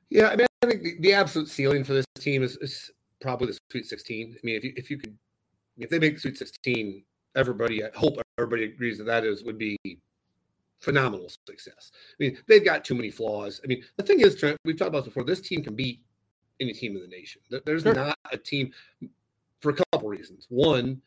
Yeah, 0.09 0.27
I 0.27 0.35
mean, 0.35 0.47
I 0.61 0.67
think 0.67 0.83
the, 0.83 0.97
the 0.99 1.13
absolute 1.13 1.49
ceiling 1.49 1.83
for 1.83 1.93
this 1.93 2.05
team 2.17 2.43
is, 2.43 2.57
is, 2.57 2.91
probably 3.21 3.47
the 3.47 3.57
Sweet 3.71 3.85
16. 3.85 4.35
I 4.35 4.39
mean, 4.43 4.55
if 4.55 4.63
you 4.63 4.73
if 4.75 4.89
you 4.89 4.97
could, 4.97 5.15
if 5.77 5.89
they 5.89 5.99
make 5.99 6.17
Sweet 6.17 6.37
16, 6.37 7.03
everybody, 7.35 7.83
I 7.83 7.89
hope 7.95 8.19
everybody 8.37 8.63
agrees 8.63 8.97
that 8.97 9.05
that 9.05 9.23
is 9.23 9.43
would 9.43 9.59
be 9.59 9.77
phenomenal 10.79 11.29
success. 11.47 11.91
I 11.93 12.15
mean, 12.23 12.37
they've 12.47 12.65
got 12.65 12.83
too 12.83 12.95
many 12.95 13.11
flaws. 13.11 13.61
I 13.63 13.67
mean, 13.67 13.83
the 13.97 14.03
thing 14.03 14.21
is, 14.21 14.35
Trent, 14.35 14.57
we've 14.65 14.75
talked 14.75 14.89
about 14.89 15.05
before. 15.05 15.23
This 15.23 15.39
team 15.39 15.63
can 15.63 15.75
beat 15.75 16.01
any 16.59 16.73
team 16.73 16.95
in 16.95 17.01
the 17.01 17.07
nation. 17.07 17.41
There's 17.65 17.83
sure. 17.83 17.93
not 17.93 18.17
a 18.31 18.37
team 18.37 18.71
for 19.61 19.69
a 19.69 19.73
couple 19.73 20.09
reasons. 20.09 20.47
One, 20.49 21.01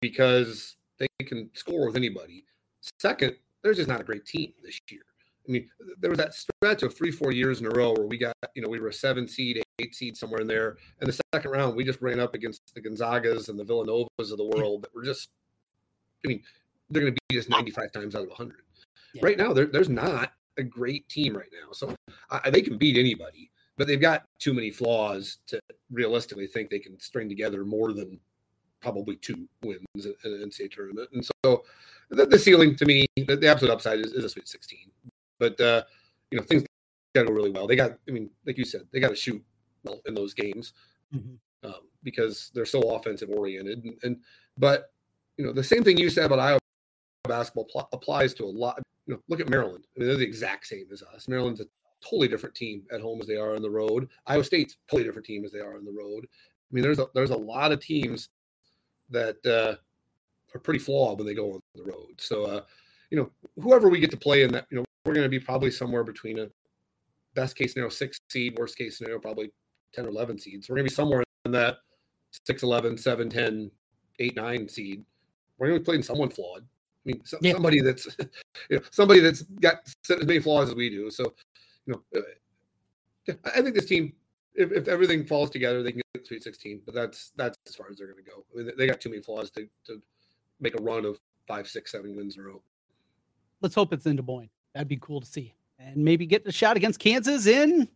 because 0.00 0.76
they 0.98 1.06
can 1.24 1.50
score 1.54 1.86
with 1.86 1.96
anybody. 1.96 2.44
Second, 2.98 3.36
there's 3.62 3.76
just 3.76 3.88
not 3.88 4.00
a 4.00 4.04
great 4.04 4.24
team 4.24 4.52
this 4.62 4.78
year. 4.90 5.02
I 5.48 5.50
mean, 5.50 5.68
there 5.98 6.10
was 6.10 6.18
that 6.18 6.34
stretch 6.34 6.82
of 6.82 6.94
three, 6.94 7.10
four 7.10 7.32
years 7.32 7.60
in 7.60 7.66
a 7.66 7.70
row 7.70 7.94
where 7.94 8.06
we 8.06 8.18
got, 8.18 8.36
you 8.54 8.60
know, 8.60 8.68
we 8.68 8.80
were 8.80 8.88
a 8.88 8.92
seven 8.92 9.26
seed, 9.26 9.62
eight 9.78 9.94
seed 9.94 10.16
somewhere 10.16 10.42
in 10.42 10.46
there. 10.46 10.76
And 11.00 11.08
the 11.08 11.18
second 11.34 11.50
round, 11.50 11.74
we 11.74 11.84
just 11.84 12.02
ran 12.02 12.20
up 12.20 12.34
against 12.34 12.74
the 12.74 12.82
Gonzagas 12.82 13.48
and 13.48 13.58
the 13.58 13.64
Villanovas 13.64 14.30
of 14.30 14.36
the 14.36 14.44
world 14.44 14.82
that 14.82 14.94
were 14.94 15.04
just, 15.04 15.30
I 16.24 16.28
mean, 16.28 16.42
they're 16.90 17.02
going 17.02 17.14
to 17.14 17.20
beat 17.28 17.38
us 17.38 17.48
95 17.48 17.92
times 17.92 18.14
out 18.14 18.22
of 18.22 18.28
100. 18.28 18.56
Yeah. 19.14 19.24
Right 19.24 19.38
now, 19.38 19.54
there, 19.54 19.66
there's 19.66 19.88
not 19.88 20.32
a 20.58 20.62
great 20.62 21.08
team 21.08 21.34
right 21.34 21.50
now. 21.52 21.72
So 21.72 21.94
I, 22.30 22.50
they 22.50 22.60
can 22.60 22.76
beat 22.76 22.98
anybody, 22.98 23.50
but 23.78 23.86
they've 23.86 24.00
got 24.00 24.24
too 24.38 24.52
many 24.52 24.70
flaws 24.70 25.38
to 25.46 25.60
realistically 25.90 26.46
think 26.46 26.68
they 26.68 26.80
can 26.80 26.98
string 26.98 27.28
together 27.28 27.64
more 27.64 27.92
than 27.92 28.18
probably 28.80 29.16
two 29.16 29.48
wins 29.62 29.80
in 30.04 30.14
an 30.24 30.50
NCAA 30.50 30.70
tournament. 30.70 31.08
And 31.12 31.24
so 31.24 31.64
the, 32.10 32.26
the 32.26 32.38
ceiling 32.38 32.76
to 32.76 32.84
me, 32.84 33.06
the, 33.16 33.36
the 33.36 33.48
absolute 33.48 33.72
upside 33.72 34.00
is, 34.00 34.12
is, 34.12 34.24
a 34.24 34.28
Sweet 34.28 34.48
16. 34.48 34.90
But 35.38 35.60
uh, 35.60 35.82
you 36.30 36.38
know, 36.38 36.44
things 36.44 36.64
got 37.14 37.22
to 37.22 37.28
go 37.28 37.32
really 37.32 37.50
well. 37.50 37.66
They 37.66 37.76
got, 37.76 37.92
I 38.08 38.10
mean, 38.10 38.28
like 38.46 38.58
you 38.58 38.64
said, 38.64 38.82
they 38.92 39.00
got 39.00 39.10
to 39.10 39.16
shoot 39.16 39.42
well 39.84 40.00
in 40.06 40.14
those 40.14 40.34
games 40.34 40.72
mm-hmm. 41.14 41.68
um, 41.68 41.88
because 42.02 42.50
they're 42.54 42.66
so 42.66 42.80
offensive 42.94 43.30
oriented. 43.30 43.84
And, 43.84 43.96
and, 44.02 44.16
but 44.58 44.92
you 45.36 45.46
know, 45.46 45.52
the 45.52 45.62
same 45.62 45.84
thing 45.84 45.96
you 45.96 46.10
said 46.10 46.26
about 46.26 46.40
Iowa 46.40 46.58
basketball 47.24 47.64
pl- 47.64 47.88
applies 47.92 48.34
to 48.34 48.44
a 48.44 48.46
lot. 48.46 48.80
You 49.06 49.14
know, 49.14 49.20
look 49.28 49.40
at 49.40 49.48
Maryland. 49.48 49.84
I 49.96 50.00
mean, 50.00 50.08
they're 50.08 50.18
the 50.18 50.24
exact 50.24 50.66
same 50.66 50.86
as 50.92 51.02
us. 51.02 51.28
Maryland's 51.28 51.60
a 51.60 51.66
totally 52.02 52.28
different 52.28 52.54
team 52.54 52.82
at 52.92 53.00
home 53.00 53.20
as 53.20 53.26
they 53.26 53.36
are 53.36 53.54
on 53.54 53.62
the 53.62 53.70
road. 53.70 54.08
Iowa 54.26 54.44
State's 54.44 54.76
totally 54.90 55.04
different 55.04 55.26
team 55.26 55.44
as 55.44 55.52
they 55.52 55.60
are 55.60 55.76
on 55.76 55.84
the 55.84 55.92
road. 55.92 56.26
I 56.26 56.70
mean, 56.74 56.82
there's 56.82 56.98
a 56.98 57.06
there's 57.14 57.30
a 57.30 57.36
lot 57.36 57.72
of 57.72 57.80
teams 57.80 58.28
that 59.10 59.36
uh, 59.46 59.76
are 60.54 60.60
pretty 60.60 60.78
flawed 60.78 61.18
when 61.18 61.26
they 61.26 61.34
go 61.34 61.54
on 61.54 61.60
the 61.74 61.84
road. 61.84 62.12
So, 62.18 62.44
uh, 62.44 62.62
you 63.10 63.18
know, 63.18 63.30
whoever 63.62 63.88
we 63.88 64.00
get 64.00 64.10
to 64.10 64.16
play 64.16 64.42
in 64.42 64.52
that, 64.52 64.66
you 64.70 64.78
know, 64.78 64.84
we're 65.04 65.14
going 65.14 65.24
to 65.24 65.30
be 65.30 65.40
probably 65.40 65.70
somewhere 65.70 66.04
between 66.04 66.38
a 66.38 66.48
best 67.34 67.56
case 67.56 67.72
scenario 67.72 67.90
six 67.90 68.18
seed, 68.28 68.58
worst 68.58 68.76
case 68.76 68.98
scenario 68.98 69.18
probably 69.18 69.50
10 69.94 70.06
or 70.06 70.08
11 70.08 70.38
seeds. 70.38 70.68
We're 70.68 70.76
going 70.76 70.86
to 70.86 70.90
be 70.90 70.94
somewhere 70.94 71.24
in 71.44 71.52
that 71.52 71.78
6, 72.46 72.62
11, 72.62 72.98
7, 72.98 73.30
10, 73.30 73.70
8, 74.18 74.36
9 74.36 74.68
seed. 74.68 75.04
We're 75.56 75.68
going 75.68 75.78
to 75.78 75.80
be 75.80 75.84
playing 75.84 76.02
someone 76.02 76.30
flawed. 76.30 76.62
I 76.62 77.04
mean, 77.04 77.24
so, 77.24 77.38
yeah. 77.40 77.52
somebody 77.52 77.80
that's 77.80 78.06
you 78.70 78.76
know 78.76 78.82
somebody 78.90 79.20
that's 79.20 79.42
got 79.42 79.76
as 80.10 80.26
many 80.26 80.40
flaws 80.40 80.68
as 80.68 80.74
we 80.74 80.90
do. 80.90 81.10
So, 81.10 81.32
you 81.88 81.94
know, 81.94 82.20
uh, 82.20 83.34
I 83.54 83.62
think 83.62 83.74
this 83.74 83.86
team, 83.86 84.12
if, 84.54 84.72
if 84.72 84.88
everything 84.88 85.24
falls 85.24 85.50
together, 85.50 85.82
they 85.82 85.92
can 85.92 86.02
get 86.14 86.26
Sweet 86.26 86.42
16. 86.42 86.82
But 86.84 86.94
that's 86.94 87.32
that's 87.36 87.56
as 87.66 87.74
far 87.74 87.86
as 87.90 87.96
they're 87.96 88.06
going 88.06 88.22
to 88.22 88.30
go. 88.30 88.44
I 88.52 88.58
mean, 88.58 88.72
they 88.76 88.86
got 88.86 89.00
too 89.00 89.08
many 89.10 89.22
flaws 89.22 89.50
to 89.52 89.66
to 89.86 90.00
make 90.60 90.78
a 90.78 90.82
run 90.82 91.04
of 91.04 91.18
five, 91.46 91.66
six, 91.66 91.92
seven 91.92 92.14
wins 92.14 92.36
in 92.36 92.42
a 92.42 92.46
row. 92.46 92.62
Let's 93.60 93.74
hope 93.74 93.92
it's 93.92 94.06
in 94.06 94.16
Des 94.16 94.22
Moines. 94.22 94.50
That'd 94.74 94.88
be 94.88 94.98
cool 94.98 95.20
to 95.20 95.26
see. 95.26 95.54
And 95.78 95.96
maybe 95.96 96.26
get 96.26 96.46
a 96.46 96.52
shot 96.52 96.76
against 96.76 97.00
Kansas 97.00 97.46
in 97.46 97.88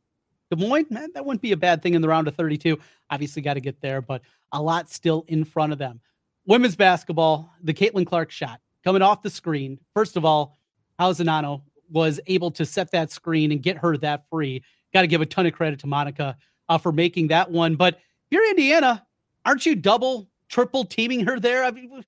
Des 0.51 0.57
Moines. 0.57 0.91
Man, 0.91 1.11
that 1.15 1.25
wouldn't 1.25 1.43
be 1.43 1.53
a 1.53 1.57
bad 1.57 1.83
thing 1.83 1.95
in 1.95 2.03
the 2.03 2.09
round 2.09 2.29
of 2.29 2.35
32. 2.35 2.79
Obviously, 3.11 3.43
got 3.43 3.55
to 3.55 3.61
get 3.61 3.81
there, 3.81 4.01
but 4.01 4.23
a 4.53 4.63
lot 4.63 4.89
still 4.89 5.25
in 5.29 5.45
front 5.45 5.73
of 5.73 5.79
them. 5.79 6.01
Women's 6.47 6.77
basketball, 6.77 7.53
the 7.63 7.75
Caitlin 7.75 8.07
Clark 8.07 8.31
shot 8.31 8.61
coming 8.85 9.03
off 9.03 9.23
the 9.23 9.31
screen. 9.31 9.79
First 9.95 10.17
of 10.17 10.25
all, 10.25 10.59
Czinano 10.99 11.63
was 11.93 12.19
able 12.27 12.51
to 12.53 12.65
set 12.65 12.91
that 12.93 13.11
screen 13.13 13.53
and 13.53 13.63
get 13.63 13.77
her 13.79 13.97
that 13.99 14.25
free. 14.29 14.63
Got 14.93 15.03
to 15.03 15.07
give 15.07 15.21
a 15.21 15.27
ton 15.27 15.47
of 15.47 15.53
credit 15.53 15.79
to 15.81 15.87
Monika 15.87 16.35
uh, 16.69 16.79
for 16.79 16.93
making 16.93 17.29
that 17.29 17.51
one. 17.51 17.77
But 17.77 17.95
if 17.95 18.01
you're 18.31 18.49
Indiana, 18.51 19.07
aren't 19.45 19.65
you 19.67 19.75
double, 19.75 20.29
triple 20.49 20.85
teaming 20.85 21.25
her 21.27 21.39
there? 21.39 21.65
I 21.65 21.71
mean, 21.71 22.03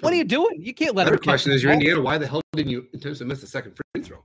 what 0.00 0.12
are 0.12 0.16
you 0.16 0.24
doing? 0.24 0.60
You 0.60 0.74
can't 0.74 0.94
let 0.94 1.02
Another 1.06 1.16
her. 1.16 1.22
question 1.22 1.52
is: 1.52 1.62
You're 1.62 1.72
Indiana. 1.72 2.00
Why 2.00 2.18
the 2.18 2.26
hell 2.26 2.42
didn't 2.52 2.70
you 2.70 2.86
intentionally 2.92 3.28
miss 3.28 3.40
the 3.40 3.46
second 3.46 3.76
free 3.94 4.02
throw? 4.02 4.22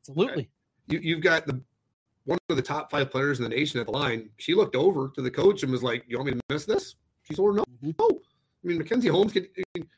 Absolutely. 0.00 0.48
You 0.88 0.98
you've 1.00 1.22
got 1.22 1.46
the 1.46 1.60
one 2.24 2.38
of 2.48 2.56
the 2.56 2.62
top 2.62 2.90
five 2.90 3.10
players 3.10 3.38
in 3.38 3.44
the 3.44 3.48
nation 3.48 3.80
at 3.80 3.86
the 3.86 3.92
line. 3.92 4.30
She 4.36 4.54
looked 4.54 4.76
over 4.76 5.10
to 5.14 5.22
the 5.22 5.30
coach 5.30 5.62
and 5.62 5.72
was 5.72 5.82
like, 5.82 6.04
"You 6.06 6.18
want 6.18 6.26
me 6.26 6.32
to 6.32 6.40
miss 6.48 6.64
this?" 6.64 6.96
She's 7.22 7.36
told 7.36 7.50
her 7.50 7.56
no. 7.56 7.64
Mm-hmm. 7.84 7.90
No. 7.98 8.20
I 8.62 8.66
mean, 8.66 8.78
Mackenzie 8.78 9.08
Holmes 9.08 9.32
could. 9.32 9.48
I 9.56 9.62
mean, 9.74 9.88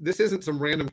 this 0.00 0.20
isn't 0.20 0.42
some 0.42 0.58
random 0.58 0.90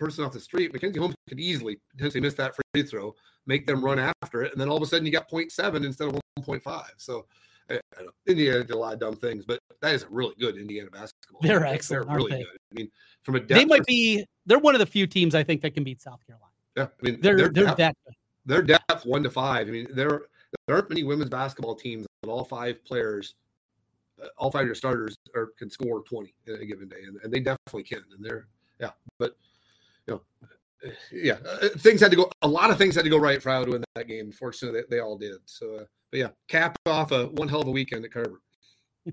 person 0.00 0.24
off 0.24 0.32
the 0.32 0.40
street. 0.40 0.72
Mackenzie 0.72 0.98
Holmes 0.98 1.14
could 1.28 1.38
easily 1.38 1.78
potentially 1.92 2.20
miss 2.20 2.34
that 2.34 2.54
free 2.56 2.82
throw, 2.82 3.14
make 3.46 3.66
them 3.66 3.84
run 3.84 3.98
after 4.22 4.42
it, 4.42 4.52
and 4.52 4.60
then 4.60 4.68
all 4.68 4.76
of 4.76 4.82
a 4.82 4.86
sudden 4.86 5.06
you 5.06 5.12
got 5.12 5.30
0.7 5.30 5.84
instead 5.84 6.08
of 6.08 6.20
1.5. 6.40 6.84
So 6.96 7.26
Indiana 8.26 8.64
did 8.64 8.74
a 8.74 8.78
lot 8.78 8.94
of 8.94 9.00
dumb 9.00 9.14
things, 9.14 9.44
but 9.44 9.60
that 9.80 9.94
is 9.94 10.02
a 10.02 10.08
really 10.08 10.34
good 10.40 10.56
Indiana 10.56 10.90
basketball. 10.90 11.40
They're 11.42 11.64
excellent. 11.64 12.08
They're 12.08 12.16
really 12.16 12.30
they? 12.32 12.38
good. 12.38 12.46
I 12.46 12.74
mean, 12.74 12.90
from 13.22 13.36
a 13.36 13.40
depth 13.40 13.60
they 13.60 13.64
might 13.64 13.86
be. 13.86 14.24
They're 14.46 14.58
one 14.58 14.74
of 14.74 14.80
the 14.80 14.86
few 14.86 15.06
teams 15.06 15.34
I 15.34 15.44
think 15.44 15.60
that 15.62 15.74
can 15.74 15.84
beat 15.84 16.00
South 16.00 16.26
Carolina. 16.26 16.50
Yeah, 16.76 16.84
I 16.84 16.88
mean, 17.02 17.20
they're 17.20 17.36
they're, 17.36 17.66
depth, 17.66 17.76
that 17.76 17.96
good. 18.06 18.14
Their 18.46 18.62
depth 18.62 19.04
one 19.04 19.22
to 19.22 19.30
five. 19.30 19.68
I 19.68 19.70
mean, 19.70 19.86
there 19.92 20.22
there 20.66 20.76
aren't 20.76 20.88
many 20.88 21.04
women's 21.04 21.30
basketball 21.30 21.74
teams 21.74 22.06
that 22.22 22.30
all 22.30 22.44
five 22.44 22.84
players, 22.84 23.34
uh, 24.22 24.26
all 24.38 24.50
five 24.50 24.62
of 24.62 24.66
your 24.66 24.74
starters 24.74 25.16
are 25.34 25.50
can 25.58 25.70
score 25.70 26.02
twenty 26.02 26.34
in 26.46 26.54
a 26.54 26.64
given 26.64 26.88
day, 26.88 27.02
and, 27.06 27.18
and 27.22 27.32
they 27.32 27.40
definitely 27.40 27.84
can. 27.84 28.02
And 28.16 28.24
they're 28.24 28.48
yeah, 28.80 28.90
but 29.18 29.36
know, 30.10 30.92
yeah, 31.12 31.38
uh, 31.46 31.68
things 31.78 32.00
had 32.00 32.10
to 32.10 32.16
go. 32.16 32.30
A 32.42 32.48
lot 32.48 32.70
of 32.70 32.78
things 32.78 32.94
had 32.94 33.04
to 33.04 33.10
go 33.10 33.18
right 33.18 33.42
for 33.42 33.50
Iowa 33.50 33.66
to 33.66 33.72
win 33.72 33.84
that 33.94 34.08
game. 34.08 34.32
Fortunately, 34.32 34.80
they, 34.80 34.96
they 34.96 35.00
all 35.00 35.16
did. 35.16 35.36
So. 35.46 35.76
Uh, 35.76 35.84
but 36.10 36.18
yeah, 36.18 36.28
cap 36.48 36.76
off 36.86 37.12
a 37.12 37.26
one 37.26 37.48
hell 37.48 37.62
of 37.62 37.68
a 37.68 37.70
weekend 37.70 38.04
at 38.04 38.12
Carver. 38.12 38.40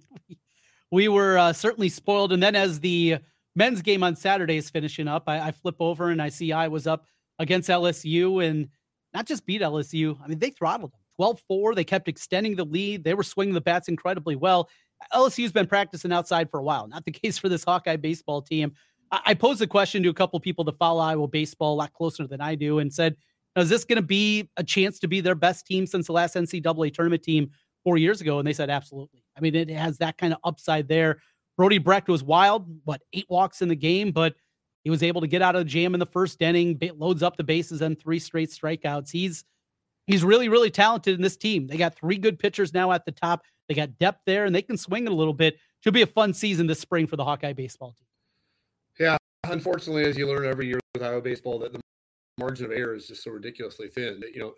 we 0.92 1.08
were 1.08 1.38
uh, 1.38 1.54
certainly 1.54 1.90
spoiled. 1.90 2.34
And 2.34 2.42
then 2.42 2.56
as 2.56 2.80
the 2.80 3.18
men's 3.56 3.82
game 3.82 4.04
on 4.04 4.16
Saturday 4.16 4.58
is 4.58 4.70
finishing 4.70 5.08
up, 5.08 5.24
I, 5.28 5.40
I 5.40 5.52
flip 5.52 5.76
over 5.80 6.10
and 6.10 6.22
I 6.22 6.30
see 6.30 6.52
Iowa 6.52 6.80
up 6.88 7.06
against 7.40 7.70
LSU 7.70 8.46
and 8.46 8.70
not 9.14 9.26
just 9.26 9.46
beat 9.46 9.62
LSU. 9.62 10.18
I 10.24 10.28
mean, 10.28 10.40
they 10.40 10.50
throttled 10.50 10.92
them 10.92 11.00
12 11.18 11.42
4. 11.48 11.76
They 11.76 11.84
kept 11.84 12.08
extending 12.08 12.56
the 12.56 12.66
lead. 12.66 13.04
They 13.04 13.14
were 13.14 13.24
swinging 13.24 13.54
the 13.54 13.62
bats 13.62 13.88
incredibly 13.88 14.36
well. 14.36 14.70
LSU's 15.14 15.52
been 15.52 15.68
practicing 15.68 16.12
outside 16.12 16.50
for 16.50 16.60
a 16.60 16.64
while. 16.64 16.88
Not 16.88 17.06
the 17.06 17.12
case 17.24 17.38
for 17.38 17.50
this 17.50 17.64
Hawkeye 17.64 17.98
baseball 17.98 18.42
team. 18.42 18.74
I, 19.12 19.34
posed 19.34 19.62
a 19.62 19.68
question 19.68 20.04
to 20.04 20.10
a 20.10 20.14
couple 20.14 20.40
people 20.40 20.64
that 20.66 20.78
follow 20.78 21.02
Iowa 21.02 21.28
baseball 21.28 21.74
a 21.74 21.76
lot 21.76 21.94
closer 21.94 22.28
than 22.28 22.42
I 22.42 22.56
do 22.56 22.80
and 22.80 22.94
said, 22.94 23.16
is 23.56 23.70
this 23.70 23.86
going 23.86 23.98
to 23.98 24.02
be 24.02 24.50
a 24.58 24.64
chance 24.64 25.00
to 25.00 25.08
be 25.08 25.22
their 25.22 25.36
best 25.36 25.66
team 25.66 25.88
since 25.88 26.08
the 26.08 26.14
last 26.14 26.36
NCAA 26.36 26.94
tournament 26.94 27.24
team 27.24 27.52
four 27.84 27.98
years 27.98 28.22
ago? 28.22 28.40
And 28.40 28.48
they 28.48 28.54
said, 28.54 28.70
absolutely. 28.70 29.24
I 29.36 29.42
mean, 29.42 29.56
it 29.56 29.70
has 29.70 29.98
that 29.98 30.18
kind 30.18 30.34
of 30.34 30.40
upside 30.44 30.88
there. 30.88 31.22
Brody 31.58 31.80
Brecht 31.80 32.08
was 32.08 32.24
wild, 32.24 32.68
what, 32.86 33.02
eight 33.14 33.26
walks 33.30 33.62
in 33.62 33.68
the 33.68 33.76
game, 33.76 34.12
but 34.12 34.36
he 34.84 34.90
was 34.90 35.04
able 35.04 35.22
to 35.22 35.28
get 35.28 35.42
out 35.42 35.56
of 35.56 35.62
the 35.62 35.70
jam 35.70 35.96
in 35.96 36.00
the 36.00 36.06
first 36.06 36.42
inning, 36.42 36.80
loads 36.96 37.24
up 37.24 37.36
the 37.36 37.44
bases, 37.44 37.82
and 37.82 38.00
three 38.00 38.20
straight 38.20 38.50
strikeouts. 38.50 39.10
He's 39.12 39.44
he's 40.06 40.24
really, 40.24 40.50
really 40.50 40.70
talented 40.70 41.16
in 41.16 41.22
this 41.22 41.36
team. 41.36 41.68
They 41.68 41.78
got 41.78 41.96
three 41.96 42.18
good 42.18 42.40
pitchers 42.40 42.74
now 42.74 42.92
at 42.92 43.06
the 43.06 43.12
top. 43.12 43.44
They 43.68 43.76
got 43.76 43.98
depth 43.98 44.22
there, 44.26 44.46
and 44.46 44.56
they 44.56 44.62
can 44.62 44.78
swing 44.78 45.06
it 45.06 45.12
a 45.12 45.16
little 45.16 45.34
bit. 45.34 45.58
Should 45.84 45.94
be 45.94 46.04
a 46.04 46.08
fun 46.08 46.34
season 46.34 46.68
this 46.68 46.80
spring 46.80 47.08
for 47.08 47.18
the 47.18 47.26
Hawkeye 47.26 47.54
baseball 47.54 47.94
team. 47.98 48.08
Unfortunately, 49.50 50.04
as 50.04 50.18
you 50.18 50.28
learn 50.28 50.46
every 50.46 50.68
year 50.68 50.80
with 50.94 51.04
Iowa 51.04 51.22
baseball, 51.22 51.60
that 51.60 51.74
the 51.74 51.80
margin 52.38 52.66
of 52.66 52.72
error 52.72 52.96
is 52.96 53.08
just 53.08 53.24
so 53.24 53.32
ridiculously 53.32 53.88
thin. 53.88 54.20
That, 54.20 54.34
You 54.34 54.42
know, 54.42 54.54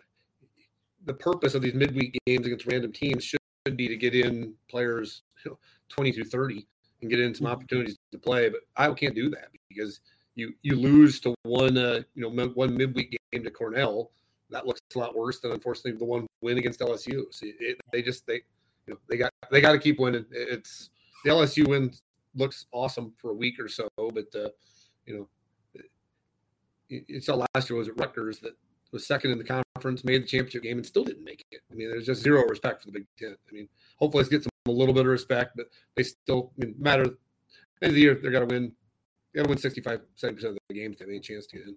the 1.04 1.14
purpose 1.14 1.54
of 1.54 1.62
these 1.62 1.74
midweek 1.74 2.18
games 2.26 2.46
against 2.46 2.66
random 2.66 2.92
teams 2.92 3.24
should 3.24 3.38
be 3.76 3.88
to 3.88 3.96
get 3.96 4.14
in 4.14 4.54
players 4.68 5.22
you 5.44 5.52
know, 5.52 5.58
20 5.88 6.12
through 6.12 6.24
30 6.24 6.66
and 7.00 7.10
get 7.10 7.20
in 7.20 7.34
some 7.34 7.46
mm-hmm. 7.46 7.54
opportunities 7.54 7.96
to 8.12 8.18
play. 8.18 8.48
But 8.48 8.60
Iowa 8.76 8.94
can't 8.94 9.14
do 9.14 9.30
that 9.30 9.48
because 9.68 10.00
you 10.34 10.52
you 10.62 10.76
lose 10.76 11.20
to 11.20 11.34
one 11.42 11.76
uh, 11.76 12.00
you 12.14 12.22
know 12.22 12.48
one 12.54 12.76
midweek 12.76 13.18
game 13.32 13.44
to 13.44 13.50
Cornell. 13.50 14.10
That 14.50 14.66
looks 14.66 14.80
a 14.94 14.98
lot 14.98 15.16
worse 15.16 15.38
than 15.40 15.52
unfortunately 15.52 15.98
the 15.98 16.04
one 16.04 16.26
win 16.40 16.58
against 16.58 16.80
LSU. 16.80 17.24
So 17.30 17.46
it, 17.46 17.80
they 17.92 18.02
just 18.02 18.26
they 18.26 18.34
you 18.34 18.40
you 18.86 18.94
know, 18.94 19.00
they 19.08 19.16
got 19.16 19.32
they 19.50 19.60
got 19.60 19.72
to 19.72 19.78
keep 19.78 19.98
winning. 19.98 20.26
It's 20.30 20.90
the 21.24 21.30
LSU 21.30 21.68
win 21.68 21.92
looks 22.34 22.66
awesome 22.72 23.12
for 23.16 23.30
a 23.30 23.34
week 23.34 23.58
or 23.58 23.68
so, 23.68 23.88
but 23.96 24.26
uh, 24.34 24.48
you 25.06 25.16
know, 25.16 25.28
you 26.88 27.20
saw 27.20 27.44
last 27.54 27.70
year 27.70 27.78
was 27.78 27.88
at 27.88 27.96
Rutgers 27.98 28.40
that 28.40 28.56
was 28.92 29.06
second 29.06 29.30
in 29.30 29.38
the 29.38 29.62
conference, 29.74 30.04
made 30.04 30.22
the 30.22 30.26
championship 30.26 30.62
game, 30.62 30.78
and 30.78 30.86
still 30.86 31.04
didn't 31.04 31.24
make 31.24 31.44
it. 31.50 31.60
I 31.70 31.74
mean, 31.74 31.88
there's 31.88 32.06
just 32.06 32.22
zero 32.22 32.42
respect 32.44 32.80
for 32.80 32.86
the 32.88 32.92
Big 32.92 33.06
Ten. 33.18 33.36
I 33.48 33.52
mean, 33.52 33.68
hopefully, 33.96 34.24
it 34.24 34.30
gets 34.30 34.44
them 34.44 34.50
a 34.66 34.70
little 34.70 34.94
bit 34.94 35.06
of 35.06 35.12
respect, 35.12 35.56
but 35.56 35.66
they 35.96 36.02
still 36.02 36.52
I 36.60 36.64
mean, 36.64 36.74
matter. 36.78 37.04
End 37.82 37.90
of 37.90 37.94
the 37.94 38.00
year, 38.00 38.18
they're 38.20 38.30
to 38.32 38.46
win. 38.46 38.72
They 39.32 39.38
got 39.38 39.44
to 39.44 39.48
win 39.48 39.58
65, 39.58 40.00
70 40.16 40.34
percent 40.34 40.52
of 40.52 40.58
the 40.68 40.74
games 40.74 40.96
to 40.96 41.04
have 41.04 41.08
any 41.08 41.20
chance 41.20 41.46
to 41.46 41.56
get 41.56 41.68
in. 41.68 41.76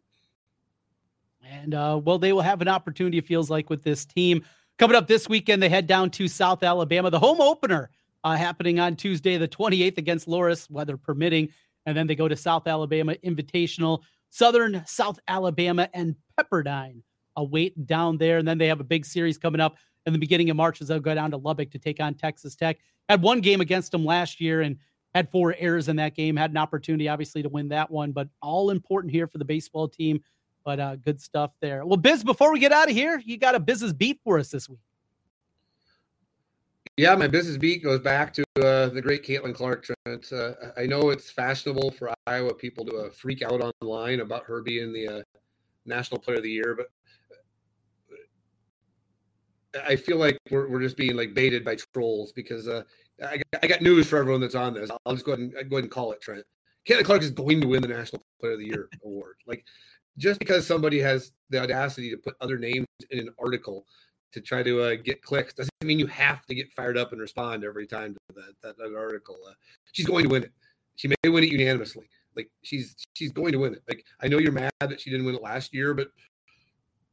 And 1.44 1.76
uh, 1.76 2.00
well, 2.04 2.18
they 2.18 2.34
will 2.34 2.42
have 2.42 2.62
an 2.62 2.68
opportunity. 2.68 3.18
It 3.20 3.28
feels 3.28 3.50
like 3.50 3.70
with 3.70 3.84
this 3.84 4.06
team 4.06 4.44
coming 4.80 4.96
up 4.96 5.08
this 5.08 5.30
weekend, 5.30 5.62
they 5.62 5.70
head 5.70 5.88
down 5.88 6.10
to 6.12 6.28
South 6.28 6.64
Alabama, 6.64 7.10
the 7.10 7.20
home 7.20 7.42
opener 7.42 7.90
uh, 8.24 8.36
happening 8.36 8.80
on 8.80 8.96
Tuesday, 8.96 9.38
the 9.38 9.48
28th 9.48 9.98
against 9.98 10.28
Loras, 10.28 10.70
weather 10.70 10.98
permitting, 10.98 11.50
and 11.86 11.96
then 11.96 12.08
they 12.08 12.16
go 12.16 12.28
to 12.28 12.36
South 12.36 12.68
Alabama 12.68 13.16
Invitational, 13.26 14.02
Southern 14.30 14.84
South 14.86 15.20
Alabama, 15.28 15.90
and 15.94 16.16
Pepperdine 16.40 17.02
await 17.36 17.86
down 17.86 18.18
there, 18.18 18.38
and 18.38 18.48
then 18.48 18.58
they 18.58 18.68
have 18.68 18.80
a 18.80 18.86
big 18.86 19.06
series 19.06 19.38
coming 19.38 19.62
up 19.62 19.78
in 20.06 20.14
the 20.14 20.20
beginning 20.20 20.50
of 20.50 20.58
March 20.58 20.82
as 20.82 20.88
they'll 20.88 21.00
go 21.00 21.16
down 21.16 21.32
to 21.32 21.38
Lubbock 21.38 21.72
to 21.72 21.80
take 21.80 22.00
on 22.00 22.14
Texas 22.14 22.56
Tech. 22.56 22.78
Had 23.10 23.22
one 23.22 23.42
game 23.42 23.62
against 23.62 23.92
them 23.92 24.06
last 24.06 24.40
year 24.40 24.62
and 24.62 24.78
had 25.14 25.30
four 25.30 25.56
errors 25.58 25.90
in 25.90 25.96
that 25.98 26.16
game. 26.16 26.36
Had 26.36 26.52
an 26.52 26.58
opportunity, 26.58 27.08
obviously, 27.08 27.44
to 27.44 27.50
win 27.50 27.70
that 27.70 27.90
one, 27.92 28.12
but 28.12 28.28
all 28.42 28.70
important 28.70 29.12
here 29.12 29.28
for 29.28 29.38
the 29.38 29.46
baseball 29.46 29.88
team 29.88 30.22
but 30.64 30.80
uh, 30.80 30.96
good 30.98 31.22
stuff 31.22 31.52
there. 31.62 31.86
Well, 31.86 31.98
Biz, 31.98 32.24
before 32.24 32.52
we 32.52 32.60
get 32.60 32.72
out 32.72 32.90
of 32.90 32.96
here, 32.96 33.22
you 33.26 33.38
got 33.38 33.56
a 33.56 33.60
business 33.60 33.94
beat 33.94 34.20
for 34.24 34.40
us 34.40 34.50
this 34.50 34.70
week. 34.70 34.80
Yeah, 36.96 37.16
my 37.16 37.28
business 37.28 37.58
beat 37.58 37.84
goes 37.84 38.02
back 38.02 38.34
to 38.34 38.44
uh, 38.60 38.90
the 38.90 39.02
great 39.02 39.24
Caitlin 39.24 39.56
Clark. 39.56 39.84
Trent. 39.84 40.32
Uh, 40.32 40.54
I 40.78 40.86
know 40.86 41.10
it's 41.10 41.32
fashionable 41.32 41.90
for 41.92 42.14
Iowa 42.28 42.54
people 42.54 42.86
to 42.86 42.96
uh, 42.98 43.10
freak 43.10 43.42
out 43.42 43.62
online 43.82 44.20
about 44.20 44.44
her 44.46 44.62
being 44.62 44.94
the 44.94 45.08
uh, 45.08 45.22
National 45.88 46.22
Player 46.22 46.38
of 46.38 46.44
the 46.44 46.52
Year, 46.52 46.78
but 46.78 46.88
I 49.88 49.96
feel 49.96 50.18
like 50.18 50.38
we're, 50.52 50.70
we're 50.70 50.82
just 50.82 50.96
being 50.96 51.16
like 51.16 51.34
baited 51.34 51.66
by 51.66 51.78
trolls 51.96 52.32
because 52.32 52.68
uh, 52.68 52.84
I, 53.26 53.38
got, 53.38 53.64
I 53.64 53.68
got 53.68 53.82
news 53.82 54.08
for 54.08 54.20
everyone 54.20 54.42
that's 54.42 54.54
on 54.54 54.76
this. 54.76 54.92
I'll 55.06 55.14
just 55.14 55.26
go 55.26 55.32
ahead 55.32 55.46
and 55.46 55.70
go 55.70 55.78
ahead 55.78 55.86
and 55.86 55.92
call 55.92 56.12
it 56.12 56.22
Trent. 56.22 56.46
Caitlin 56.88 57.06
Clark 57.06 57.24
is 57.24 57.32
going 57.32 57.60
to 57.62 57.68
win 57.68 57.82
the 57.82 57.88
National 57.88 58.22
Player 58.40 58.54
of 58.54 58.60
the 58.60 58.68
Year 58.68 58.90
award. 59.04 59.38
Like 59.48 59.66
just 60.20 60.38
because 60.38 60.68
somebody 60.68 61.00
has 61.00 61.32
the 61.50 61.60
audacity 61.60 62.12
to 62.12 62.18
put 62.18 62.36
other 62.40 62.60
names 62.60 62.86
in 63.10 63.18
an 63.18 63.30
article 63.40 63.88
to 64.34 64.42
try 64.42 64.64
to 64.64 64.82
uh, 64.82 64.96
get 64.96 65.22
clicks 65.22 65.54
doesn't 65.54 65.72
mean 65.84 66.00
you 66.00 66.08
have 66.08 66.46
to 66.48 66.56
get 66.56 66.72
fired 66.74 66.98
up 66.98 67.12
and 67.12 67.22
respond 67.22 67.64
every 67.64 67.88
time 67.88 68.14
to 68.14 68.20
that 68.36 68.54
that, 68.62 68.78
that 68.78 68.96
article. 68.98 69.38
Uh, 69.48 69.54
she's 69.92 70.06
going 70.06 70.24
to 70.24 70.30
win 70.30 70.44
it. 70.44 70.52
She 70.96 71.08
may 71.08 71.30
win 71.30 71.44
it 71.44 71.52
unanimously. 71.52 72.10
Like 72.36 72.50
she's 72.64 72.96
she's 73.14 73.32
going 73.32 73.52
to 73.52 73.60
win 73.60 73.74
it. 73.74 73.84
Like 73.88 74.04
I 74.22 74.28
know 74.28 74.40
you're 74.40 74.52
mad 74.52 74.72
that 74.82 75.00
she 75.00 75.10
didn't 75.10 75.26
win 75.26 75.36
it 75.36 75.42
last 75.42 75.74
year, 75.74 75.94
but 75.94 76.10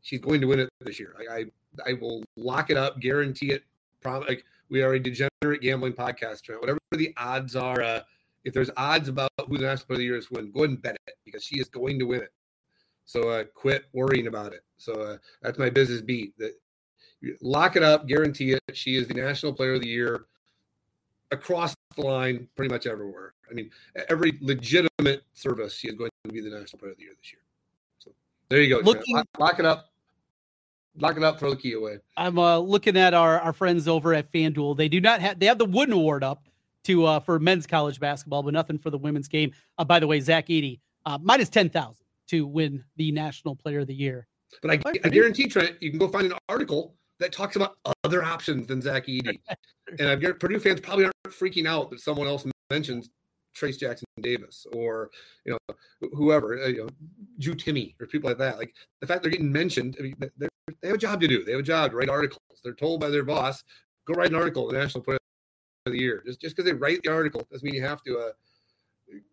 she's 0.02 0.20
going 0.20 0.40
to 0.40 0.46
win 0.46 0.60
it 0.60 0.68
this 0.80 0.98
year. 0.98 1.14
I 1.18 1.34
I, 1.34 1.44
I 1.90 1.92
will 1.94 2.24
lock 2.36 2.70
it 2.70 2.76
up, 2.76 3.00
guarantee 3.00 3.52
it. 3.52 3.64
Prom- 4.00 4.24
like 4.26 4.44
we 4.70 4.82
are 4.82 4.94
a 4.94 4.98
degenerate 4.98 5.60
gambling 5.60 5.92
podcast. 5.92 6.48
Whatever 6.60 6.78
the 6.92 7.12
odds 7.16 7.54
are, 7.54 7.82
uh, 7.82 8.00
if 8.44 8.54
there's 8.54 8.70
odds 8.76 9.08
about 9.08 9.30
who 9.46 9.58
the 9.58 9.64
national 9.64 9.86
player 9.86 9.96
of 9.96 9.98
the 9.98 10.04
year 10.04 10.16
is 10.16 10.30
win, 10.30 10.50
go 10.52 10.60
ahead 10.60 10.70
and 10.70 10.82
bet 10.82 10.96
it 11.06 11.14
because 11.24 11.44
she 11.44 11.58
is 11.58 11.68
going 11.68 11.98
to 11.98 12.06
win 12.06 12.22
it. 12.22 12.32
So 13.04 13.28
uh, 13.28 13.44
quit 13.54 13.86
worrying 13.92 14.28
about 14.28 14.52
it. 14.52 14.62
So 14.78 14.92
uh, 14.92 15.16
that's 15.42 15.58
my 15.58 15.68
business 15.68 16.00
beat. 16.00 16.32
That 16.38 16.52
lock 17.40 17.76
it 17.76 17.82
up, 17.82 18.06
guarantee 18.06 18.52
it. 18.52 18.62
She 18.72 18.96
is 18.96 19.08
the 19.08 19.14
national 19.14 19.52
player 19.52 19.74
of 19.74 19.80
the 19.80 19.88
year 19.88 20.26
across 21.30 21.74
the 21.96 22.02
line, 22.02 22.48
pretty 22.56 22.72
much 22.72 22.86
everywhere. 22.86 23.34
I 23.50 23.54
mean, 23.54 23.70
every 24.08 24.38
legitimate 24.40 25.22
service, 25.32 25.74
she 25.74 25.88
is 25.88 25.94
going 25.94 26.10
to 26.24 26.32
be 26.32 26.40
the 26.40 26.50
national 26.50 26.78
player 26.78 26.92
of 26.92 26.98
the 26.98 27.04
year 27.04 27.12
this 27.16 27.32
year. 27.32 27.40
So 27.98 28.12
there 28.48 28.62
you 28.62 28.76
go. 28.76 28.80
Looking, 28.80 29.16
lock, 29.16 29.26
lock, 29.38 29.58
it 29.58 29.64
up. 29.64 29.90
Lock 30.96 31.16
it 31.16 31.22
up. 31.22 31.38
Throw 31.38 31.50
the 31.50 31.56
key 31.56 31.72
away. 31.74 31.98
I'm 32.16 32.38
uh, 32.38 32.58
looking 32.58 32.96
at 32.96 33.14
our 33.14 33.40
our 33.40 33.52
friends 33.52 33.88
over 33.88 34.12
at 34.14 34.30
FanDuel. 34.32 34.76
They 34.76 34.88
do 34.88 35.00
not 35.00 35.20
have. 35.20 35.38
They 35.38 35.46
have 35.46 35.58
the 35.58 35.64
Wooden 35.64 35.94
Award 35.94 36.24
up 36.24 36.48
to 36.84 37.06
uh, 37.06 37.20
for 37.20 37.38
men's 37.38 37.66
college 37.66 38.00
basketball, 38.00 38.42
but 38.42 38.52
nothing 38.52 38.78
for 38.78 38.90
the 38.90 38.98
women's 38.98 39.28
game. 39.28 39.52
Uh, 39.78 39.84
by 39.84 40.00
the 40.00 40.06
way, 40.06 40.20
Zach 40.20 40.48
Edey 40.48 40.80
uh, 41.06 41.18
minus 41.22 41.48
ten 41.48 41.70
thousand 41.70 42.04
to 42.28 42.46
win 42.46 42.84
the 42.96 43.12
National 43.12 43.56
Player 43.56 43.80
of 43.80 43.86
the 43.86 43.94
Year. 43.94 44.26
But 44.62 44.72
I, 44.72 44.92
I 45.04 45.08
guarantee, 45.08 45.46
Trent, 45.46 45.76
you 45.80 45.90
can 45.90 45.98
go 45.98 46.08
find 46.08 46.26
an 46.26 46.38
article 46.48 46.94
that 47.20 47.32
talks 47.32 47.56
about 47.56 47.76
other 48.04 48.24
options 48.24 48.66
than 48.66 48.82
Zach 48.82 49.06
Edey. 49.06 49.38
and 49.98 50.08
I 50.08 50.32
Purdue 50.32 50.58
fans 50.58 50.80
probably 50.80 51.04
aren't 51.04 51.14
freaking 51.28 51.66
out 51.66 51.90
that 51.90 52.00
someone 52.00 52.26
else 52.26 52.44
mentions 52.70 53.10
Trace 53.54 53.76
Jackson 53.76 54.06
Davis 54.20 54.66
or 54.72 55.10
you 55.44 55.52
know 55.52 55.74
whoever, 56.12 56.62
uh, 56.62 56.68
you 56.68 56.78
know, 56.78 56.88
Drew 57.38 57.54
Timme 57.54 57.94
or 58.00 58.06
people 58.06 58.28
like 58.28 58.38
that. 58.38 58.58
Like 58.58 58.74
the 59.00 59.06
fact 59.06 59.22
they're 59.22 59.30
getting 59.30 59.52
mentioned, 59.52 59.96
I 59.98 60.02
mean, 60.02 60.16
they 60.38 60.88
have 60.88 60.96
a 60.96 60.98
job 60.98 61.20
to 61.20 61.28
do. 61.28 61.44
They 61.44 61.52
have 61.52 61.60
a 61.60 61.64
job 61.64 61.90
to 61.90 61.96
write 61.96 62.08
articles. 62.08 62.40
They're 62.62 62.74
told 62.74 63.00
by 63.00 63.08
their 63.08 63.24
boss, 63.24 63.64
go 64.06 64.14
write 64.14 64.30
an 64.30 64.36
article, 64.36 64.66
the 64.66 64.78
National 64.78 65.02
Player 65.02 65.18
of 65.86 65.92
the 65.92 65.98
Year. 65.98 66.22
Just 66.26 66.40
just 66.40 66.56
because 66.56 66.70
they 66.70 66.76
write 66.76 67.02
the 67.02 67.10
article 67.10 67.46
doesn't 67.50 67.64
mean 67.64 67.74
you 67.74 67.86
have 67.86 68.02
to 68.04 68.18
uh, 68.18 68.30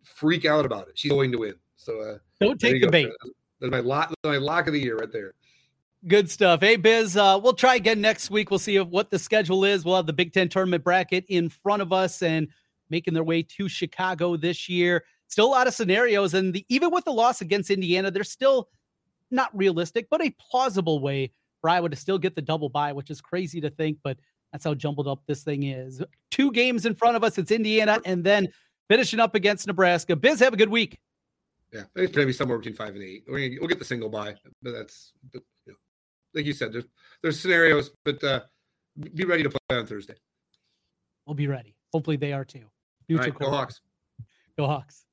freak 0.02 0.44
out 0.44 0.66
about 0.66 0.88
it. 0.88 0.98
She's 0.98 1.12
going 1.12 1.32
to 1.32 1.38
win. 1.38 1.54
So 1.76 2.00
uh, 2.00 2.18
don't 2.40 2.60
take 2.60 2.82
the 2.82 2.90
bait. 2.90 3.10
That's 3.60 3.72
my 3.72 3.80
lock, 3.80 4.14
my 4.24 4.36
lock 4.36 4.66
of 4.66 4.72
the 4.72 4.80
year 4.80 4.96
right 4.96 5.12
there. 5.12 5.34
Good 6.06 6.30
stuff. 6.30 6.60
Hey, 6.60 6.76
Biz, 6.76 7.16
uh, 7.16 7.40
we'll 7.42 7.54
try 7.54 7.74
again 7.74 8.00
next 8.00 8.30
week. 8.30 8.50
We'll 8.50 8.60
see 8.60 8.78
what 8.78 9.10
the 9.10 9.18
schedule 9.18 9.64
is. 9.64 9.84
We'll 9.84 9.96
have 9.96 10.06
the 10.06 10.12
Big 10.12 10.32
Ten 10.32 10.48
tournament 10.48 10.84
bracket 10.84 11.24
in 11.28 11.48
front 11.48 11.82
of 11.82 11.92
us 11.92 12.22
and 12.22 12.46
making 12.88 13.14
their 13.14 13.24
way 13.24 13.42
to 13.42 13.68
Chicago 13.68 14.36
this 14.36 14.68
year. 14.68 15.04
Still 15.26 15.46
a 15.46 15.50
lot 15.50 15.66
of 15.66 15.74
scenarios. 15.74 16.34
And 16.34 16.54
the, 16.54 16.64
even 16.68 16.92
with 16.92 17.04
the 17.04 17.12
loss 17.12 17.40
against 17.40 17.70
Indiana, 17.70 18.12
they're 18.12 18.22
still 18.22 18.68
not 19.32 19.50
realistic, 19.56 20.06
but 20.08 20.24
a 20.24 20.30
plausible 20.38 21.00
way 21.00 21.32
for 21.60 21.68
Iowa 21.68 21.88
to 21.88 21.96
still 21.96 22.18
get 22.18 22.36
the 22.36 22.42
double 22.42 22.68
bye, 22.68 22.92
which 22.92 23.10
is 23.10 23.20
crazy 23.20 23.60
to 23.60 23.68
think, 23.68 23.98
but 24.04 24.16
that's 24.52 24.64
how 24.64 24.74
jumbled 24.74 25.08
up 25.08 25.22
this 25.26 25.42
thing 25.42 25.64
is. 25.64 26.00
Two 26.30 26.52
games 26.52 26.86
in 26.86 26.94
front 26.94 27.16
of 27.16 27.24
us. 27.24 27.38
It's 27.38 27.50
Indiana 27.50 28.00
and 28.04 28.22
then 28.22 28.48
finishing 28.88 29.18
up 29.18 29.34
against 29.34 29.66
Nebraska. 29.66 30.14
Biz, 30.14 30.38
have 30.40 30.54
a 30.54 30.56
good 30.56 30.70
week. 30.70 31.00
Yeah, 31.72 31.82
it's 31.96 32.14
going 32.14 32.24
to 32.24 32.26
be 32.26 32.32
somewhere 32.32 32.56
between 32.56 32.76
five 32.76 32.94
and 32.94 33.02
eight. 33.02 33.24
We'll 33.28 33.68
get 33.68 33.78
the 33.80 33.84
single 33.84 34.08
bye, 34.08 34.36
but 34.62 34.70
that's 34.70 35.12
but, 35.32 35.42
like 36.34 36.44
you 36.44 36.52
said, 36.52 36.72
there's 36.72 36.84
there's 37.22 37.40
scenarios, 37.40 37.90
but 38.04 38.22
uh, 38.22 38.40
be 39.14 39.24
ready 39.24 39.42
to 39.42 39.50
play 39.50 39.78
on 39.78 39.86
Thursday. 39.86 40.14
We'll 41.26 41.34
be 41.34 41.46
ready. 41.46 41.76
Hopefully, 41.92 42.16
they 42.16 42.32
are 42.32 42.44
too. 42.44 42.64
Future 43.06 43.22
right, 43.22 43.34
go 43.34 43.50
Hawks. 43.50 43.80
Go 44.56 44.66
Hawks. 44.66 45.04